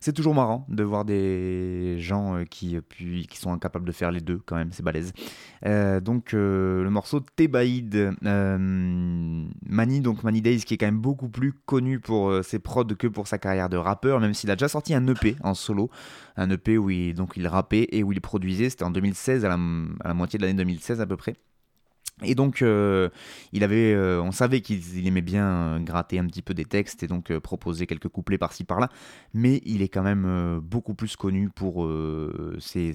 C'est 0.00 0.14
toujours 0.14 0.34
marrant 0.34 0.64
de 0.70 0.82
voir 0.82 1.04
des 1.04 1.96
gens 1.98 2.36
euh, 2.36 2.44
qui, 2.44 2.76
euh, 2.76 2.80
puis, 2.80 3.26
qui 3.26 3.36
sont 3.36 3.52
incapables 3.52 3.84
de 3.84 3.92
faire 3.92 4.10
les 4.10 4.22
deux, 4.22 4.40
quand 4.46 4.56
même, 4.56 4.72
c'est 4.72 4.82
balèze. 4.82 5.12
Euh, 5.66 6.00
donc, 6.00 6.32
le 6.32 6.88
morceau 6.88 7.20
Thébaïde, 7.20 8.14
Money, 8.22 10.00
donc 10.00 10.24
Days, 10.24 10.60
qui 10.60 10.72
est 10.72 10.78
quand 10.78 10.86
même 10.86 10.98
beaucoup 10.98 11.28
plus 11.28 11.52
connu 11.52 12.00
pour 12.00 12.42
ses 12.42 12.58
prods 12.58 12.84
que 12.86 13.06
pour 13.06 13.26
sa 13.26 13.36
carrière 13.36 13.68
de 13.68 13.76
rappeur, 13.76 14.18
même 14.18 14.32
s'il 14.32 14.50
a 14.50 14.56
déjà 14.56 14.68
sorti 14.68 14.94
un 14.94 15.06
EP 15.08 15.36
en 15.42 15.52
solo. 15.52 15.90
Un 16.38 16.48
EP 16.48 16.78
où 16.78 16.88
il, 16.88 17.12
donc, 17.12 17.32
il 17.36 17.46
rappait 17.46 17.86
et 17.92 18.02
où 18.02 18.12
il 18.12 18.20
produisait. 18.22 18.70
C'était 18.70 18.84
en 18.84 18.90
2016, 18.90 19.44
à 19.44 19.48
la, 19.48 19.58
à 20.00 20.08
la 20.08 20.14
moitié 20.14 20.38
de 20.38 20.46
l'année 20.46 20.56
2016 20.56 21.02
à 21.02 21.06
peu 21.06 21.18
près. 21.18 21.36
Et 22.22 22.34
donc, 22.34 22.62
euh, 22.62 23.08
il 23.52 23.64
avait, 23.64 23.94
euh, 23.94 24.22
on 24.22 24.32
savait 24.32 24.60
qu'il 24.60 25.06
aimait 25.06 25.20
bien 25.20 25.46
euh, 25.46 25.78
gratter 25.78 26.18
un 26.18 26.26
petit 26.26 26.42
peu 26.42 26.54
des 26.54 26.64
textes 26.64 27.02
et 27.02 27.06
donc 27.06 27.36
proposer 27.38 27.86
quelques 27.86 28.08
couplets 28.08 28.38
par-ci 28.38 28.64
par-là, 28.64 28.88
mais 29.34 29.62
il 29.64 29.82
est 29.82 29.88
quand 29.88 30.02
même 30.02 30.60
beaucoup 30.62 30.94
plus 30.94 31.16
connu 31.16 31.48
pour 31.48 31.86
les 31.88 32.90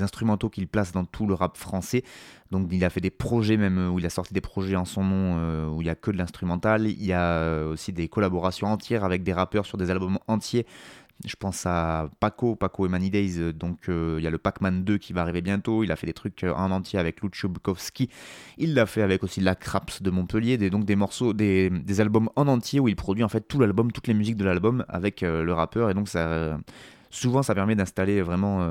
instrumentaux 0.00 0.48
qu'il 0.48 0.68
place 0.68 0.92
dans 0.92 1.04
tout 1.04 1.26
le 1.26 1.34
rap 1.34 1.56
français. 1.56 2.04
Donc, 2.50 2.68
il 2.70 2.84
a 2.84 2.90
fait 2.90 3.00
des 3.00 3.10
projets 3.10 3.56
même 3.56 3.90
où 3.92 3.98
il 3.98 4.06
a 4.06 4.10
sorti 4.10 4.34
des 4.34 4.40
projets 4.40 4.76
en 4.76 4.84
son 4.84 5.02
nom 5.04 5.72
où 5.74 5.80
il 5.80 5.86
y 5.86 5.90
a 5.90 5.94
que 5.94 6.10
de 6.10 6.18
l'instrumental. 6.18 6.86
Il 6.86 7.04
y 7.04 7.12
a 7.12 7.64
aussi 7.66 7.92
des 7.92 8.08
collaborations 8.08 8.66
entières 8.68 9.04
avec 9.04 9.22
des 9.22 9.32
rappeurs 9.32 9.66
sur 9.66 9.78
des 9.78 9.90
albums 9.90 10.18
entiers. 10.26 10.66
Je 11.24 11.36
pense 11.36 11.66
à 11.66 12.08
Paco, 12.18 12.56
Paco 12.56 12.86
et 12.86 12.88
Many 12.88 13.10
Days. 13.10 13.38
Euh, 13.38 13.52
donc 13.52 13.88
euh, 13.88 14.16
il 14.18 14.24
y 14.24 14.26
a 14.26 14.30
le 14.30 14.38
Pac-Man 14.38 14.82
2 14.84 14.98
qui 14.98 15.12
va 15.12 15.22
arriver 15.22 15.40
bientôt. 15.40 15.84
Il 15.84 15.92
a 15.92 15.96
fait 15.96 16.06
des 16.06 16.12
trucs 16.12 16.42
euh, 16.42 16.52
en 16.54 16.70
entier 16.70 16.98
avec 16.98 17.22
Lucio 17.22 17.48
Bukowski. 17.48 18.08
Il 18.58 18.74
l'a 18.74 18.86
fait 18.86 19.02
avec 19.02 19.22
aussi 19.22 19.40
la 19.40 19.54
Craps 19.54 20.02
de 20.02 20.10
Montpellier, 20.10 20.58
des, 20.58 20.70
donc 20.70 20.84
des 20.84 20.96
morceaux, 20.96 21.32
des, 21.32 21.70
albums 22.00 22.28
en 22.36 22.48
entier 22.48 22.80
où 22.80 22.88
il 22.88 22.96
produit 22.96 23.22
en 23.22 23.28
fait 23.28 23.46
tout 23.46 23.60
l'album, 23.60 23.92
toutes 23.92 24.08
les 24.08 24.14
musiques 24.14 24.36
de 24.36 24.44
l'album 24.44 24.84
avec 24.88 25.20
le 25.20 25.52
rappeur. 25.52 25.90
Et 25.90 25.94
donc 25.94 26.08
ça, 26.08 26.58
souvent 27.10 27.42
ça 27.42 27.54
permet 27.54 27.76
d'installer 27.76 28.22
vraiment 28.22 28.66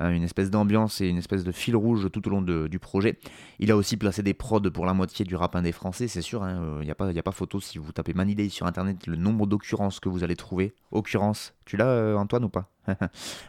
une 0.00 0.22
espèce 0.22 0.50
d'ambiance 0.50 1.00
et 1.00 1.08
une 1.08 1.18
espèce 1.18 1.44
de 1.44 1.52
fil 1.52 1.76
rouge 1.76 2.08
tout 2.12 2.26
au 2.26 2.30
long 2.30 2.42
du 2.42 2.78
projet. 2.78 3.18
Il 3.58 3.70
a 3.70 3.76
aussi 3.76 3.96
placé 3.96 4.22
des 4.22 4.34
prods 4.34 4.70
pour 4.70 4.86
la 4.86 4.94
moitié 4.94 5.24
du 5.24 5.36
rap 5.36 5.54
indé 5.56 5.72
français, 5.72 6.08
c'est 6.08 6.22
sûr, 6.22 6.40
il 6.42 6.50
hein, 6.50 6.80
n'y 6.80 6.88
euh, 6.88 6.92
a, 6.92 6.94
pas, 6.94 7.08
a 7.08 7.22
pas 7.22 7.32
photo 7.32 7.60
si 7.60 7.78
vous 7.78 7.92
tapez 7.92 8.12
Day 8.12 8.48
sur 8.48 8.66
internet, 8.66 9.06
le 9.06 9.16
nombre 9.16 9.46
d'occurrences 9.46 10.00
que 10.00 10.08
vous 10.08 10.24
allez 10.24 10.36
trouver. 10.36 10.74
Occurrence, 10.92 11.54
tu 11.64 11.76
l'as 11.76 11.88
euh, 11.88 12.16
Antoine 12.16 12.44
ou 12.44 12.48
pas? 12.48 12.70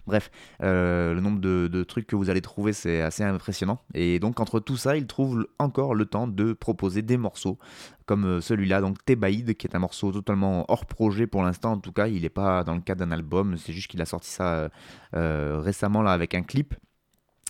Bref, 0.08 0.30
euh, 0.62 1.14
le 1.14 1.22
nombre 1.22 1.40
de, 1.40 1.84
trucs 1.84 2.08
que 2.08 2.16
vous 2.16 2.30
allez 2.30 2.42
trouver, 2.42 2.74
c'est 2.74 3.02
assez 3.02 3.24
impressionnant. 3.24 3.80
Et 3.94 4.20
donc, 4.20 4.40
entre 4.40 4.60
tout 4.60 4.78
ça, 4.78 4.98
il 4.98 5.08
trouve 5.08 5.48
encore 5.58 5.96
le 5.96 6.06
temps 6.06 6.28
de 6.28 6.54
proposer 6.54 7.02
des 7.02 7.18
morceaux 7.18 7.58
comme 8.06 8.42
celui-là, 8.42 8.82
donc 8.82 9.06
Thébaïde, 9.06 9.56
qui 9.56 9.68
est 9.68 9.76
un 9.76 9.80
morceau 9.80 10.12
totalement 10.12 10.66
hors 10.68 10.86
projet 10.86 11.28
pour 11.28 11.44
l'instant. 11.44 11.74
En 11.74 11.78
tout 11.78 11.94
cas, 11.94 12.08
il 12.08 12.24
n'est 12.24 12.30
pas 12.30 12.66
dans 12.66 12.76
le 12.76 12.82
cadre 12.82 13.06
d'un 13.06 13.12
album, 13.12 13.56
c'est 13.58 13.72
juste 13.72 13.90
qu'il 13.90 14.02
a 14.02 14.06
sorti 14.06 14.30
ça 14.30 14.70
récemment 15.14 16.02
là 16.02 16.12
avec 16.12 16.36
un 16.36 16.40
clip. 16.43 16.75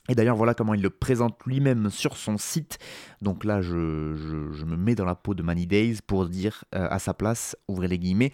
Et 0.10 0.15
d'ailleurs, 0.15 0.36
voilà 0.36 0.54
comment 0.54 0.73
il 0.73 0.82
le 0.82 0.89
présente 0.89 1.38
lui-même 1.45 1.89
sur 1.89 2.17
son 2.17 2.38
site. 2.38 2.80
Donc 3.21 3.43
là, 3.43 3.62
je, 3.62 3.73
me 3.73 4.75
mets 4.75 4.95
dans 4.95 5.06
la 5.06 5.15
peau 5.15 5.36
de 5.36 5.43
Money 5.43 5.67
Days 5.67 5.99
pour 6.06 6.27
dire 6.27 6.65
à 6.71 6.97
sa 6.99 7.13
place, 7.13 7.56
ouvrez 7.67 7.88
les 7.88 7.99
guillemets, 7.99 8.34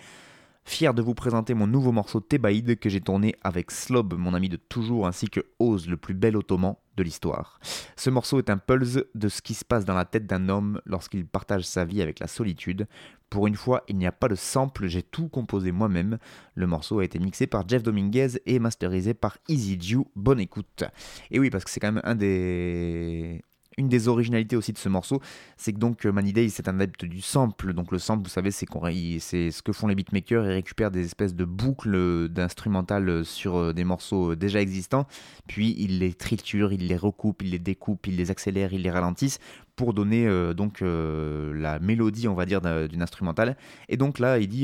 Fier 0.67 0.93
de 0.93 1.02
vous 1.02 1.13
présenter 1.13 1.54
mon 1.54 1.65
nouveau 1.65 1.93
morceau 1.93 2.20
Thébaïde 2.20 2.78
que 2.78 2.89
j'ai 2.89 3.00
tourné 3.00 3.36
avec 3.41 3.72
Slob, 3.72 4.15
mon 4.15 4.34
ami 4.34 4.50
de 4.50 4.58
toujours, 4.58 5.08
ainsi 5.08 5.30
que 5.30 5.39
Oz, 5.60 5.88
le 5.88 5.96
plus 5.96 6.13
bel 6.13 6.36
ottoman 6.36 6.76
de 6.98 7.04
l'histoire. 7.04 7.58
Ce 7.96 8.10
morceau 8.10 8.38
est 8.38 8.50
un 8.50 8.58
pulse 8.58 9.00
de 9.15 9.30
ce 9.30 9.41
qui 9.41 9.54
se 9.54 9.63
passe 9.63 9.86
dans 9.86 9.93
la 9.93 10.04
tête 10.04 10.28
d'un 10.28 10.50
homme 10.50 10.82
lorsqu'il 10.86 11.26
partage 11.26 11.63
sa 11.63 11.86
vie 11.86 12.02
avec 12.02 12.20
la 12.20 12.28
solitude. 12.28 12.86
Pour 13.30 13.48
une 13.48 13.56
fois, 13.56 13.84
il 13.88 13.98
n'y 13.98 14.08
a 14.08 14.12
pas 14.12 14.30
de 14.30 14.36
sample, 14.36 14.88
j'ai 14.88 15.04
tout 15.04 15.28
composé 15.28 15.72
moi-même. 15.72 16.18
Le 16.56 16.66
morceau 16.66 17.00
a 17.00 17.04
été 17.04 17.20
mixé 17.20 17.46
par 17.46 17.68
Jeff 17.68 17.84
Dominguez 17.84 18.40
et 18.46 18.60
masterisé 18.60 19.13
par 19.13 19.38
Easy. 19.50 19.78
Bonne 20.16 20.40
écoute. 20.40 20.86
Et 21.30 21.40
oui, 21.40 21.50
parce 21.50 21.66
que 21.66 21.70
c'est 21.70 21.80
quand 21.80 21.92
même 21.92 22.04
un 22.06 22.16
des 22.16 23.42
une 23.78 23.90
des 23.90 24.08
originalités 24.08 24.56
aussi 24.56 24.74
de 24.74 24.78
ce 24.78 24.90
morceau, 24.90 25.22
c'est 25.56 25.72
que 25.72 25.78
donc 25.78 26.06
euh, 26.06 26.12
Day 26.12 26.50
c'est 26.50 26.68
un 26.68 26.80
adepte 26.80 27.06
du 27.06 27.22
sample. 27.22 27.74
Donc 27.74 27.92
le 27.92 28.00
sample, 28.00 28.24
vous 28.24 28.30
savez, 28.30 28.50
c'est 28.50 28.66
ce 28.66 29.62
que 29.62 29.72
font 29.72 29.88
les 29.88 29.96
beatmakers, 29.96 30.46
ils 30.46 30.54
récupèrent 30.54 30.92
des 30.92 31.06
espèces 31.06 31.36
de 31.36 31.46
boucles 31.46 32.28
d'instrumental 32.30 33.24
sur 33.24 33.56
euh, 33.56 33.74
des 33.74 33.84
morceaux 33.84 34.32
euh, 34.32 34.36
déjà 34.36 34.62
existants, 34.62 35.06
puis 35.48 35.76
ils 35.78 36.00
les 36.00 36.13
triturent, 36.16 36.74
ils 36.74 36.88
les 36.88 36.98
recoupent, 36.98 37.44
ils 37.44 37.52
les 37.52 37.60
découpent, 37.60 38.08
ils 38.08 38.16
les 38.16 38.32
accélèrent, 38.32 38.74
ils 38.74 38.82
les 38.82 38.92
ralentissent 38.92 39.40
pour 39.76 39.94
donner 39.94 40.28
donc 40.56 40.80
la 40.82 41.78
mélodie, 41.78 42.28
on 42.28 42.34
va 42.34 42.48
dire, 42.48 42.62
d'une 42.62 43.04
instrumentale. 43.04 43.56
Et 43.90 43.96
donc 43.96 44.18
là, 44.18 44.40
il 44.40 44.48
dit 44.48 44.63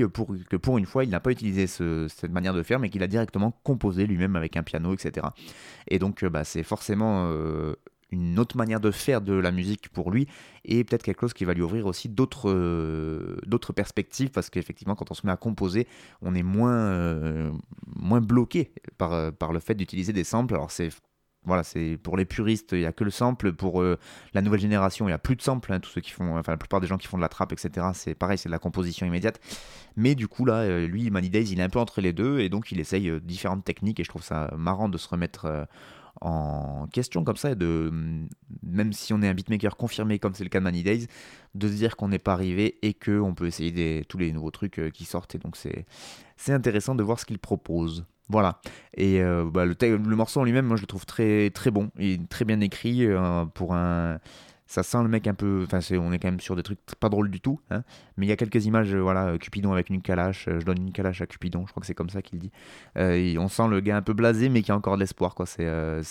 que 0.49 0.55
pour 0.57 0.79
une 0.79 0.87
fois, 0.87 1.03
il 1.03 1.11
n'a 1.11 1.19
pas 1.19 1.29
utilisé 1.29 1.67
cette 1.67 2.31
manière 2.31 2.55
de 2.55 2.63
faire, 2.63 2.79
mais 2.79 2.89
qu'il 2.89 3.03
a 3.03 3.07
directement 3.07 3.53
composé 3.61 4.07
lui-même 4.07 4.35
avec 4.35 4.57
un 4.57 4.63
piano, 4.63 4.91
etc. 4.91 5.27
Et 5.87 5.99
donc, 5.99 6.25
bah, 6.25 6.43
c'est 6.43 6.63
forcément 6.63 7.31
une 8.13 8.39
autre 8.39 8.55
manière 8.55 8.79
de 8.79 8.91
faire 8.91 9.21
de 9.21 9.33
la 9.33 9.51
musique 9.51 9.89
pour 9.89 10.11
lui 10.11 10.27
et 10.63 10.83
peut-être 10.83 11.03
quelque 11.03 11.21
chose 11.21 11.33
qui 11.33 11.45
va 11.45 11.53
lui 11.53 11.61
ouvrir 11.61 11.87
aussi 11.87 12.07
d'autres 12.07 12.49
euh, 12.49 13.37
d'autres 13.45 13.73
perspectives 13.73 14.29
parce 14.29 14.49
qu'effectivement 14.49 14.95
quand 14.95 15.11
on 15.11 15.13
se 15.13 15.25
met 15.25 15.31
à 15.31 15.37
composer 15.37 15.87
on 16.21 16.35
est 16.35 16.43
moins 16.43 16.77
euh, 16.77 17.51
moins 17.95 18.21
bloqué 18.21 18.71
par, 18.97 19.13
euh, 19.13 19.31
par 19.31 19.51
le 19.51 19.59
fait 19.59 19.75
d'utiliser 19.75 20.13
des 20.13 20.23
samples 20.23 20.53
alors 20.53 20.71
c'est 20.71 20.89
voilà, 21.45 21.63
c'est 21.63 21.97
pour 22.01 22.15
les 22.15 22.23
puristes, 22.23 22.71
il 22.71 22.79
n'y 22.79 22.85
a 22.85 22.93
que 22.93 23.03
le 23.03 23.11
sample. 23.11 23.51
Pour 23.51 23.83
la 23.83 24.41
nouvelle 24.41 24.61
génération, 24.61 25.07
il 25.07 25.09
n'y 25.09 25.13
a 25.13 25.17
plus 25.17 25.35
de 25.35 25.41
sample. 25.41 25.73
Hein, 25.73 25.81
tous 25.81 25.89
ceux 25.89 25.99
qui 25.99 26.11
font, 26.11 26.37
enfin 26.37 26.53
la 26.53 26.57
plupart 26.57 26.79
des 26.79 26.87
gens 26.87 26.97
qui 26.97 27.05
font 27.07 27.17
de 27.17 27.21
la 27.21 27.27
trappe, 27.27 27.51
etc. 27.51 27.87
C'est 27.93 28.15
pareil, 28.15 28.37
c'est 28.37 28.47
de 28.47 28.53
la 28.53 28.59
composition 28.59 29.05
immédiate. 29.05 29.41
Mais 29.97 30.15
du 30.15 30.29
coup 30.29 30.45
là, 30.45 30.79
lui, 30.87 31.11
Money 31.11 31.27
Days, 31.27 31.51
il 31.51 31.59
est 31.59 31.63
un 31.63 31.67
peu 31.67 31.79
entre 31.79 31.99
les 31.99 32.13
deux 32.13 32.39
et 32.39 32.47
donc 32.47 32.71
il 32.71 32.79
essaye 32.79 33.11
différentes 33.19 33.65
techniques 33.65 33.99
et 33.99 34.05
je 34.05 34.09
trouve 34.09 34.23
ça 34.23 34.53
marrant 34.55 34.87
de 34.87 34.97
se 34.97 35.09
remettre 35.09 35.67
en 36.21 36.87
question 36.87 37.23
comme 37.23 37.37
ça, 37.37 37.55
de, 37.55 37.91
même 38.63 38.93
si 38.93 39.13
on 39.13 39.21
est 39.21 39.27
un 39.27 39.33
beatmaker 39.33 39.75
confirmé 39.75 40.19
comme 40.19 40.33
c'est 40.33 40.43
le 40.43 40.49
cas 40.49 40.59
de 40.59 40.63
Money 40.63 40.83
Days, 40.83 41.07
de 41.55 41.67
se 41.67 41.73
dire 41.73 41.95
qu'on 41.95 42.07
n'est 42.07 42.19
pas 42.19 42.33
arrivé 42.33 42.77
et 42.81 42.93
qu'on 42.93 43.33
peut 43.33 43.47
essayer 43.47 43.71
des, 43.71 44.05
tous 44.07 44.17
les 44.17 44.31
nouveaux 44.31 44.51
trucs 44.51 44.79
euh, 44.79 44.89
qui 44.89 45.05
sortent. 45.05 45.35
Et 45.35 45.39
donc 45.39 45.55
c'est, 45.55 45.85
c'est 46.37 46.53
intéressant 46.53 46.95
de 46.95 47.03
voir 47.03 47.19
ce 47.19 47.25
qu'il 47.25 47.39
propose. 47.39 48.05
Voilà. 48.29 48.61
Et 48.95 49.21
euh, 49.21 49.45
bah, 49.45 49.65
le, 49.65 49.75
le, 49.81 50.15
morceau 50.15 50.39
en 50.39 50.43
lui-même, 50.43 50.65
moi 50.65 50.77
je 50.77 50.81
le 50.81 50.87
trouve 50.87 51.05
très, 51.05 51.49
très 51.49 51.71
bon. 51.71 51.89
Il 51.99 52.11
est 52.11 52.29
très 52.29 52.45
bien 52.45 52.61
écrit 52.61 53.05
euh, 53.05 53.45
pour 53.45 53.73
un 53.73 54.19
Ça 54.65 54.81
sent 54.81 55.03
le 55.03 55.09
mec 55.09 55.27
un 55.27 55.33
peu. 55.33 55.65
Enfin, 55.65 55.79
on 55.97 56.11
est 56.11 56.19
quand 56.19 56.29
même 56.29 56.39
sur 56.39 56.55
des 56.55 56.63
trucs 56.63 56.79
pas 56.99 57.09
drôles 57.09 57.29
du 57.29 57.41
tout. 57.41 57.59
hein. 57.69 57.83
Mais 58.17 58.25
il 58.25 58.29
y 58.29 58.31
a 58.31 58.37
quelques 58.37 58.65
images, 58.65 58.93
euh, 58.93 58.99
voilà, 59.01 59.27
euh, 59.27 59.37
Cupidon 59.37 59.73
avec 59.73 59.89
une 59.89 60.01
calache. 60.01 60.47
euh, 60.47 60.59
je 60.59 60.65
donne 60.65 60.79
une 60.79 60.91
calache 60.91 61.21
à 61.21 61.27
Cupidon, 61.27 61.65
je 61.65 61.71
crois 61.71 61.81
que 61.81 61.87
c'est 61.87 61.93
comme 61.93 62.09
ça 62.09 62.21
qu'il 62.21 62.39
dit. 62.39 62.51
Et 62.95 63.37
on 63.37 63.47
sent 63.49 63.67
le 63.67 63.79
gars 63.81 63.97
un 63.97 64.01
peu 64.01 64.13
blasé, 64.13 64.49
mais 64.49 64.61
qui 64.61 64.71
a 64.71 64.75
encore 64.75 64.95
de 64.95 65.01
l'espoir, 65.01 65.35
quoi. 65.35 65.45
C'est 65.45 65.65
euh, 65.65 66.01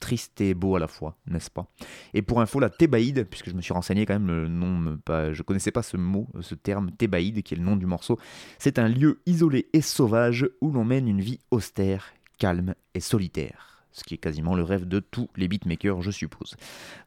triste 0.00 0.40
et 0.40 0.52
beau 0.54 0.76
à 0.76 0.80
la 0.80 0.88
fois, 0.88 1.16
n'est-ce 1.26 1.50
pas? 1.50 1.66
Et 2.12 2.20
pour 2.20 2.40
info, 2.40 2.60
la 2.60 2.68
thébaïde, 2.68 3.26
puisque 3.30 3.48
je 3.48 3.54
me 3.54 3.62
suis 3.62 3.72
renseigné 3.72 4.04
quand 4.04 4.14
même, 4.14 4.26
le 4.26 4.48
nom, 4.48 4.98
pas, 4.98 5.32
je 5.32 5.42
connaissais 5.42 5.70
pas 5.70 5.82
ce 5.82 5.96
mot, 5.96 6.28
ce 6.40 6.54
terme 6.54 6.90
thébaïde, 6.90 7.42
qui 7.42 7.54
est 7.54 7.56
le 7.56 7.62
nom 7.64 7.76
du 7.76 7.86
morceau. 7.86 8.18
C'est 8.58 8.78
un 8.78 8.88
lieu 8.88 9.22
isolé 9.24 9.68
et 9.72 9.80
sauvage 9.80 10.46
où 10.60 10.72
l'on 10.72 10.84
mène 10.84 11.08
une 11.08 11.20
vie 11.20 11.38
austère, 11.50 12.12
calme 12.38 12.74
et 12.94 13.00
solitaire. 13.00 13.73
Ce 13.96 14.02
qui 14.02 14.14
est 14.14 14.18
quasiment 14.18 14.56
le 14.56 14.64
rêve 14.64 14.88
de 14.88 14.98
tous 14.98 15.28
les 15.36 15.46
beatmakers, 15.46 16.02
je 16.02 16.10
suppose. 16.10 16.56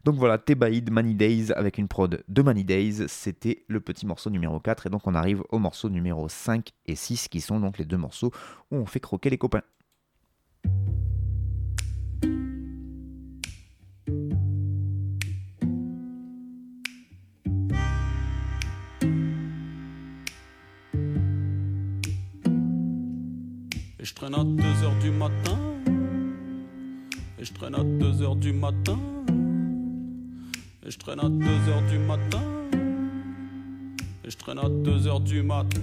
Donc 0.05 0.15
voilà, 0.15 0.37
Thébaïde, 0.37 0.89
Many 0.89 1.15
Days, 1.15 1.51
avec 1.51 1.77
une 1.77 1.89
prod 1.89 2.23
de 2.25 2.41
Many 2.41 2.63
Days, 2.63 3.09
c'était 3.09 3.65
le 3.67 3.81
petit 3.81 4.05
morceau 4.05 4.29
numéro 4.29 4.57
4, 4.61 4.87
et 4.87 4.89
donc 4.89 5.05
on 5.05 5.13
arrive 5.13 5.43
au 5.49 5.59
morceau 5.59 5.89
numéro 5.89 6.29
5 6.29 6.69
et 6.85 6.95
6, 6.95 7.27
qui 7.27 7.41
sont 7.41 7.59
donc 7.59 7.77
les 7.77 7.83
deux 7.83 7.97
morceaux 7.97 8.31
où 8.71 8.77
on 8.77 8.85
fait 8.85 9.01
croquer 9.01 9.29
les 9.29 9.37
copains. 9.37 9.63
Je 23.99 24.13
traîne 24.13 24.35
à 24.35 24.43
2 24.45 24.63
heures 24.85 24.99
du 25.01 25.11
matin. 25.11 25.76
Et 27.39 27.45
je 27.45 27.53
traîne 27.53 27.75
à 27.75 27.83
2 27.83 28.23
heures 28.23 28.35
du 28.35 28.51
matin. 28.51 28.97
Et 30.83 30.89
je 30.89 30.97
traîne 30.97 31.19
à 31.19 31.29
2 31.29 31.45
heures 31.69 31.83
du 31.87 31.99
matin. 31.99 32.41
Et 34.25 34.31
je 34.31 34.37
traîne 34.37 34.57
à 34.57 34.67
2 34.67 35.07
heures 35.07 35.19
du 35.19 35.43
matin. 35.43 35.81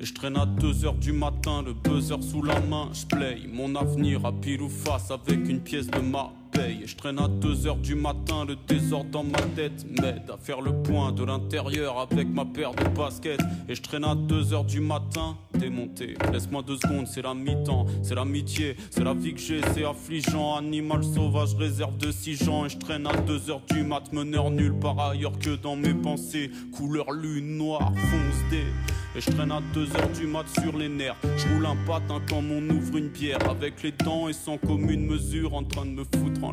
Et 0.00 0.04
je 0.04 0.12
traîne 0.12 0.36
à 0.36 0.44
2 0.44 0.84
heures 0.84 0.94
du 0.94 1.12
matin, 1.12 1.62
le 1.62 1.72
buzzer 1.72 2.20
sous 2.20 2.42
la 2.42 2.60
main. 2.60 2.90
Je 2.92 3.06
play 3.06 3.38
mon 3.50 3.74
avenir 3.74 4.26
à 4.26 4.32
pile 4.32 4.60
ou 4.60 4.68
face 4.68 5.10
avec 5.10 5.48
une 5.48 5.60
pièce 5.60 5.86
de 5.86 6.00
ma 6.00 6.30
Et 6.56 6.86
je 6.86 6.96
traîne 6.96 7.18
à 7.18 7.28
2 7.28 7.66
heures 7.66 7.76
du 7.76 7.94
matin, 7.94 8.44
le 8.46 8.56
désordre 8.68 9.10
dans 9.10 9.24
ma 9.24 9.40
tête 9.56 9.84
m'aide 10.00 10.30
à 10.32 10.36
faire 10.36 10.60
le 10.60 10.72
point 10.82 11.12
de 11.12 11.24
l'intérieur 11.24 11.98
avec 11.98 12.28
ma 12.28 12.44
paire 12.44 12.72
de 12.72 12.84
baskets. 12.88 13.40
Et 13.68 13.74
je 13.74 13.82
traîne 13.82 14.04
à 14.04 14.14
2 14.14 14.52
heures 14.52 14.64
du 14.64 14.80
matin, 14.80 15.36
démonté. 15.54 16.14
Laisse-moi 16.32 16.62
deux 16.62 16.76
secondes, 16.76 17.06
c'est 17.06 17.22
la 17.22 17.34
mi-temps, 17.34 17.86
c'est 18.02 18.14
l'amitié, 18.14 18.76
c'est 18.90 19.04
la 19.04 19.14
vie 19.14 19.34
que 19.34 19.40
j'ai, 19.40 19.60
c'est 19.74 19.84
affligeant. 19.84 20.56
Animal 20.56 21.02
sauvage, 21.02 21.54
réserve 21.54 21.96
de 21.98 22.10
6 22.10 22.44
gens. 22.44 22.66
Et 22.66 22.68
je 22.68 22.78
traîne 22.78 23.06
à 23.06 23.16
2 23.16 23.50
heures 23.50 23.62
du 23.70 23.82
mat, 23.82 24.12
meneur 24.12 24.50
nul 24.50 24.74
par 24.74 24.98
ailleurs 25.00 25.38
que 25.38 25.56
dans 25.56 25.76
mes 25.76 25.94
pensées. 25.94 26.50
Couleur 26.76 27.10
lune 27.12 27.56
noire, 27.56 27.92
fonce 27.94 28.50
dé. 28.50 28.64
Et 29.16 29.20
je 29.20 29.30
traîne 29.30 29.52
à 29.52 29.60
2 29.72 29.96
heures 29.96 30.10
du 30.18 30.26
mat 30.26 30.44
sur 30.60 30.76
les 30.76 30.88
nerfs. 30.88 31.16
Je 31.22 31.54
roule 31.54 31.66
un 31.66 31.76
patin 31.86 32.20
comme 32.28 32.50
on 32.50 32.68
ouvre 32.68 32.96
une 32.96 33.08
bière. 33.08 33.38
Avec 33.48 33.82
les 33.82 33.92
dents 33.92 34.28
et 34.28 34.32
sans 34.32 34.58
commune 34.58 35.06
mesure 35.06 35.54
en 35.54 35.62
train 35.62 35.86
de 35.86 35.90
me 35.90 36.04
foutre 36.04 36.43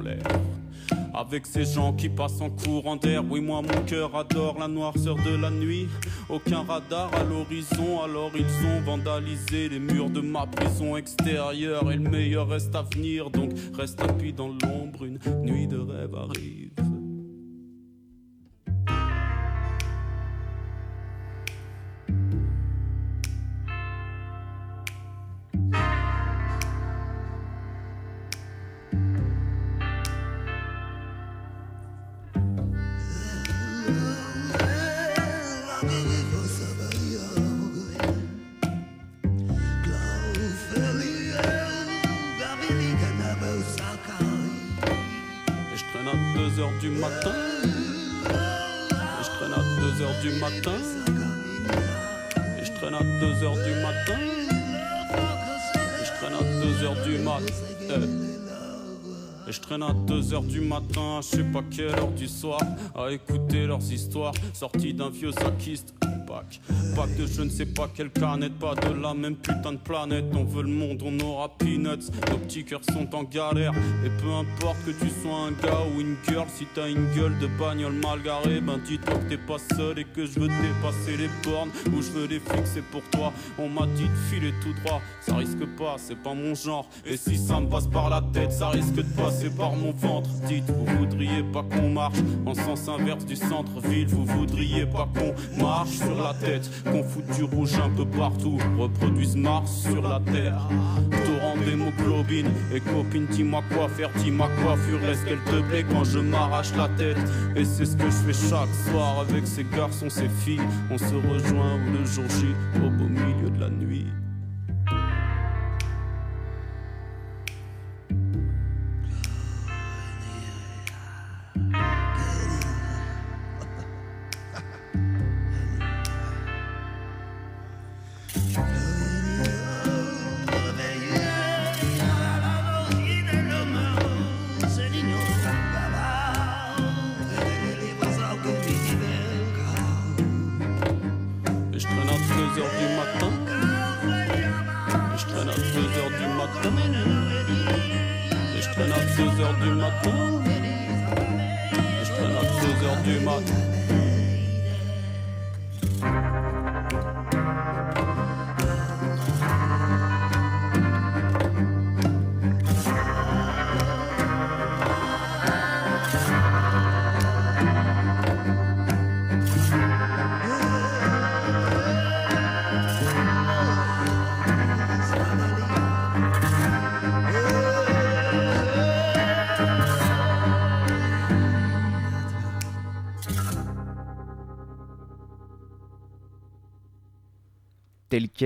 Avec 1.14 1.46
ces 1.46 1.66
gens 1.66 1.94
qui 1.94 2.10
passent 2.10 2.42
en 2.42 2.50
courant 2.50 2.96
d'air. 2.96 3.24
Oui, 3.30 3.42
moi, 3.42 3.62
mon 3.62 3.82
cœur 3.86 4.16
adore 4.16 4.58
la 4.60 4.68
noirceur 4.68 5.16
de 5.16 5.36
la 5.36 5.50
nuit. 5.50 5.88
Aucun 6.30 6.64
radar 6.64 7.14
à 7.14 7.24
l'horizon, 7.24 8.02
alors 8.02 8.32
ils 8.36 8.66
ont 8.68 8.82
vandalisé 8.82 9.70
les 9.70 9.80
murs 9.80 10.10
de 10.10 10.22
ma 10.22 10.48
prison 10.48 10.96
extérieure. 10.98 11.92
Et 11.92 11.96
le 11.96 12.10
meilleur 12.10 12.48
reste 12.48 12.76
à 12.76 12.84
venir, 12.84 13.30
donc 13.30 13.52
reste 13.74 14.02
appuyé 14.02 14.32
dans 14.32 14.48
l'ombre. 14.50 15.06
Une 15.06 15.20
nuit 15.44 15.68
de 15.68 15.78
rêve 15.78 16.16
arrive. 16.16 16.91
À 59.80 59.94
2 59.94 60.34
heures 60.34 60.44
du 60.44 60.60
matin, 60.60 61.22
je 61.22 61.38
sais 61.38 61.44
pas 61.44 61.64
quelle 61.72 61.98
heure 61.98 62.12
du 62.12 62.28
soir, 62.28 62.60
à 62.94 63.10
écouter 63.10 63.66
leurs 63.66 63.92
histoires, 63.92 64.34
sorties 64.54 64.94
d'un 64.94 65.10
vieux 65.10 65.32
saquiste. 65.32 65.94
Pack 66.96 67.18
de 67.18 67.26
je 67.26 67.42
ne 67.42 67.50
sais 67.50 67.66
pas 67.66 67.90
quelle 67.94 68.10
canette, 68.10 68.58
pas 68.58 68.74
de 68.76 68.94
la 68.94 69.14
même 69.14 69.36
putain 69.36 69.74
de 69.74 69.78
planète. 69.78 70.26
On 70.34 70.46
veut 70.46 70.64
le 70.64 70.70
monde, 70.70 71.04
on 71.04 71.20
aura 71.20 71.50
peanuts. 71.50 72.10
Nos 72.30 72.38
petits 72.38 72.64
cœurs 72.64 72.82
sont 72.94 73.14
en 73.14 73.24
galère. 73.24 73.74
Et 74.06 74.10
peu 74.22 74.32
importe 74.32 74.78
que 74.86 74.92
tu 74.92 75.10
sois 75.22 75.48
un 75.48 75.52
gars 75.52 75.82
ou 75.94 76.00
une 76.00 76.16
girl, 76.28 76.46
si 76.56 76.66
t'as 76.74 76.90
une 76.90 77.12
gueule 77.16 77.38
de 77.40 77.48
bagnole 77.60 77.94
mal 77.94 78.22
garée, 78.24 78.62
ben 78.62 78.80
dis-toi 78.86 79.16
que 79.16 79.30
t'es 79.30 79.38
pas 79.38 79.58
seul 79.76 80.00
et 80.00 80.06
que 80.06 80.26
je 80.26 80.40
veux 80.40 80.48
dépasser 80.48 81.18
les 81.18 81.30
bornes 81.44 81.70
ou 81.94 82.02
je 82.02 82.12
veux 82.12 82.28
les 82.28 82.40
fixer 82.40 82.82
pour 82.92 83.04
toi. 83.12 83.34
On 83.58 83.68
m'a 83.68 83.86
dit 83.88 84.04
de 84.04 84.16
filer 84.30 84.54
tout 84.62 84.74
droit, 84.84 85.02
ça 85.20 85.36
risque 85.36 85.66
pas, 85.78 85.96
c'est 85.98 86.22
pas 86.22 86.34
mon 86.34 86.56
genre. 86.56 86.88
Et 87.06 87.18
si 87.18 87.38
ça 87.38 87.60
me 87.60 87.68
passe 87.68 87.88
par 87.88 88.10
la 88.10 88.22
tête, 88.34 88.54
ça 88.54 88.70
risque 88.70 88.96
de 88.96 89.02
passer 89.02 89.50
par 89.50 89.74
mon 89.74 89.92
ventre. 89.92 90.30
Dites, 90.48 90.70
vous 90.70 90.86
voudriez 90.98 91.44
pas 91.52 91.64
qu'on 91.64 91.90
marche 91.90 92.20
en 92.46 92.54
sens 92.54 92.88
inverse 92.88 93.26
du 93.26 93.36
centre-ville, 93.36 94.08
vous 94.08 94.26
voudriez 94.26 94.86
pas 94.86 95.10
qu'on 95.14 95.62
marche 95.62 96.00
la 96.22 96.34
tête, 96.34 96.70
qu'on 96.84 97.04
foute 97.04 97.28
du 97.36 97.44
rouge 97.44 97.74
un 97.76 97.90
peu 97.90 98.06
partout, 98.06 98.58
reproduise 98.78 99.36
Mars 99.36 99.84
sur 99.84 100.02
la 100.02 100.20
terre. 100.32 100.68
Torrent 101.26 101.58
d'hémoglobine 101.66 102.52
et 102.74 102.80
copine, 102.80 103.28
dis-moi 103.28 103.64
quoi 103.74 103.88
faire, 103.90 104.10
dis-moi 104.18 104.48
coiffure, 104.64 105.04
est-ce 105.10 105.26
qu'elle 105.26 105.44
te 105.44 105.62
plaît 105.70 105.86
quand 105.90 106.04
je 106.04 106.20
m'arrache 106.20 106.74
la 106.78 106.90
tête 106.90 107.18
Et 107.56 107.66
c'est 107.66 107.86
ce 107.86 107.96
que 107.96 108.06
je 108.06 108.32
fais 108.32 108.50
chaque 108.50 108.74
soir 108.90 109.20
avec 109.20 109.48
ces 109.48 109.64
garçons, 109.64 110.10
ces 110.10 110.30
filles. 110.30 110.62
On 110.90 110.98
se 110.98 111.16
rejoint 111.16 111.78
le 111.92 112.06
jour 112.06 112.26
J, 112.30 112.48
au 112.78 112.90
beau 112.90 113.08
milieu 113.08 113.50
de 113.50 113.60
la 113.60 113.70
nuit. 113.70 114.08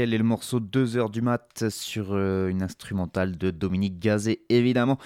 Et 0.04 0.18
le 0.18 0.24
morceau 0.24 0.60
2h 0.60 1.10
du 1.12 1.22
mat 1.22 1.70
sur 1.70 2.08
euh, 2.12 2.50
une 2.50 2.62
instrumentale 2.62 3.38
de 3.38 3.52
Dominique 3.52 4.00
Gazet 4.00 4.40
évidemment. 4.50 4.98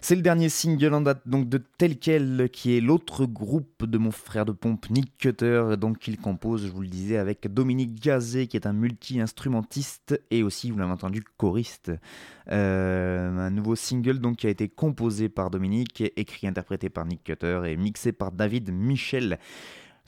C'est 0.00 0.14
le 0.14 0.22
dernier 0.22 0.48
single 0.48 0.94
en 0.94 1.00
date 1.00 1.22
donc 1.26 1.48
de 1.48 1.60
tel 1.78 1.98
quel 1.98 2.48
qui 2.52 2.76
est 2.76 2.80
l'autre 2.80 3.26
groupe 3.26 3.84
de 3.84 3.98
mon 3.98 4.12
frère 4.12 4.44
de 4.44 4.52
pompe 4.52 4.90
Nick 4.90 5.16
Cutter 5.18 5.74
donc 5.78 6.06
il 6.06 6.18
compose 6.18 6.66
je 6.66 6.70
vous 6.70 6.82
le 6.82 6.88
disais 6.88 7.16
avec 7.16 7.52
Dominique 7.52 8.00
Gazet 8.00 8.46
qui 8.46 8.56
est 8.56 8.66
un 8.66 8.72
multi-instrumentiste 8.72 10.20
et 10.30 10.42
aussi 10.42 10.70
vous 10.70 10.78
l'avez 10.78 10.92
entendu 10.92 11.24
choriste. 11.36 11.90
Euh, 12.50 13.38
un 13.38 13.50
nouveau 13.50 13.76
single 13.76 14.18
donc 14.18 14.36
qui 14.36 14.46
a 14.46 14.50
été 14.50 14.68
composé 14.68 15.28
par 15.28 15.50
Dominique, 15.50 16.02
écrit 16.16 16.46
interprété 16.46 16.88
par 16.90 17.04
Nick 17.04 17.24
Cutter 17.24 17.62
et 17.66 17.76
mixé 17.76 18.12
par 18.12 18.32
David 18.32 18.72
Michel. 18.72 19.38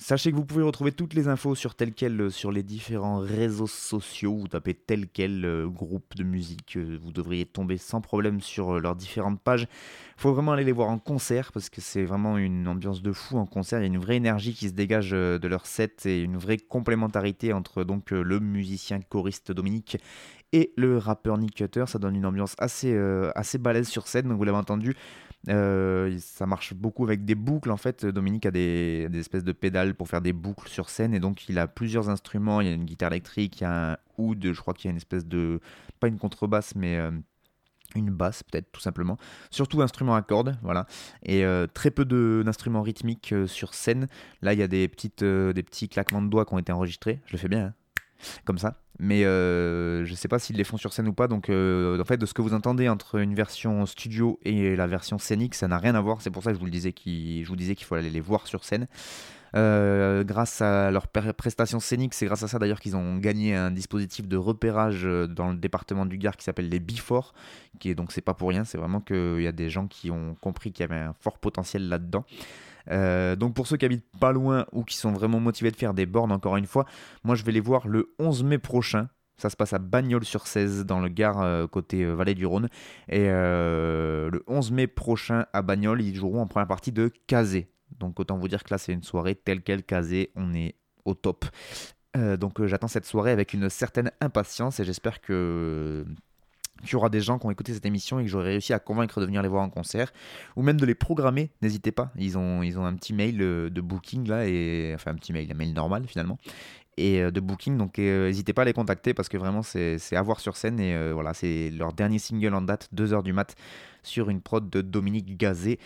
Sachez 0.02 0.30
que 0.30 0.36
vous 0.36 0.46
pouvez 0.46 0.62
retrouver 0.62 0.92
toutes 0.92 1.12
les 1.12 1.28
infos 1.28 1.54
sur 1.54 1.74
tel 1.74 1.92
quel 1.92 2.18
euh, 2.18 2.30
sur 2.30 2.50
les 2.50 2.62
différents 2.62 3.18
réseaux 3.18 3.66
sociaux. 3.66 4.34
Vous 4.34 4.48
tapez 4.48 4.72
tel 4.72 5.06
quel 5.12 5.44
euh, 5.44 5.66
groupe 5.68 6.16
de 6.16 6.24
musique, 6.24 6.78
euh, 6.78 6.98
vous 7.02 7.12
devriez 7.12 7.44
tomber 7.44 7.76
sans 7.76 8.00
problème 8.00 8.40
sur 8.40 8.80
leurs 8.80 8.96
différentes 8.96 9.42
pages. 9.42 9.68
Il 10.16 10.20
faut 10.22 10.32
vraiment 10.32 10.52
aller 10.52 10.64
les 10.64 10.72
voir 10.72 10.88
en 10.88 10.98
concert 10.98 11.52
parce 11.52 11.68
que 11.68 11.82
c'est 11.82 12.04
vraiment 12.04 12.38
une 12.38 12.66
ambiance 12.66 13.02
de 13.02 13.12
fou 13.12 13.36
en 13.36 13.44
concert. 13.44 13.80
Il 13.80 13.82
y 13.82 13.84
a 13.84 13.88
une 13.88 13.98
vraie 13.98 14.16
énergie 14.16 14.54
qui 14.54 14.68
se 14.68 14.72
dégage 14.72 15.10
de 15.10 15.46
leur 15.46 15.66
set 15.66 16.06
et 16.06 16.22
une 16.22 16.38
vraie 16.38 16.56
complémentarité 16.56 17.52
entre 17.52 17.84
donc 17.84 18.10
le 18.10 18.40
musicien 18.40 19.00
choriste 19.02 19.52
Dominique 19.52 19.98
et 20.52 20.72
le 20.78 20.96
rappeur 20.96 21.36
Nick 21.36 21.56
Cutter. 21.56 21.84
Ça 21.86 21.98
donne 21.98 22.16
une 22.16 22.26
ambiance 22.26 22.54
assez, 22.58 22.94
assez 23.34 23.58
balèze 23.58 23.88
sur 23.88 24.08
scène. 24.08 24.28
Donc 24.28 24.38
vous 24.38 24.44
l'avez 24.44 24.58
entendu. 24.58 24.94
Euh, 25.48 26.18
ça 26.20 26.46
marche 26.46 26.74
beaucoup 26.74 27.04
avec 27.04 27.24
des 27.24 27.34
boucles. 27.34 27.70
En 27.70 27.76
fait, 27.76 28.04
Dominique 28.04 28.46
a 28.46 28.50
des, 28.50 29.08
espèces 29.14 29.44
de 29.44 29.52
pédales 29.52 29.94
pour 29.94 30.08
faire 30.08 30.20
des 30.20 30.32
boucles 30.32 30.68
sur 30.68 30.90
scène. 30.90 31.14
Et 31.14 31.20
donc, 31.20 31.48
il 31.48 31.58
a 31.58 31.66
plusieurs 31.66 32.08
instruments. 32.10 32.60
Il 32.60 32.68
y 32.68 32.70
a 32.70 32.74
une 32.74 32.84
guitare 32.84 33.12
électrique, 33.12 33.60
il 33.60 33.64
y 33.64 33.66
a 33.66 33.92
un 33.92 33.96
oud, 34.18 34.52
je 34.52 34.60
crois 34.60 34.74
qu'il 34.74 34.86
y 34.86 34.88
a 34.88 34.92
une 34.92 34.96
espèce 34.96 35.26
de. 35.26 35.60
Pas 35.98 36.08
une 36.08 36.18
contrebasse, 36.18 36.74
mais. 36.74 36.96
Euh, 36.96 37.10
une 37.96 38.10
basse 38.10 38.44
peut-être 38.44 38.70
tout 38.70 38.80
simplement, 38.80 39.18
surtout 39.50 39.82
instrument 39.82 40.14
à 40.14 40.22
cordes, 40.22 40.56
voilà, 40.62 40.86
et 41.24 41.44
euh, 41.44 41.66
très 41.66 41.90
peu 41.90 42.04
d'instruments 42.04 42.82
rythmiques 42.82 43.34
sur 43.46 43.74
scène. 43.74 44.06
Là, 44.42 44.52
il 44.52 44.60
y 44.60 44.62
a 44.62 44.68
des 44.68 44.86
petites, 44.86 45.24
des 45.24 45.62
petits 45.64 45.88
claquements 45.88 46.22
de 46.22 46.28
doigts 46.28 46.44
qui 46.44 46.54
ont 46.54 46.58
été 46.60 46.70
enregistrés. 46.70 47.18
Je 47.26 47.32
le 47.32 47.38
fais 47.38 47.48
bien, 47.48 47.64
hein? 47.64 47.74
Comme 48.44 48.58
ça. 48.58 48.76
Mais 48.98 49.24
euh, 49.24 50.04
je 50.04 50.14
sais 50.14 50.28
pas 50.28 50.38
s'ils 50.38 50.56
les 50.56 50.64
font 50.64 50.76
sur 50.76 50.92
scène 50.92 51.08
ou 51.08 51.12
pas. 51.12 51.26
Donc, 51.26 51.48
euh, 51.48 52.00
en 52.00 52.04
fait, 52.04 52.18
de 52.18 52.26
ce 52.26 52.34
que 52.34 52.42
vous 52.42 52.52
entendez 52.52 52.88
entre 52.88 53.18
une 53.18 53.34
version 53.34 53.86
studio 53.86 54.38
et 54.44 54.76
la 54.76 54.86
version 54.86 55.18
scénique, 55.18 55.54
ça 55.54 55.68
n'a 55.68 55.78
rien 55.78 55.94
à 55.94 56.00
voir. 56.00 56.20
C'est 56.20 56.30
pour 56.30 56.42
ça 56.42 56.50
que 56.50 56.56
je 56.56 56.60
vous, 56.60 56.66
le 56.66 56.72
disais 56.72 56.94
je 57.04 57.46
vous 57.46 57.56
disais 57.56 57.74
qu'il 57.74 57.86
faut 57.86 57.94
aller 57.94 58.10
les 58.10 58.20
voir 58.20 58.46
sur 58.46 58.64
scène. 58.64 58.86
Euh, 59.56 60.22
grâce 60.22 60.60
à 60.60 60.90
leur 60.90 61.08
prestation 61.08 61.80
scénique, 61.80 62.14
c'est 62.14 62.26
grâce 62.26 62.42
à 62.42 62.48
ça 62.48 62.58
d'ailleurs 62.58 62.80
qu'ils 62.80 62.96
ont 62.96 63.16
gagné 63.16 63.54
un 63.54 63.70
dispositif 63.70 64.28
de 64.28 64.36
repérage 64.36 65.04
euh, 65.04 65.26
dans 65.26 65.50
le 65.50 65.56
département 65.56 66.06
du 66.06 66.18
Gard 66.18 66.36
qui 66.36 66.44
s'appelle 66.44 66.68
les 66.68 66.78
Before, 66.78 67.34
qui 67.80 67.90
est 67.90 67.94
donc 67.94 68.12
c'est 68.12 68.20
pas 68.20 68.34
pour 68.34 68.50
rien, 68.50 68.64
c'est 68.64 68.78
vraiment 68.78 69.00
qu'il 69.00 69.42
y 69.42 69.46
a 69.46 69.52
des 69.52 69.68
gens 69.68 69.88
qui 69.88 70.10
ont 70.10 70.36
compris 70.40 70.72
qu'il 70.72 70.82
y 70.82 70.90
avait 70.90 71.02
un 71.02 71.14
fort 71.20 71.38
potentiel 71.38 71.88
là-dedans. 71.88 72.24
Euh, 72.90 73.36
donc 73.36 73.54
pour 73.54 73.66
ceux 73.66 73.76
qui 73.76 73.84
habitent 73.84 74.04
pas 74.18 74.32
loin 74.32 74.66
ou 74.72 74.84
qui 74.84 74.96
sont 74.96 75.12
vraiment 75.12 75.40
motivés 75.40 75.70
de 75.70 75.76
faire 75.76 75.94
des 75.94 76.06
bornes, 76.06 76.32
encore 76.32 76.56
une 76.56 76.66
fois, 76.66 76.86
moi 77.24 77.34
je 77.34 77.44
vais 77.44 77.52
les 77.52 77.60
voir 77.60 77.88
le 77.88 78.14
11 78.18 78.44
mai 78.44 78.58
prochain. 78.58 79.08
Ça 79.36 79.48
se 79.48 79.56
passe 79.56 79.72
à 79.72 79.78
Bagnols-sur 79.78 80.46
16 80.46 80.84
dans 80.84 81.00
le 81.00 81.08
Gard 81.08 81.40
euh, 81.40 81.66
côté 81.66 82.04
euh, 82.04 82.12
Vallée 82.12 82.34
du 82.34 82.44
Rhône. 82.44 82.68
Et 83.08 83.28
le 83.28 84.42
11 84.46 84.72
mai 84.72 84.86
prochain 84.86 85.46
à 85.52 85.62
Bagnols, 85.62 86.02
ils 86.02 86.14
joueront 86.14 86.42
en 86.42 86.46
première 86.46 86.68
partie 86.68 86.92
de 86.92 87.10
Kazé. 87.26 87.70
Donc 87.98 88.20
autant 88.20 88.38
vous 88.38 88.48
dire 88.48 88.62
que 88.62 88.72
là 88.72 88.78
c'est 88.78 88.92
une 88.92 89.02
soirée 89.02 89.34
telle 89.34 89.62
qu'elle 89.62 89.82
Kazé, 89.82 90.30
on 90.36 90.54
est 90.54 90.76
au 91.04 91.14
top. 91.14 91.44
donc 92.14 92.64
j'attends 92.66 92.88
cette 92.88 93.06
soirée 93.06 93.32
avec 93.32 93.52
une 93.52 93.68
certaine 93.68 94.12
impatience 94.20 94.78
et 94.78 94.84
j'espère 94.84 95.20
que 95.20 96.04
qu'il 96.82 96.92
y 96.92 96.96
aura 96.96 97.08
des 97.08 97.20
gens 97.20 97.38
qui 97.38 97.46
ont 97.46 97.50
écouté 97.50 97.74
cette 97.74 97.86
émission 97.86 98.18
et 98.18 98.24
que 98.24 98.28
j'aurai 98.28 98.50
réussi 98.50 98.72
à 98.72 98.78
convaincre 98.78 99.20
de 99.20 99.26
venir 99.26 99.42
les 99.42 99.48
voir 99.48 99.62
en 99.62 99.70
concert 99.70 100.12
ou 100.56 100.62
même 100.62 100.78
de 100.78 100.86
les 100.86 100.94
programmer, 100.94 101.50
n'hésitez 101.62 101.92
pas. 101.92 102.12
Ils 102.16 102.38
ont, 102.38 102.60
un 102.62 102.94
petit 102.94 103.12
mail 103.12 103.40
euh, 103.40 103.70
de 103.70 103.80
booking 103.80 104.28
là, 104.28 104.46
et, 104.46 104.92
enfin 104.94 105.12
un 105.12 105.14
petit 105.14 105.32
mail, 105.32 105.50
un 105.50 105.54
mail 105.54 105.72
normal 105.72 106.04
finalement, 106.06 106.38
et 106.96 107.20
euh, 107.20 107.30
de 107.30 107.40
booking. 107.40 107.76
Donc 107.76 107.98
euh, 107.98 108.26
n'hésitez 108.26 108.52
pas 108.52 108.62
à 108.62 108.64
les 108.64 108.72
contacter 108.72 109.14
parce 109.14 109.28
que 109.28 109.36
vraiment 109.36 109.62
c'est 109.62 109.98
à 110.12 110.22
voir 110.22 110.40
sur 110.40 110.56
scène 110.56 110.80
et 110.80 111.12
voilà, 111.12 111.34
c'est 111.34 111.70
leur 111.70 111.92
dernier 111.92 112.18
single 112.18 112.54
en 112.54 112.62
date, 112.62 112.88
2h 112.94 113.22
du 113.22 113.32
mat, 113.32 113.54
sur 114.02 114.30
une 114.30 114.40
prod 114.40 114.68
de 114.68 114.80
Dominique 114.80 115.36
Gazet. 115.36 115.78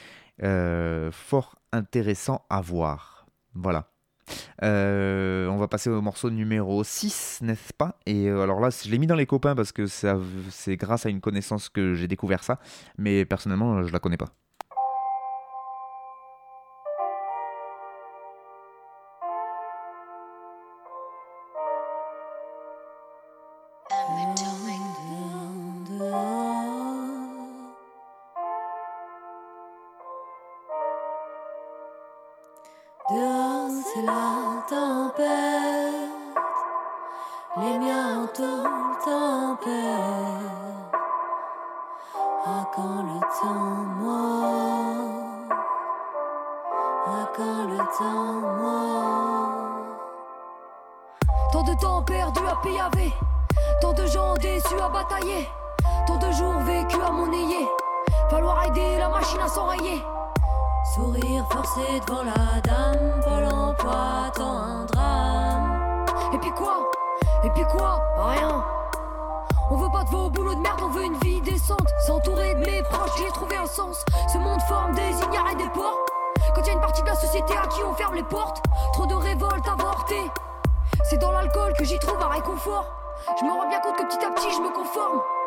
fort 1.10 1.56
intéressant 1.72 2.44
à 2.48 2.60
voir. 2.60 3.26
Voilà. 3.54 3.93
Euh, 4.62 5.46
on 5.48 5.56
va 5.56 5.68
passer 5.68 5.90
au 5.90 6.00
morceau 6.00 6.30
numéro 6.30 6.84
6, 6.84 7.40
n'est-ce 7.42 7.72
pas? 7.72 7.98
Et 8.06 8.28
euh, 8.28 8.42
alors 8.42 8.60
là, 8.60 8.70
je 8.70 8.90
l'ai 8.90 8.98
mis 8.98 9.06
dans 9.06 9.14
les 9.14 9.26
copains 9.26 9.54
parce 9.54 9.72
que 9.72 9.86
c'est 9.86 10.76
grâce 10.76 11.06
à 11.06 11.10
une 11.10 11.20
connaissance 11.20 11.68
que 11.68 11.94
j'ai 11.94 12.08
découvert 12.08 12.44
ça, 12.44 12.58
mais 12.98 13.24
personnellement, 13.24 13.82
je 13.82 13.92
la 13.92 13.98
connais 13.98 14.16
pas. 14.16 14.43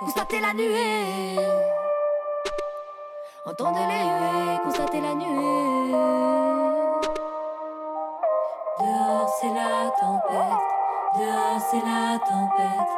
constatez 0.00 0.40
la 0.40 0.54
nuée. 0.54 1.36
Entendez 3.44 3.80
les 3.80 4.04
huées, 4.04 4.58
constatez 4.64 5.00
la 5.00 5.14
nuée. 5.14 5.92
Dehors 8.80 9.28
c'est 9.38 9.48
la 9.48 9.90
tempête, 10.00 10.64
dehors 11.18 11.60
c'est 11.70 11.84
la 11.84 12.18
tempête, 12.18 12.92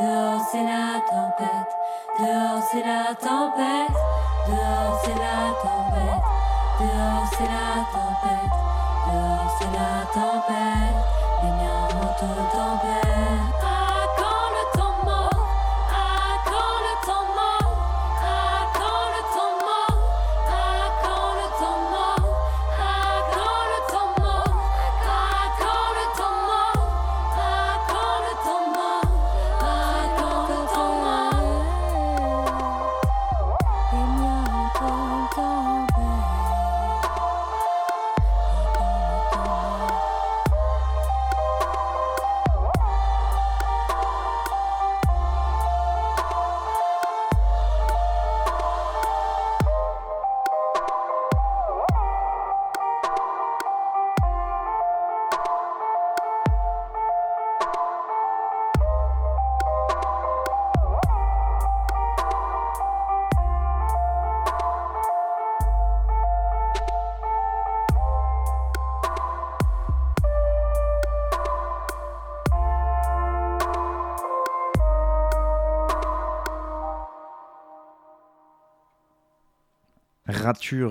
dehors 0.00 0.40
c'est 0.50 0.64
la 0.64 1.00
tempête, 1.08 1.72
dehors 2.18 2.62
c'est 2.70 2.82
la 2.82 3.14
tempête, 3.14 3.96
dehors 4.48 5.00
c'est 5.04 5.14
la 5.14 5.54
tempête, 5.62 6.24
dehors 6.80 7.26
c'est 7.30 7.50
la 7.54 7.70
tempête, 7.94 8.54
dehors 9.06 9.50
c'est 9.58 9.72
la 9.78 9.92
tempête, 10.12 10.96
les 11.42 11.50
miens 11.50 11.88
ont 12.02 12.14
tempête. 12.18 13.67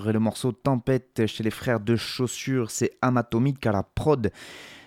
Et 0.07 0.13
le 0.13 0.19
morceau 0.19 0.51
Tempête 0.51 1.25
chez 1.25 1.41
les 1.41 1.49
frères 1.49 1.79
de 1.79 1.95
chaussures, 1.95 2.69
c'est 2.69 2.91
Amatomique 3.01 3.65
à 3.65 3.71
la 3.71 3.81
prod. 3.81 4.31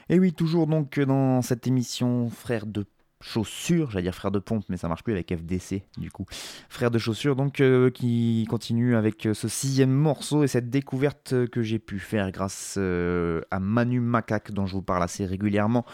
Et 0.09 0.21
oui, 0.21 0.33
toujours 0.33 0.69
donc 0.69 1.01
dans 1.01 1.43
cette 1.43 1.67
émission 1.67 2.31
Frères 2.31 2.67
de 2.67 2.85
chaussures, 3.21 3.91
j'allais 3.91 4.05
dire 4.05 4.15
frères 4.15 4.31
de 4.31 4.39
pompe, 4.39 4.65
mais 4.69 4.79
ça 4.79 4.89
marche 4.89 5.05
plus 5.05 5.13
avec 5.13 5.35
FDC 5.35 5.83
du 5.99 6.11
coup. 6.11 6.25
Frères 6.69 6.91
de 6.91 6.99
chaussures, 6.99 7.37
donc 7.37 7.61
euh, 7.61 7.91
qui 7.91 8.47
continue 8.49 8.97
avec 8.97 9.27
euh, 9.27 9.35
ce 9.35 9.47
sixième 9.47 9.91
morceau 9.91 10.43
et 10.43 10.47
cette 10.47 10.71
découverte 10.71 11.47
que 11.49 11.63
j'ai 11.63 11.79
pu 11.79 11.99
faire 11.99 12.31
grâce 12.33 12.77
euh, 12.79 13.43
à 13.51 13.61
Manu 13.61 14.01
Macaque, 14.01 14.53
dont 14.53 14.65
je 14.65 14.73
vous 14.73 14.83
parle 14.83 15.03
assez 15.03 15.27
régulièrement 15.27 15.85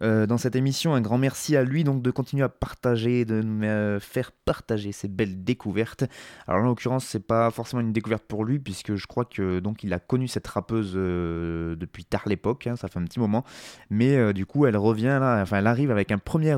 dans 0.00 0.36
cette 0.36 0.54
émission. 0.54 0.94
Un 0.94 1.00
grand 1.00 1.16
merci 1.16 1.56
à 1.56 1.64
lui 1.64 1.82
donc 1.82 2.02
de 2.02 2.10
continuer 2.10 2.42
à 2.42 2.50
partager, 2.50 3.24
de 3.24 3.40
me 3.40 3.98
faire 4.00 4.32
partager 4.32 4.92
ces 4.92 5.08
belles 5.08 5.44
découvertes. 5.44 6.04
Alors 6.46 6.60
en 6.62 6.66
l'occurrence, 6.66 7.06
c'est 7.06 7.26
pas 7.26 7.50
forcément 7.50 7.80
une 7.80 7.92
découverte 7.92 8.24
pour 8.24 8.44
lui 8.44 8.58
puisque 8.58 8.96
je 8.96 9.06
crois 9.06 9.24
que 9.24 9.60
donc 9.60 9.82
il 9.82 9.94
a 9.94 9.98
connu 9.98 10.28
cette 10.28 10.46
rappeuse 10.46 10.92
depuis 10.92 12.04
tard 12.04 12.24
l'époque, 12.26 12.66
hein, 12.66 12.76
ça 12.76 12.88
fait 12.88 12.98
un 12.98 13.04
petit 13.04 13.18
moment, 13.18 13.44
mais 13.88 14.34
du 14.34 14.44
coup 14.44 14.66
elle 14.66 14.76
revient 14.76 15.16
là, 15.20 15.40
enfin 15.40 15.58
elle 15.58 15.66
arrive 15.66 15.90
avec 15.90 16.12
un 16.12 16.18
premier 16.18 16.54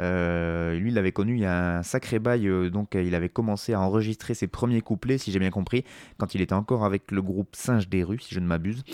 Euh, 0.00 0.78
lui, 0.78 0.90
il 0.90 0.94
l'avait 0.94 1.12
connu 1.12 1.34
il 1.34 1.40
y 1.40 1.46
a 1.46 1.78
un 1.78 1.82
sacré 1.82 2.18
bail, 2.18 2.46
euh, 2.46 2.70
donc 2.70 2.94
euh, 2.94 3.02
il 3.02 3.14
avait 3.14 3.28
commencé 3.28 3.72
à 3.72 3.80
enregistrer 3.80 4.34
ses 4.34 4.46
premiers 4.46 4.82
couplets, 4.82 5.18
si 5.18 5.32
j'ai 5.32 5.38
bien 5.38 5.50
compris, 5.50 5.84
quand 6.18 6.34
il 6.34 6.42
était 6.42 6.54
encore 6.54 6.84
avec 6.84 7.10
le 7.10 7.22
groupe 7.22 7.56
Singe 7.56 7.88
des 7.88 8.04
rues, 8.04 8.18
si 8.20 8.34
je 8.34 8.40
ne 8.40 8.46
m'abuse. 8.46 8.84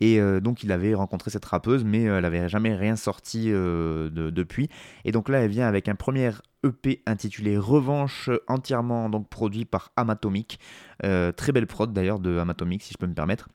Et 0.00 0.20
donc 0.40 0.64
il 0.64 0.72
avait 0.72 0.94
rencontré 0.94 1.30
cette 1.30 1.44
rappeuse, 1.44 1.84
mais 1.84 2.02
elle 2.02 2.24
avait 2.24 2.48
jamais 2.48 2.74
rien 2.74 2.96
sorti 2.96 3.50
de- 3.50 4.10
depuis. 4.10 4.68
Et 5.04 5.12
donc 5.12 5.28
là, 5.28 5.38
elle 5.38 5.50
vient 5.50 5.68
avec 5.68 5.86
un 5.88 5.94
premier 5.94 6.32
EP 6.64 7.02
intitulé 7.06 7.56
Revanche, 7.56 8.28
entièrement 8.48 9.08
donc 9.08 9.28
produit 9.28 9.64
par 9.64 9.92
Amatomic. 9.96 10.58
Très 11.00 11.52
belle 11.52 11.68
prod 11.68 11.92
d'ailleurs 11.92 12.18
de 12.18 12.36
Amatomic, 12.36 12.82
si 12.82 12.92
je 12.94 12.98
peux 12.98 13.06
me 13.06 13.14
permettre. 13.14 13.48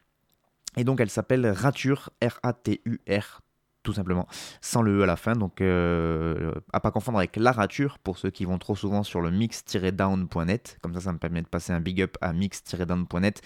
Et 0.77 0.85
donc 0.85 1.01
elle 1.01 1.09
s'appelle 1.09 1.45
Rature, 1.47 2.11
R-A-T-U-R, 2.23 3.41
tout 3.87 3.93
simplement, 3.93 4.27
sans 4.59 4.81
le 4.81 4.99
E 4.99 5.03
à 5.03 5.05
la 5.05 5.15
fin. 5.15 5.31
Donc 5.31 5.61
euh, 5.61 6.51
à 6.73 6.81
pas 6.81 6.91
confondre 6.91 7.19
avec 7.19 7.37
La 7.37 7.53
Rature, 7.53 7.99
pour 7.99 8.17
ceux 8.17 8.29
qui 8.29 8.43
vont 8.43 8.57
trop 8.57 8.75
souvent 8.75 9.01
sur 9.01 9.21
le 9.21 9.31
mix-down.net. 9.31 10.77
Comme 10.81 10.93
ça, 10.93 10.99
ça 10.99 11.13
me 11.13 11.17
permet 11.17 11.41
de 11.41 11.47
passer 11.47 11.71
un 11.71 11.79
big 11.79 12.01
up 12.01 12.17
à 12.19 12.33
mix-down.net, 12.33 13.41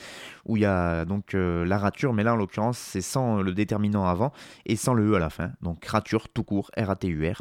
où 0.45 0.57
il 0.57 0.63
y 0.63 0.65
a 0.65 1.05
donc 1.05 1.35
euh, 1.35 1.63
La 1.63 1.77
Rature, 1.77 2.13
mais 2.13 2.23
là 2.23 2.33
en 2.33 2.37
l'occurrence, 2.37 2.79
c'est 2.79 3.01
sans 3.01 3.43
le 3.43 3.53
déterminant 3.53 4.05
avant 4.05 4.33
et 4.65 4.75
sans 4.75 4.95
le 4.95 5.11
E 5.11 5.15
à 5.15 5.19
la 5.19 5.29
fin. 5.29 5.51
Donc 5.61 5.85
Rature, 5.85 6.27
tout 6.27 6.43
court, 6.43 6.71
R-A-T-U-R. 6.75 7.39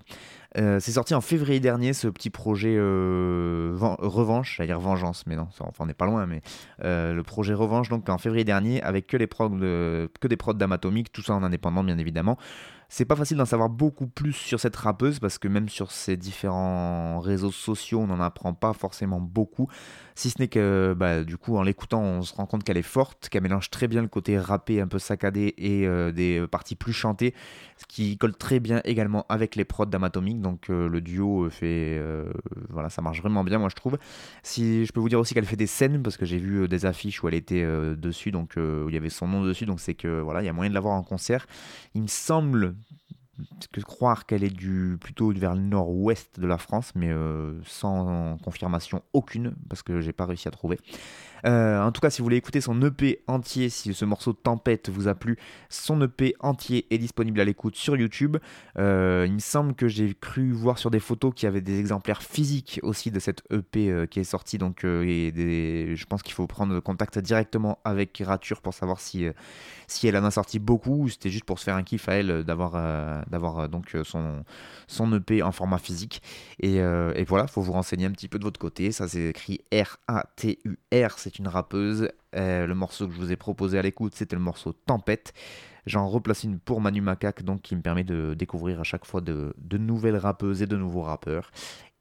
Euh, 0.58 0.80
c'est 0.80 0.92
sorti 0.92 1.14
en 1.14 1.20
février 1.20 1.60
dernier 1.60 1.92
ce 1.92 2.08
petit 2.08 2.30
projet 2.30 2.74
euh, 2.76 3.76
Revanche, 3.78 4.56
j'allais 4.56 4.66
dire 4.66 4.80
Vengeance, 4.80 5.24
mais 5.26 5.36
non, 5.36 5.46
ça, 5.52 5.64
enfin, 5.64 5.84
on 5.84 5.86
n'est 5.86 5.94
pas 5.94 6.06
loin, 6.06 6.26
mais 6.26 6.42
euh, 6.82 7.14
le 7.14 7.22
projet 7.22 7.54
Revanche 7.54 7.88
donc 7.88 8.08
en 8.08 8.18
février 8.18 8.44
dernier 8.44 8.82
avec 8.82 9.06
que, 9.06 9.24
prods 9.26 9.50
de- 9.50 10.10
des 10.22 10.36
prods 10.36 10.54
d'Amatomic, 10.54 11.12
tout 11.12 11.22
ça 11.22 11.34
en 11.34 11.44
indépendant 11.44 11.84
bien 11.84 11.98
évidemment. 11.98 12.36
C'est 12.92 13.04
pas 13.04 13.14
facile 13.14 13.36
d'en 13.36 13.44
savoir 13.44 13.68
beaucoup 13.68 14.08
plus 14.08 14.32
sur 14.32 14.58
cette 14.58 14.74
rappeuse 14.74 15.20
parce 15.20 15.38
que 15.38 15.46
même 15.46 15.68
sur 15.68 15.92
ses 15.92 16.16
différents 16.16 17.20
réseaux 17.20 17.52
sociaux, 17.52 18.00
on 18.00 18.08
n'en 18.08 18.18
apprend 18.18 18.52
pas 18.52 18.72
forcément 18.72 19.20
beaucoup. 19.20 19.68
Si 20.16 20.30
ce 20.30 20.40
n'est 20.40 20.48
que 20.48 20.96
bah, 20.98 21.22
du 21.22 21.36
coup 21.36 21.56
en 21.56 21.62
l'écoutant, 21.62 22.02
on 22.02 22.22
se 22.22 22.34
rend 22.34 22.46
compte 22.46 22.64
qu'elle 22.64 22.76
est 22.78 22.82
forte, 22.82 23.28
qu'elle 23.28 23.44
mélange 23.44 23.70
très 23.70 23.86
bien 23.86 24.02
le 24.02 24.08
côté 24.08 24.36
rappé 24.40 24.80
un 24.80 24.88
peu 24.88 24.98
saccadé 24.98 25.54
et 25.56 25.86
des 26.12 26.44
parties 26.50 26.74
plus 26.74 26.92
chantées, 26.92 27.32
ce 27.80 27.86
qui 27.86 28.18
colle 28.18 28.36
très 28.36 28.60
bien 28.60 28.82
également 28.84 29.24
avec 29.28 29.56
les 29.56 29.64
prods 29.64 29.86
d'Amatomic. 29.86 30.40
Donc 30.40 30.68
euh, 30.68 30.88
le 30.88 31.00
duo 31.00 31.44
euh, 31.44 31.50
fait 31.50 31.96
euh, 31.98 32.30
voilà, 32.68 32.90
ça 32.90 33.00
marche 33.00 33.20
vraiment 33.22 33.42
bien 33.42 33.58
moi 33.58 33.70
je 33.70 33.74
trouve. 33.74 33.98
Si 34.42 34.84
je 34.84 34.92
peux 34.92 35.00
vous 35.00 35.08
dire 35.08 35.18
aussi 35.18 35.32
qu'elle 35.32 35.46
fait 35.46 35.56
des 35.56 35.66
scènes 35.66 36.02
parce 36.02 36.16
que 36.16 36.26
j'ai 36.26 36.38
vu 36.38 36.68
des 36.68 36.84
affiches 36.84 37.22
où 37.22 37.28
elle 37.28 37.34
était 37.34 37.64
dessus 37.96 38.32
donc 38.32 38.54
où 38.56 38.88
il 38.88 38.94
y 38.94 38.98
avait 38.98 39.08
son 39.08 39.28
nom 39.28 39.42
dessus 39.42 39.64
donc 39.64 39.80
c'est 39.80 39.94
que 39.94 40.20
voilà, 40.20 40.42
il 40.42 40.46
y 40.46 40.48
a 40.48 40.52
moyen 40.52 40.68
de 40.68 40.74
la 40.74 40.80
voir 40.80 40.94
en 40.94 41.02
concert. 41.02 41.46
Il 41.94 42.02
me 42.02 42.06
semble 42.06 42.74
que 43.72 43.80
croire 43.80 44.26
qu'elle 44.26 44.44
est 44.44 44.54
du 44.54 44.98
plutôt 45.00 45.32
vers 45.32 45.54
le 45.54 45.62
nord-ouest 45.62 46.38
de 46.38 46.46
la 46.46 46.58
France, 46.58 46.92
mais 46.94 47.10
sans 47.64 48.36
confirmation 48.44 49.02
aucune, 49.14 49.54
parce 49.70 49.82
que 49.82 50.02
j'ai 50.02 50.12
pas 50.12 50.26
réussi 50.26 50.48
à 50.48 50.50
trouver. 50.50 50.78
Euh, 51.46 51.80
en 51.82 51.92
tout 51.92 52.00
cas, 52.00 52.10
si 52.10 52.18
vous 52.18 52.24
voulez 52.24 52.36
écouter 52.36 52.60
son 52.60 52.80
EP 52.82 53.22
entier, 53.26 53.68
si 53.68 53.94
ce 53.94 54.04
morceau 54.04 54.32
Tempête 54.32 54.88
vous 54.88 55.08
a 55.08 55.14
plu, 55.14 55.36
son 55.68 56.00
EP 56.02 56.34
entier 56.40 56.86
est 56.90 56.98
disponible 56.98 57.40
à 57.40 57.44
l'écoute 57.44 57.76
sur 57.76 57.96
YouTube. 57.96 58.36
Euh, 58.78 59.24
il 59.26 59.34
me 59.34 59.38
semble 59.38 59.74
que 59.74 59.88
j'ai 59.88 60.14
cru 60.14 60.52
voir 60.52 60.78
sur 60.78 60.90
des 60.90 61.00
photos 61.00 61.32
qu'il 61.34 61.46
y 61.46 61.48
avait 61.48 61.60
des 61.60 61.78
exemplaires 61.78 62.22
physiques 62.22 62.80
aussi 62.82 63.10
de 63.10 63.18
cette 63.18 63.42
EP 63.50 63.90
euh, 63.90 64.06
qui 64.06 64.20
est 64.20 64.24
sortie, 64.24 64.58
donc 64.58 64.80
je 64.82 66.04
pense 66.06 66.22
qu'il 66.22 66.34
faut 66.34 66.46
prendre 66.46 66.78
contact 66.80 67.18
directement 67.18 67.78
avec 67.84 68.22
Rature 68.24 68.60
pour 68.60 68.74
savoir 68.74 69.00
si, 69.00 69.26
si 69.86 70.06
elle 70.06 70.16
en 70.16 70.24
a 70.24 70.30
sorti 70.30 70.58
beaucoup 70.58 71.04
ou 71.04 71.08
c'était 71.08 71.30
juste 71.30 71.44
pour 71.44 71.58
se 71.58 71.64
faire 71.64 71.76
un 71.76 71.82
kiff 71.82 72.08
à 72.08 72.14
elle 72.14 72.44
d'avoir 72.44 72.72
d'avoir 73.28 73.68
donc 73.68 73.96
son, 74.04 74.44
son 74.86 75.12
EP 75.14 75.42
en 75.42 75.52
format 75.52 75.78
physique. 75.78 76.22
Et, 76.60 76.76
et 76.76 77.24
voilà, 77.24 77.46
faut 77.46 77.62
vous 77.62 77.72
renseigner 77.72 78.06
un 78.06 78.12
petit 78.12 78.28
peu 78.28 78.38
de 78.38 78.44
votre 78.44 78.60
côté. 78.60 78.92
Ça 78.92 79.08
c'est 79.08 79.28
écrit 79.30 79.60
R-A-T-U-R, 79.72 81.18
une 81.38 81.48
rappeuse. 81.48 82.10
Euh, 82.34 82.66
le 82.66 82.74
morceau 82.74 83.06
que 83.06 83.14
je 83.14 83.18
vous 83.18 83.32
ai 83.32 83.36
proposé 83.36 83.78
à 83.78 83.82
l'écoute, 83.82 84.14
c'était 84.14 84.36
le 84.36 84.42
morceau 84.42 84.72
Tempête. 84.72 85.32
J'en 85.86 86.08
replace 86.08 86.44
une 86.44 86.58
pour 86.58 86.80
Manu 86.80 87.00
Macaque, 87.00 87.42
donc 87.42 87.62
qui 87.62 87.74
me 87.74 87.82
permet 87.82 88.04
de 88.04 88.34
découvrir 88.34 88.80
à 88.80 88.84
chaque 88.84 89.04
fois 89.04 89.20
de, 89.20 89.54
de 89.58 89.78
nouvelles 89.78 90.16
rappeuses 90.16 90.62
et 90.62 90.66
de 90.66 90.76
nouveaux 90.76 91.02
rappeurs. 91.02 91.50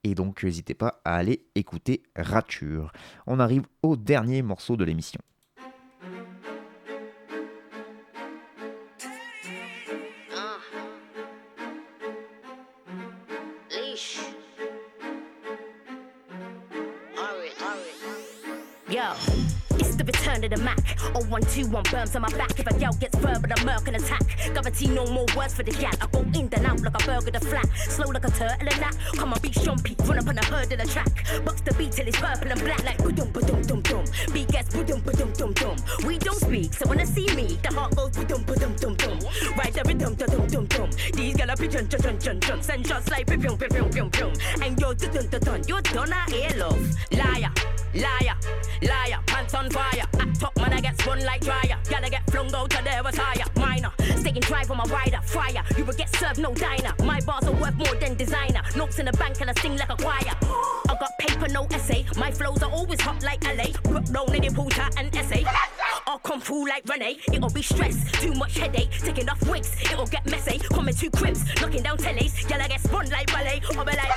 Et 0.03 0.15
donc, 0.15 0.43
n'hésitez 0.43 0.73
pas 0.73 1.01
à 1.03 1.15
aller 1.15 1.45
écouter 1.55 2.03
Rature. 2.15 2.91
On 3.27 3.39
arrive 3.39 3.63
au 3.83 3.95
dernier 3.97 4.41
morceau 4.41 4.77
de 4.77 4.83
l'émission. 4.83 5.19
It's 20.43 20.49
the 20.49 20.55
of 20.55 20.63
Mac. 20.63 20.97
Oh, 21.15 21.23
one, 21.25 21.41
two, 21.43 21.67
one 21.67 21.83
burns 21.91 22.15
on 22.15 22.21
my 22.21 22.29
back. 22.29 22.59
If 22.59 22.67
a 22.67 22.73
gal 22.79 22.93
gets 22.93 23.17
verbal, 23.17 23.49
a 23.51 23.65
murk 23.65 23.87
and 23.87 23.95
attack. 23.97 24.25
Guarantee 24.53 24.87
no 24.87 25.05
more 25.07 25.25
words 25.35 25.53
for 25.53 25.63
the 25.63 25.71
gal. 25.71 25.93
I 26.01 26.07
go 26.07 26.21
in 26.21 26.49
and 26.51 26.65
out 26.65 26.81
like 26.81 27.01
a 27.01 27.05
burger 27.05 27.31
the 27.31 27.39
flat. 27.39 27.67
Slow 27.75 28.09
like 28.09 28.25
a 28.25 28.31
turtle 28.31 28.57
and 28.59 28.69
that. 28.69 28.95
Come 29.15 29.33
on, 29.33 29.41
be 29.41 29.49
shumpy. 29.49 29.95
Run 30.07 30.19
up 30.19 30.27
on 30.27 30.37
a 30.37 30.45
herd 30.45 30.71
in 30.71 30.79
the 30.79 30.85
track. 30.85 31.25
Box 31.45 31.61
the 31.61 31.73
beat 31.73 31.91
till 31.91 32.07
it's 32.07 32.17
purple 32.19 32.51
and 32.51 32.61
black 32.61 32.83
like 32.83 32.97
boom, 32.97 33.15
boom, 33.15 33.31
boom, 33.31 33.81
boom. 33.81 34.05
Beat 34.33 34.47
gets 34.49 34.73
boom, 34.73 34.85
boom, 34.85 35.01
boom, 35.01 35.33
boom, 35.37 35.53
boom. 35.53 35.75
We 36.05 36.17
don't 36.17 36.39
speak, 36.39 36.73
so 36.73 36.87
when 36.87 36.99
I 36.99 37.05
see 37.05 37.27
me, 37.35 37.57
the 37.61 37.73
heart 37.73 37.95
goes 37.95 38.11
boom, 38.11 38.43
boom, 38.43 38.59
boom, 38.59 38.75
boom, 38.75 38.95
boom. 38.95 39.19
Right 39.57 39.75
rhythm, 39.85 40.15
dum, 40.15 40.27
dum, 40.27 40.47
dum, 40.47 40.65
dum. 40.65 40.89
These 41.13 41.35
gal 41.35 41.51
are 41.51 41.55
pigeon, 41.55 41.87
jun, 41.89 42.01
jun, 42.01 42.19
jun, 42.19 42.39
jun. 42.39 42.61
Send 42.61 42.87
shots 42.87 43.09
like 43.09 43.27
pium, 43.27 43.41
pium, 43.41 43.57
pium, 43.57 43.89
pium, 43.91 44.09
pium. 44.11 44.63
And 44.63 44.79
you're 44.79 44.93
dun, 44.93 45.11
dun, 45.13 45.27
dun, 45.27 45.41
dun. 45.41 45.63
You're 45.67 45.81
done, 45.81 46.13
I 46.13 46.53
love. 46.57 46.79
Liar, 47.11 47.51
liar, 47.93 48.35
liar. 48.81 49.19
Pants 49.25 49.53
on 49.53 49.69
fire. 49.69 50.05
Act 50.19 50.28
up, 50.43 50.55
man, 50.57 50.73
I 50.73 50.81
get 50.81 50.99
spun 50.99 51.23
like 51.23 51.41
dryer. 51.41 51.77
Gotta 51.89 52.09
get 52.09 52.29
flung 52.31 52.53
out 52.53 52.69
to 52.71 52.83
there, 52.83 53.03
retire. 53.03 53.45
Minor, 53.55 53.91
staying 54.17 54.39
drive 54.41 54.71
on 54.71 54.77
my 54.77 54.83
rider. 54.85 55.19
Fire, 55.23 55.63
you 55.77 55.85
will 55.85 55.93
get 55.93 56.13
served 56.15 56.39
no 56.39 56.53
diner. 56.53 56.93
My 57.03 57.19
bars 57.21 57.45
are 57.45 57.53
worth 57.53 57.75
more 57.75 57.95
than 57.95 58.15
designer. 58.15 58.61
Notes 58.75 58.99
in 58.99 59.05
the 59.05 59.13
bank 59.13 59.41
and 59.41 59.49
I 59.49 59.53
sing 59.61 59.77
like 59.77 59.89
a 59.89 59.95
choir. 59.95 60.35
I 60.89 60.95
got 60.99 61.17
paper, 61.19 61.47
no 61.49 61.65
essay. 61.71 62.05
My 62.17 62.31
flows 62.31 62.63
are 62.63 62.71
always 62.71 63.01
hot 63.01 63.23
like 63.23 63.43
LA. 63.43 63.71
Rock 63.91 64.05
down 64.05 64.33
in 64.35 64.41
the 64.41 64.51
puta 64.53 64.89
and 64.97 65.15
essay. 65.15 65.45
I'll 66.09 66.17
come 66.17 66.41
through 66.41 66.67
like 66.67 66.89
Renee. 66.89 67.19
It'll 67.31 67.51
be 67.51 67.61
stress, 67.61 68.11
too 68.13 68.33
much 68.33 68.57
headache. 68.57 68.89
Taking 68.89 69.29
off 69.29 69.47
wigs, 69.47 69.71
it'll 69.83 70.07
get 70.07 70.25
messy. 70.25 70.57
Coming 70.57 70.95
to 70.95 71.09
cribs, 71.11 71.43
knocking 71.61 71.83
down 71.83 71.99
tellies. 71.99 72.49
Yell, 72.49 72.59
I 72.59 72.67
get 72.67 72.81
spun 72.81 73.07
like 73.11 73.27
ballet. 73.27 73.61
I'll 73.77 73.85
be 73.85 73.91
like, 73.91 74.11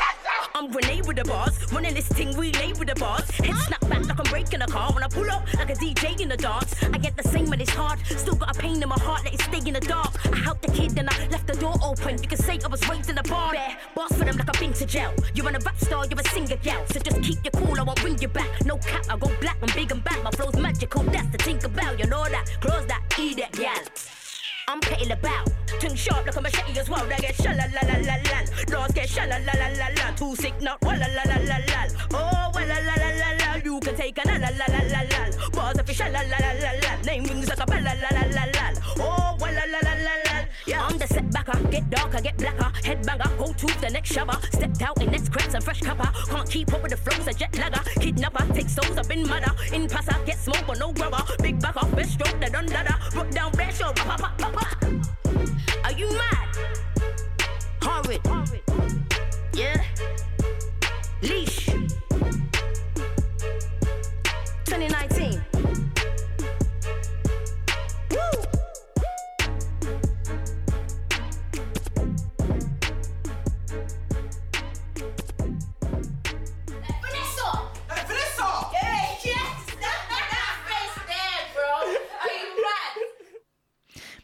I'm 0.54 0.70
grenade 0.70 1.06
with 1.06 1.18
the 1.18 1.24
bars. 1.24 1.70
Running 1.70 1.92
this 1.92 2.08
thing, 2.08 2.34
relay 2.34 2.72
with 2.78 2.88
the 2.88 2.94
bars. 2.94 3.30
Head 3.32 3.56
snap 3.56 3.80
back 3.90 4.06
like 4.06 4.18
I'm 4.18 4.30
breaking 4.32 4.62
a 4.62 4.66
car. 4.66 4.90
When 4.94 5.04
I 5.04 5.08
pull 5.08 5.30
up 5.30 5.46
like 5.52 5.68
a 5.68 5.74
DJ 5.74 6.18
in 6.18 6.30
the 6.30 6.36
dance. 6.38 6.74
I 6.82 6.96
get 6.96 7.14
the 7.14 7.28
same 7.28 7.50
when 7.50 7.60
it's 7.60 7.70
hard. 7.70 7.98
Still 8.06 8.36
got 8.36 8.56
a 8.56 8.58
pain 8.58 8.82
in 8.82 8.88
my 8.88 8.98
heart, 8.98 9.24
let 9.24 9.34
it 9.34 9.42
stay 9.42 9.58
in 9.58 9.74
the 9.74 9.80
dark. 9.80 10.14
I 10.32 10.38
helped 10.38 10.62
the 10.62 10.72
kid 10.72 10.98
and 10.98 11.10
I 11.10 11.28
left 11.28 11.46
the 11.46 11.56
door 11.56 11.74
open. 11.84 12.22
You 12.22 12.28
can 12.28 12.38
say 12.38 12.58
I 12.64 12.68
was 12.68 12.88
raised 12.88 13.10
in 13.10 13.16
the 13.16 13.22
bar. 13.24 13.52
There, 13.52 13.76
boss 13.94 14.12
for 14.16 14.24
them 14.24 14.38
like 14.38 14.48
I've 14.48 14.58
been 14.58 14.72
to 14.72 14.86
jail. 14.86 15.12
You're 15.34 15.46
a 15.46 15.52
rap 15.52 15.78
star, 15.78 16.06
you're 16.06 16.18
a 16.18 16.24
singer 16.28 16.56
gal. 16.56 16.86
So 16.86 17.00
just 17.00 17.22
keep 17.22 17.44
your 17.44 17.52
cool, 17.52 17.78
I 17.78 17.82
won't 17.82 18.00
bring 18.00 18.18
you 18.18 18.28
back. 18.28 18.64
No 18.64 18.78
cap, 18.78 19.04
I 19.10 19.18
go 19.18 19.30
black, 19.42 19.58
I'm 19.60 19.74
big 19.74 19.92
and 19.92 20.02
back. 20.02 20.22
My 20.22 20.30
flow's 20.30 20.56
magical, 20.56 21.02
that's 21.02 21.28
the 21.28 21.38
think 21.38 21.64
about. 21.82 21.98
You 21.98 22.06
know 22.06 22.24
that, 22.24 22.46
close 22.60 22.86
that, 22.86 23.02
eat 23.18 23.36
that, 23.38 23.52
gal. 23.52 23.82
I'm 24.68 24.80
petting 24.80 25.10
about. 25.10 25.50
Tongue 25.80 25.96
sharp 25.96 26.26
like 26.26 26.36
a 26.36 26.40
machete 26.40 26.78
as 26.78 26.88
well. 26.88 27.04
They 27.06 27.16
get 27.16 27.34
shala 27.34 27.66
la 27.74 27.82
la 27.88 27.98
la 27.98 28.16
la. 28.30 28.64
Doors 28.66 28.92
get 28.92 29.08
shala 29.08 29.44
la 29.44 29.52
la 29.58 29.68
la 29.76 29.88
la. 29.96 30.14
Too 30.14 30.36
sick 30.36 30.60
not 30.62 30.80
walla 30.82 31.08
la 31.16 31.22
la 31.26 31.36
la 31.42 31.58
la. 31.66 31.86
Oh 32.12 32.50
walla 32.54 32.78
la 32.86 32.94
la 32.94 33.10
la 33.18 33.30
la. 33.40 33.56
You 33.64 33.71
can 33.82 33.96
take 33.96 34.18
a 34.18 34.28
la 34.28 34.36
la 34.36 34.48
la 34.48 34.66
la 34.68 34.80
la 34.92 35.02
la. 35.02 35.48
Bars 35.50 35.78
of 35.78 35.86
fish 35.86 36.00
la 36.00 36.06
la 36.06 36.22
la 36.22 36.52
la 36.62 36.72
la. 36.82 37.02
Name 37.04 37.24
rings 37.24 37.48
like 37.48 37.60
a 37.60 37.66
bella 37.66 37.92
la 38.02 38.08
la 38.16 38.24
la 38.36 38.44
la. 38.54 38.64
Oh 38.98 39.36
walla 39.40 39.64
la 39.72 39.78
la 39.82 39.94
la 40.06 40.14
la. 40.26 40.44
Yeah, 40.66 40.86
I'm 40.86 40.98
the 40.98 41.06
setbacker. 41.06 41.70
Get 41.70 41.90
darker, 41.90 42.20
get 42.20 42.36
blacker. 42.36 42.70
Headbanger, 42.82 43.38
go 43.38 43.52
to 43.52 43.80
the 43.80 43.90
next 43.90 44.12
shower. 44.12 44.38
Stepped 44.52 44.82
out 44.82 45.02
in 45.02 45.10
next 45.10 45.32
crepes 45.32 45.54
and 45.54 45.64
fresh 45.64 45.80
copper. 45.80 46.10
Can't 46.30 46.48
keep 46.48 46.72
up 46.72 46.82
with 46.82 46.92
the 46.92 46.96
flows, 46.96 47.26
a 47.26 47.32
jet 47.32 47.56
lagger. 47.58 47.82
Kidnapper, 48.00 48.46
take 48.54 48.68
souls 48.68 48.96
up 48.96 49.10
in 49.10 49.26
mother. 49.26 49.52
In 49.72 49.88
passer, 49.88 50.16
get 50.24 50.38
smoke 50.38 50.64
but 50.66 50.78
no 50.78 50.92
rubber. 50.92 51.22
Big 51.42 51.60
back 51.60 51.76
off, 51.76 51.90
best 51.96 52.12
stroke, 52.12 52.38
they 52.40 52.48
done 52.48 52.66
ladder. 52.66 52.96
Rock 53.16 53.30
down, 53.30 53.52
best 53.52 53.80
show, 53.80 53.92
pop, 53.92 54.20
pop, 54.20 54.38
pop, 54.38 54.52
pop. 54.52 54.82
Are 55.84 55.92
you 55.92 56.08
mad? 56.12 56.56
Horrid. 57.82 58.20
Yeah. 59.54 59.82
Leash. 61.22 61.81
2019. 64.72 65.11
Woo! 65.11 65.11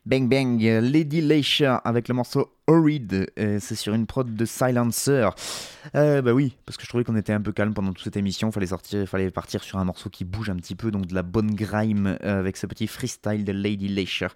Bang 0.08 0.26
Bang, 0.26 0.58
Lady 0.62 1.20
Leisha 1.20 1.76
avec 1.76 2.08
le 2.08 2.14
morceau 2.14 2.50
Horrid, 2.66 3.30
euh, 3.38 3.58
c'est 3.60 3.74
sur 3.74 3.92
une 3.92 4.06
prod 4.06 4.34
de 4.34 4.44
Silencer. 4.46 5.28
Euh, 5.94 6.22
bah 6.22 6.32
oui, 6.32 6.56
parce 6.64 6.78
que 6.78 6.84
je 6.84 6.88
trouvais 6.88 7.04
qu'on 7.04 7.14
était 7.14 7.34
un 7.34 7.42
peu 7.42 7.52
calme 7.52 7.74
pendant 7.74 7.92
toute 7.92 8.04
cette 8.04 8.16
émission, 8.16 8.50
fallait 8.50 8.68
sortir, 8.68 9.06
fallait 9.06 9.30
partir 9.30 9.62
sur 9.62 9.78
un 9.78 9.84
morceau 9.84 10.08
qui 10.08 10.24
bouge 10.24 10.48
un 10.48 10.56
petit 10.56 10.76
peu, 10.76 10.90
donc 10.90 11.08
de 11.08 11.14
la 11.14 11.22
bonne 11.22 11.54
grime 11.54 12.16
euh, 12.24 12.38
avec 12.38 12.56
ce 12.56 12.66
petit 12.66 12.86
freestyle 12.86 13.44
de 13.44 13.52
Lady 13.52 13.88
Leisha, 13.88 14.30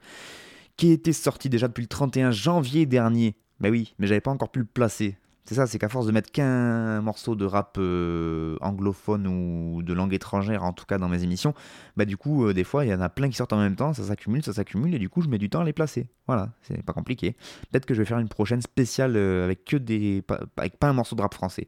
qui 0.76 0.90
était 0.90 1.14
sorti 1.14 1.48
déjà 1.48 1.68
depuis 1.68 1.80
le 1.80 1.88
31 1.88 2.32
janvier 2.32 2.84
dernier. 2.84 3.34
Bah 3.58 3.70
oui, 3.70 3.94
mais 3.98 4.06
j'avais 4.06 4.20
pas 4.20 4.30
encore 4.30 4.50
pu 4.50 4.58
le 4.58 4.66
placer. 4.66 5.16
C'est 5.44 5.56
ça, 5.56 5.66
c'est 5.66 5.78
qu'à 5.78 5.88
force 5.88 6.06
de 6.06 6.12
mettre 6.12 6.30
qu'un 6.30 7.00
morceau 7.00 7.34
de 7.34 7.44
rap 7.44 7.76
euh, 7.78 8.56
anglophone 8.60 9.26
ou 9.26 9.82
de 9.82 9.92
langue 9.92 10.14
étrangère, 10.14 10.62
en 10.62 10.72
tout 10.72 10.84
cas 10.84 10.98
dans 10.98 11.08
mes 11.08 11.24
émissions, 11.24 11.52
bah 11.96 12.04
du 12.04 12.16
coup, 12.16 12.46
euh, 12.46 12.54
des 12.54 12.62
fois, 12.62 12.84
il 12.84 12.90
y 12.90 12.94
en 12.94 13.00
a 13.00 13.08
plein 13.08 13.28
qui 13.28 13.36
sortent 13.36 13.52
en 13.52 13.58
même 13.58 13.74
temps, 13.74 13.92
ça 13.92 14.04
s'accumule, 14.04 14.44
ça 14.44 14.52
s'accumule, 14.52 14.94
et 14.94 15.00
du 15.00 15.08
coup, 15.08 15.20
je 15.20 15.28
mets 15.28 15.38
du 15.38 15.50
temps 15.50 15.60
à 15.60 15.64
les 15.64 15.72
placer. 15.72 16.06
Voilà, 16.28 16.50
c'est 16.62 16.82
pas 16.84 16.92
compliqué. 16.92 17.36
Peut-être 17.70 17.86
que 17.86 17.94
je 17.94 17.98
vais 17.98 18.04
faire 18.04 18.20
une 18.20 18.28
prochaine 18.28 18.62
spéciale 18.62 19.16
euh, 19.16 19.44
avec 19.44 19.64
que 19.64 19.76
des. 19.76 20.22
avec 20.56 20.78
pas 20.78 20.88
un 20.88 20.92
morceau 20.92 21.16
de 21.16 21.22
rap 21.22 21.34
français. 21.34 21.66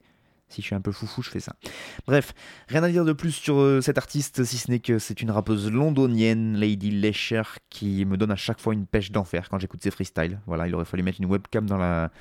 Si 0.54 0.62
je 0.62 0.66
suis 0.66 0.74
un 0.76 0.80
peu 0.80 0.92
foufou, 0.92 1.20
je 1.20 1.30
fais 1.30 1.40
ça. 1.40 1.56
Bref, 2.06 2.32
rien 2.68 2.84
à 2.84 2.88
dire 2.88 3.04
de 3.04 3.12
plus 3.12 3.32
sur 3.32 3.58
euh, 3.58 3.80
cette 3.80 3.98
artiste, 3.98 4.44
si 4.44 4.56
ce 4.56 4.70
n'est 4.70 4.78
que 4.78 5.00
c'est 5.00 5.20
une 5.20 5.32
rappeuse 5.32 5.68
londonienne, 5.68 6.56
Lady 6.56 6.92
Lesher, 6.92 7.42
qui 7.70 8.04
me 8.04 8.16
donne 8.16 8.30
à 8.30 8.36
chaque 8.36 8.60
fois 8.60 8.72
une 8.72 8.86
pêche 8.86 9.10
d'enfer 9.10 9.48
quand 9.48 9.58
j'écoute 9.58 9.82
ses 9.82 9.90
freestyles. 9.90 10.38
Voilà, 10.46 10.68
il 10.68 10.74
aurait 10.76 10.84
fallu 10.84 11.02
mettre 11.02 11.20
une 11.20 11.26
webcam 11.26 11.66
dans 11.66 11.76
la, 11.76 12.12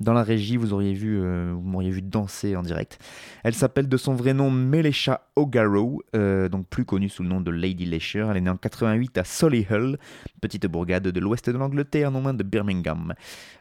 dans 0.00 0.14
la 0.14 0.22
régie, 0.22 0.56
vous 0.56 0.72
auriez 0.72 0.94
vu, 0.94 1.20
euh, 1.20 1.52
vous 1.54 1.60
m'auriez 1.60 1.90
vu 1.90 2.00
danser 2.00 2.56
en 2.56 2.62
direct. 2.62 2.98
Elle 3.44 3.54
s'appelle 3.54 3.88
de 3.88 3.96
son 3.98 4.14
vrai 4.14 4.32
nom 4.32 4.50
Melesha 4.50 5.28
O'Garrow, 5.36 6.02
euh, 6.16 6.48
donc 6.48 6.66
plus 6.68 6.86
connue 6.86 7.10
sous 7.10 7.22
le 7.22 7.28
nom 7.28 7.42
de 7.42 7.50
Lady 7.50 7.84
Lesher. 7.84 8.26
Elle 8.30 8.38
est 8.38 8.40
née 8.40 8.50
en 8.50 8.56
88 8.56 9.18
à 9.18 9.24
Solihull, 9.24 9.98
petite 10.40 10.66
bourgade 10.66 11.08
de 11.08 11.20
l'ouest 11.20 11.50
de 11.50 11.58
l'Angleterre, 11.58 12.10
non 12.10 12.22
loin 12.22 12.32
de 12.32 12.42
Birmingham. 12.42 13.14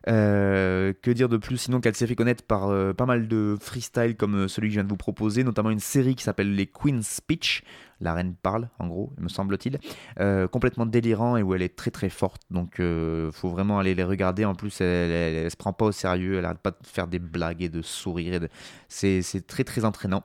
Euh, 0.08 0.94
que 1.02 1.12
dire 1.12 1.30
de 1.30 1.38
plus 1.38 1.58
sinon 1.58 1.80
qu'elle 1.80 1.96
s'est 1.96 2.08
fait 2.08 2.16
connaître 2.16 2.44
par 2.44 2.70
euh, 2.70 2.94
pas 2.94 3.06
mal 3.06 3.28
de 3.28 3.56
freestyle 3.60 4.16
comme 4.22 4.36
euh, 4.36 4.48
celui 4.48 4.68
que 4.68 4.74
je 4.74 4.78
viens 4.78 4.84
de 4.84 4.90
vous 4.90 4.98
proposer, 4.98 5.44
notamment 5.44 5.72
une 5.72 5.80
série 5.80 6.14
qui 6.14 6.24
s'appelle 6.24 6.54
Les 6.54 6.68
Queen's 6.68 7.08
Speech. 7.08 7.64
La 8.02 8.14
reine 8.14 8.36
parle, 8.40 8.70
en 8.78 8.88
gros, 8.88 9.12
me 9.20 9.28
semble-t-il. 9.30 9.80
Euh, 10.20 10.48
complètement 10.48 10.86
délirant 10.86 11.38
et 11.38 11.42
où 11.44 11.56
elle 11.56 11.64
est 11.64 11.76
très 11.76 11.90
très 11.90 12.10
forte. 12.10 12.44
Donc 12.52 12.80
euh, 12.80 13.32
faut 13.32 13.50
vraiment 13.50 13.80
aller 13.80 13.96
les 13.96 14.04
regarder. 14.04 14.46
En 14.46 14.54
plus, 14.54 14.80
elle, 14.80 15.50
se 15.50 15.56
prend 15.56 15.74
pas 15.74 15.86
au 15.86 15.92
sérieux. 15.92 16.38
Elle 16.38 16.46
arrête 16.46 16.60
pas 16.60 16.70
de 16.70 16.78
faire 16.84 17.08
des 17.08 17.18
blagues 17.18 17.64
et 17.64 17.70
de 17.70 17.82
sourire. 17.82 18.40
de- 18.42 18.50
c'est 18.90 19.24
très 19.48 19.64
très 19.64 19.86
entraînant. 19.86 20.24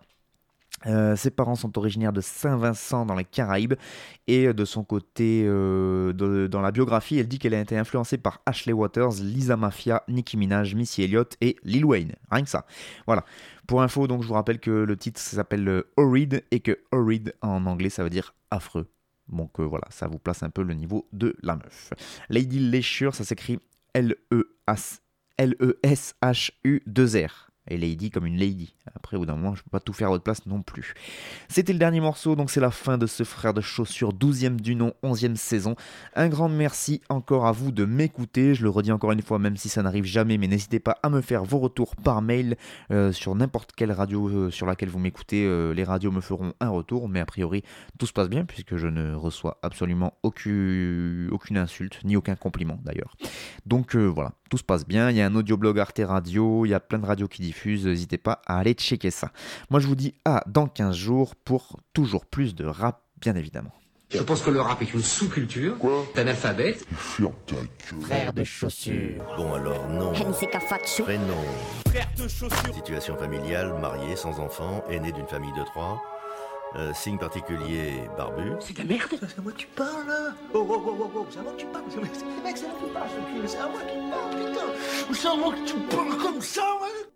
Euh, 0.85 1.17
ses 1.17 1.31
parents 1.31 1.55
sont 1.55 1.79
originaires 1.79 2.13
de 2.13 2.21
Saint-Vincent 2.21 3.07
dans 3.07 3.15
les 3.15 3.25
Caraïbes 3.25 3.75
et 4.27 4.53
de 4.53 4.65
son 4.67 4.85
côté, 4.85 5.45
euh, 5.47 6.13
dans 6.49 6.61
la 6.61 6.71
biographie, 6.71 7.19
elle 7.19 7.29
dit 7.29 7.39
qu'elle 7.39 7.55
a 7.55 7.61
été 7.61 7.79
influencée 7.79 8.19
par 8.19 8.43
Ashley 8.45 8.75
Waters, 8.75 9.15
Lisa 9.23 9.57
Mafia, 9.57 10.05
Nicki 10.07 10.37
Minaj, 10.37 10.75
Missy 10.75 11.03
Elliott 11.03 11.35
et 11.41 11.57
Lil 11.65 11.87
Wayne. 11.87 12.13
Rien 12.31 12.45
que 12.45 12.51
ça. 12.51 12.67
Voilà. 13.07 13.25
Pour 13.67 13.83
info, 13.83 14.07
donc 14.07 14.23
je 14.23 14.29
vous 14.29 14.35
rappelle 14.35 14.61
que 14.61 14.71
le 14.71 14.97
titre 14.97 15.19
s'appelle 15.19 15.67
euh, 15.67 15.91
Horrid 15.97 16.45
et 16.51 16.61
que 16.61 16.79
Horrid 16.93 17.35
en 17.41 17.65
anglais 17.67 17.91
ça 17.91 18.05
veut 18.05 18.11
dire 18.11 18.35
affreux. 18.51 18.87
Donc 19.29 19.59
voilà, 19.59 19.87
ça 19.91 20.07
vous 20.07 20.19
place 20.19 20.45
un 20.45 20.51
peu 20.51 20.63
le 20.63 20.75
niveau 20.75 21.09
de 21.13 21.35
la 21.43 21.57
meuf. 21.57 21.93
Lady 22.29 22.61
Leisure, 22.61 23.15
ça 23.15 23.25
s'écrit 23.25 23.59
L-E-S- 23.95 25.01
L-E-S-H-U-2-R. 25.39 27.46
Et 27.69 27.77
Lady 27.77 28.11
comme 28.11 28.27
une 28.27 28.37
lady. 28.37 28.75
Après, 28.95 29.17
au 29.17 29.21
bout 29.21 29.27
d'un 29.27 29.37
moment, 29.37 29.55
je 29.55 29.63
peux 29.63 29.71
pas 29.71 29.81
tout 29.81 29.93
faire 29.93 30.09
à 30.09 30.11
votre 30.11 30.25
place 30.25 30.47
non 30.47 30.63
plus. 30.63 30.95
C'était 31.49 31.73
le 31.73 31.79
dernier 31.79 32.01
morceau, 32.01 32.37
donc 32.37 32.51
c'est 32.51 32.61
la 32.61 32.71
fin 32.71 32.99
de 32.99 33.07
ce 33.07 33.25
frère 33.25 33.55
de 33.55 33.61
chaussures, 33.61 34.13
12e 34.13 34.57
du 34.57 34.75
nom, 34.75 34.93
11e 35.03 35.37
saison. 35.37 35.75
Un 36.15 36.29
grand 36.29 36.49
merci 36.49 37.01
encore 37.09 37.47
à 37.47 37.53
vous 37.53 37.73
de 37.73 37.85
m'écouter. 37.85 38.55
Je 38.55 38.63
le 38.63 38.71
redis 38.71 38.93
encore 38.93 39.13
une 39.13 39.23
fois, 39.23 39.39
même 39.39 39.57
si 39.57 39.69
ça 39.69 39.83
n'arrive 39.83 40.05
jamais, 40.05 40.39
mais 40.39 40.47
n'hésitez 40.47 40.81
pas 40.81 40.99
à 41.03 41.11
me 41.11 41.21
faire 41.21 41.45
vos 41.45 41.59
retours 41.59 41.97
par 41.97 42.23
mail 42.23 42.57
euh, 42.91 43.13
sur 43.13 43.35
n'importe 43.35 43.73
quelle 43.73 43.93
radio 43.93 44.29
euh, 44.29 44.51
sur 44.51 44.67
laquelle 44.67 44.89
vous 44.89 44.99
m'écoutez. 44.99 45.45
euh, 45.45 45.73
les 45.75 45.85
radios 45.85 46.13
me 46.13 46.21
feront 46.21 46.53
un 46.61 46.69
retour, 46.69 47.09
mais 47.09 47.21
a 47.21 47.27
priori, 47.27 47.63
tout 47.99 48.07
se 48.07 48.13
passe 48.13 48.29
bien 48.29 48.45
puisque 48.45 48.77
je 48.77 48.87
ne 48.89 49.15
reçois 49.15 49.59
absolument 49.63 50.15
aucune, 50.23 51.29
aucune 51.33 51.59
insulte, 51.59 52.01
ni 52.05 52.17
aucun 52.17 52.37
compliment 52.37 52.79
d'ailleurs. 52.85 53.15
Donc 53.67 53.97
voilà, 53.97 54.33
tout 54.51 54.59
se 54.59 54.65
passe 54.65 54.87
bien. 54.87 55.11
Il 55.11 55.17
y 55.17 55.21
a 55.21 55.27
un 55.27 55.35
audioblog 55.35 55.79
Arte 55.79 56.01
Radio, 56.05 56.65
il 56.65 56.71
y 56.71 56.75
a 56.75 56.81
plein 56.81 56.99
de 56.99 57.07
radios 57.07 57.29
qui 57.29 57.43
diffusent. 57.43 57.56
Diffuse, 57.57 57.87
n'hésitez 57.87 58.19
pas 58.19 58.43
à 58.47 58.59
aller 58.59 58.75
checker 58.75 59.11
ça. 59.11 59.31
Moi 59.71 59.81
je 59.81 59.87
vous 59.87 59.95
dis 59.97 60.15
à 60.25 60.45
dans 60.47 60.67
15 60.67 60.95
jours 60.95 61.35
pour 61.37 61.81
toujours 61.95 62.27
plus 62.27 62.55
de 62.55 62.67
rap, 62.67 63.03
bien 63.21 63.35
évidemment. 63.35 63.73
Je 64.11 64.23
pense 64.23 64.43
que 64.43 64.51
le 64.51 64.61
rap 64.61 64.81
est 64.83 64.95
une 64.95 65.03
sous-culture. 65.03 65.77
Quoi 65.79 66.07
T'es 66.15 66.21
analphabète. 66.21 66.87
Gueule. 67.19 67.33
Frère 68.03 68.33
de 68.33 68.45
chaussures. 68.45 69.25
Bon 69.37 69.55
alors 69.55 69.89
non. 69.89 70.13
Hensika 70.13 70.61
Fatsu. 70.61 71.03
Prénom. 71.03 71.45
Situation 72.73 73.17
familiale, 73.17 73.75
marié, 73.81 74.15
sans 74.15 74.39
enfant, 74.39 74.85
aîné 74.91 75.11
d'une 75.11 75.27
famille 75.27 75.53
de 75.59 75.65
trois. 75.65 76.01
Euh, 76.77 76.93
signe 76.95 77.19
particulier, 77.19 78.03
barbu. 78.17 78.53
C'est 78.61 78.75
de 78.75 78.79
la 78.79 78.85
merde 78.85 79.19
C'est 79.19 79.39
à 79.39 79.43
moi 79.43 79.53
que 79.53 79.57
tu 79.57 79.67
parles 79.69 80.07
là 80.07 80.35
Oh 80.53 80.67
oh 80.69 80.83
oh 80.87 80.97
oh 81.01 81.11
oh, 81.17 81.27
c'est 81.31 81.39
à 81.39 81.43
moi 81.43 81.53
que 81.53 81.61
tu 81.61 81.67
parles 81.67 81.85
Mec, 82.45 82.57
c'est 82.57 82.67
à 82.67 82.69
moi 82.69 82.79
que 82.81 82.87
tu 82.87 82.93
parles, 82.93 83.09
ce 83.09 83.41
cul, 83.41 83.49
c'est 83.49 83.59
à 83.59 83.69
moi 83.69 83.81
qui 83.81 84.11
parle, 84.11 84.51
putain 84.51 85.15
C'est 85.15 85.29
à 85.29 85.35
moi 85.37 85.55
que 85.55 85.67
tu 85.67 85.97
parles 85.97 86.17
comme 86.23 86.41
ça, 86.43 86.63
ouais 86.83 87.16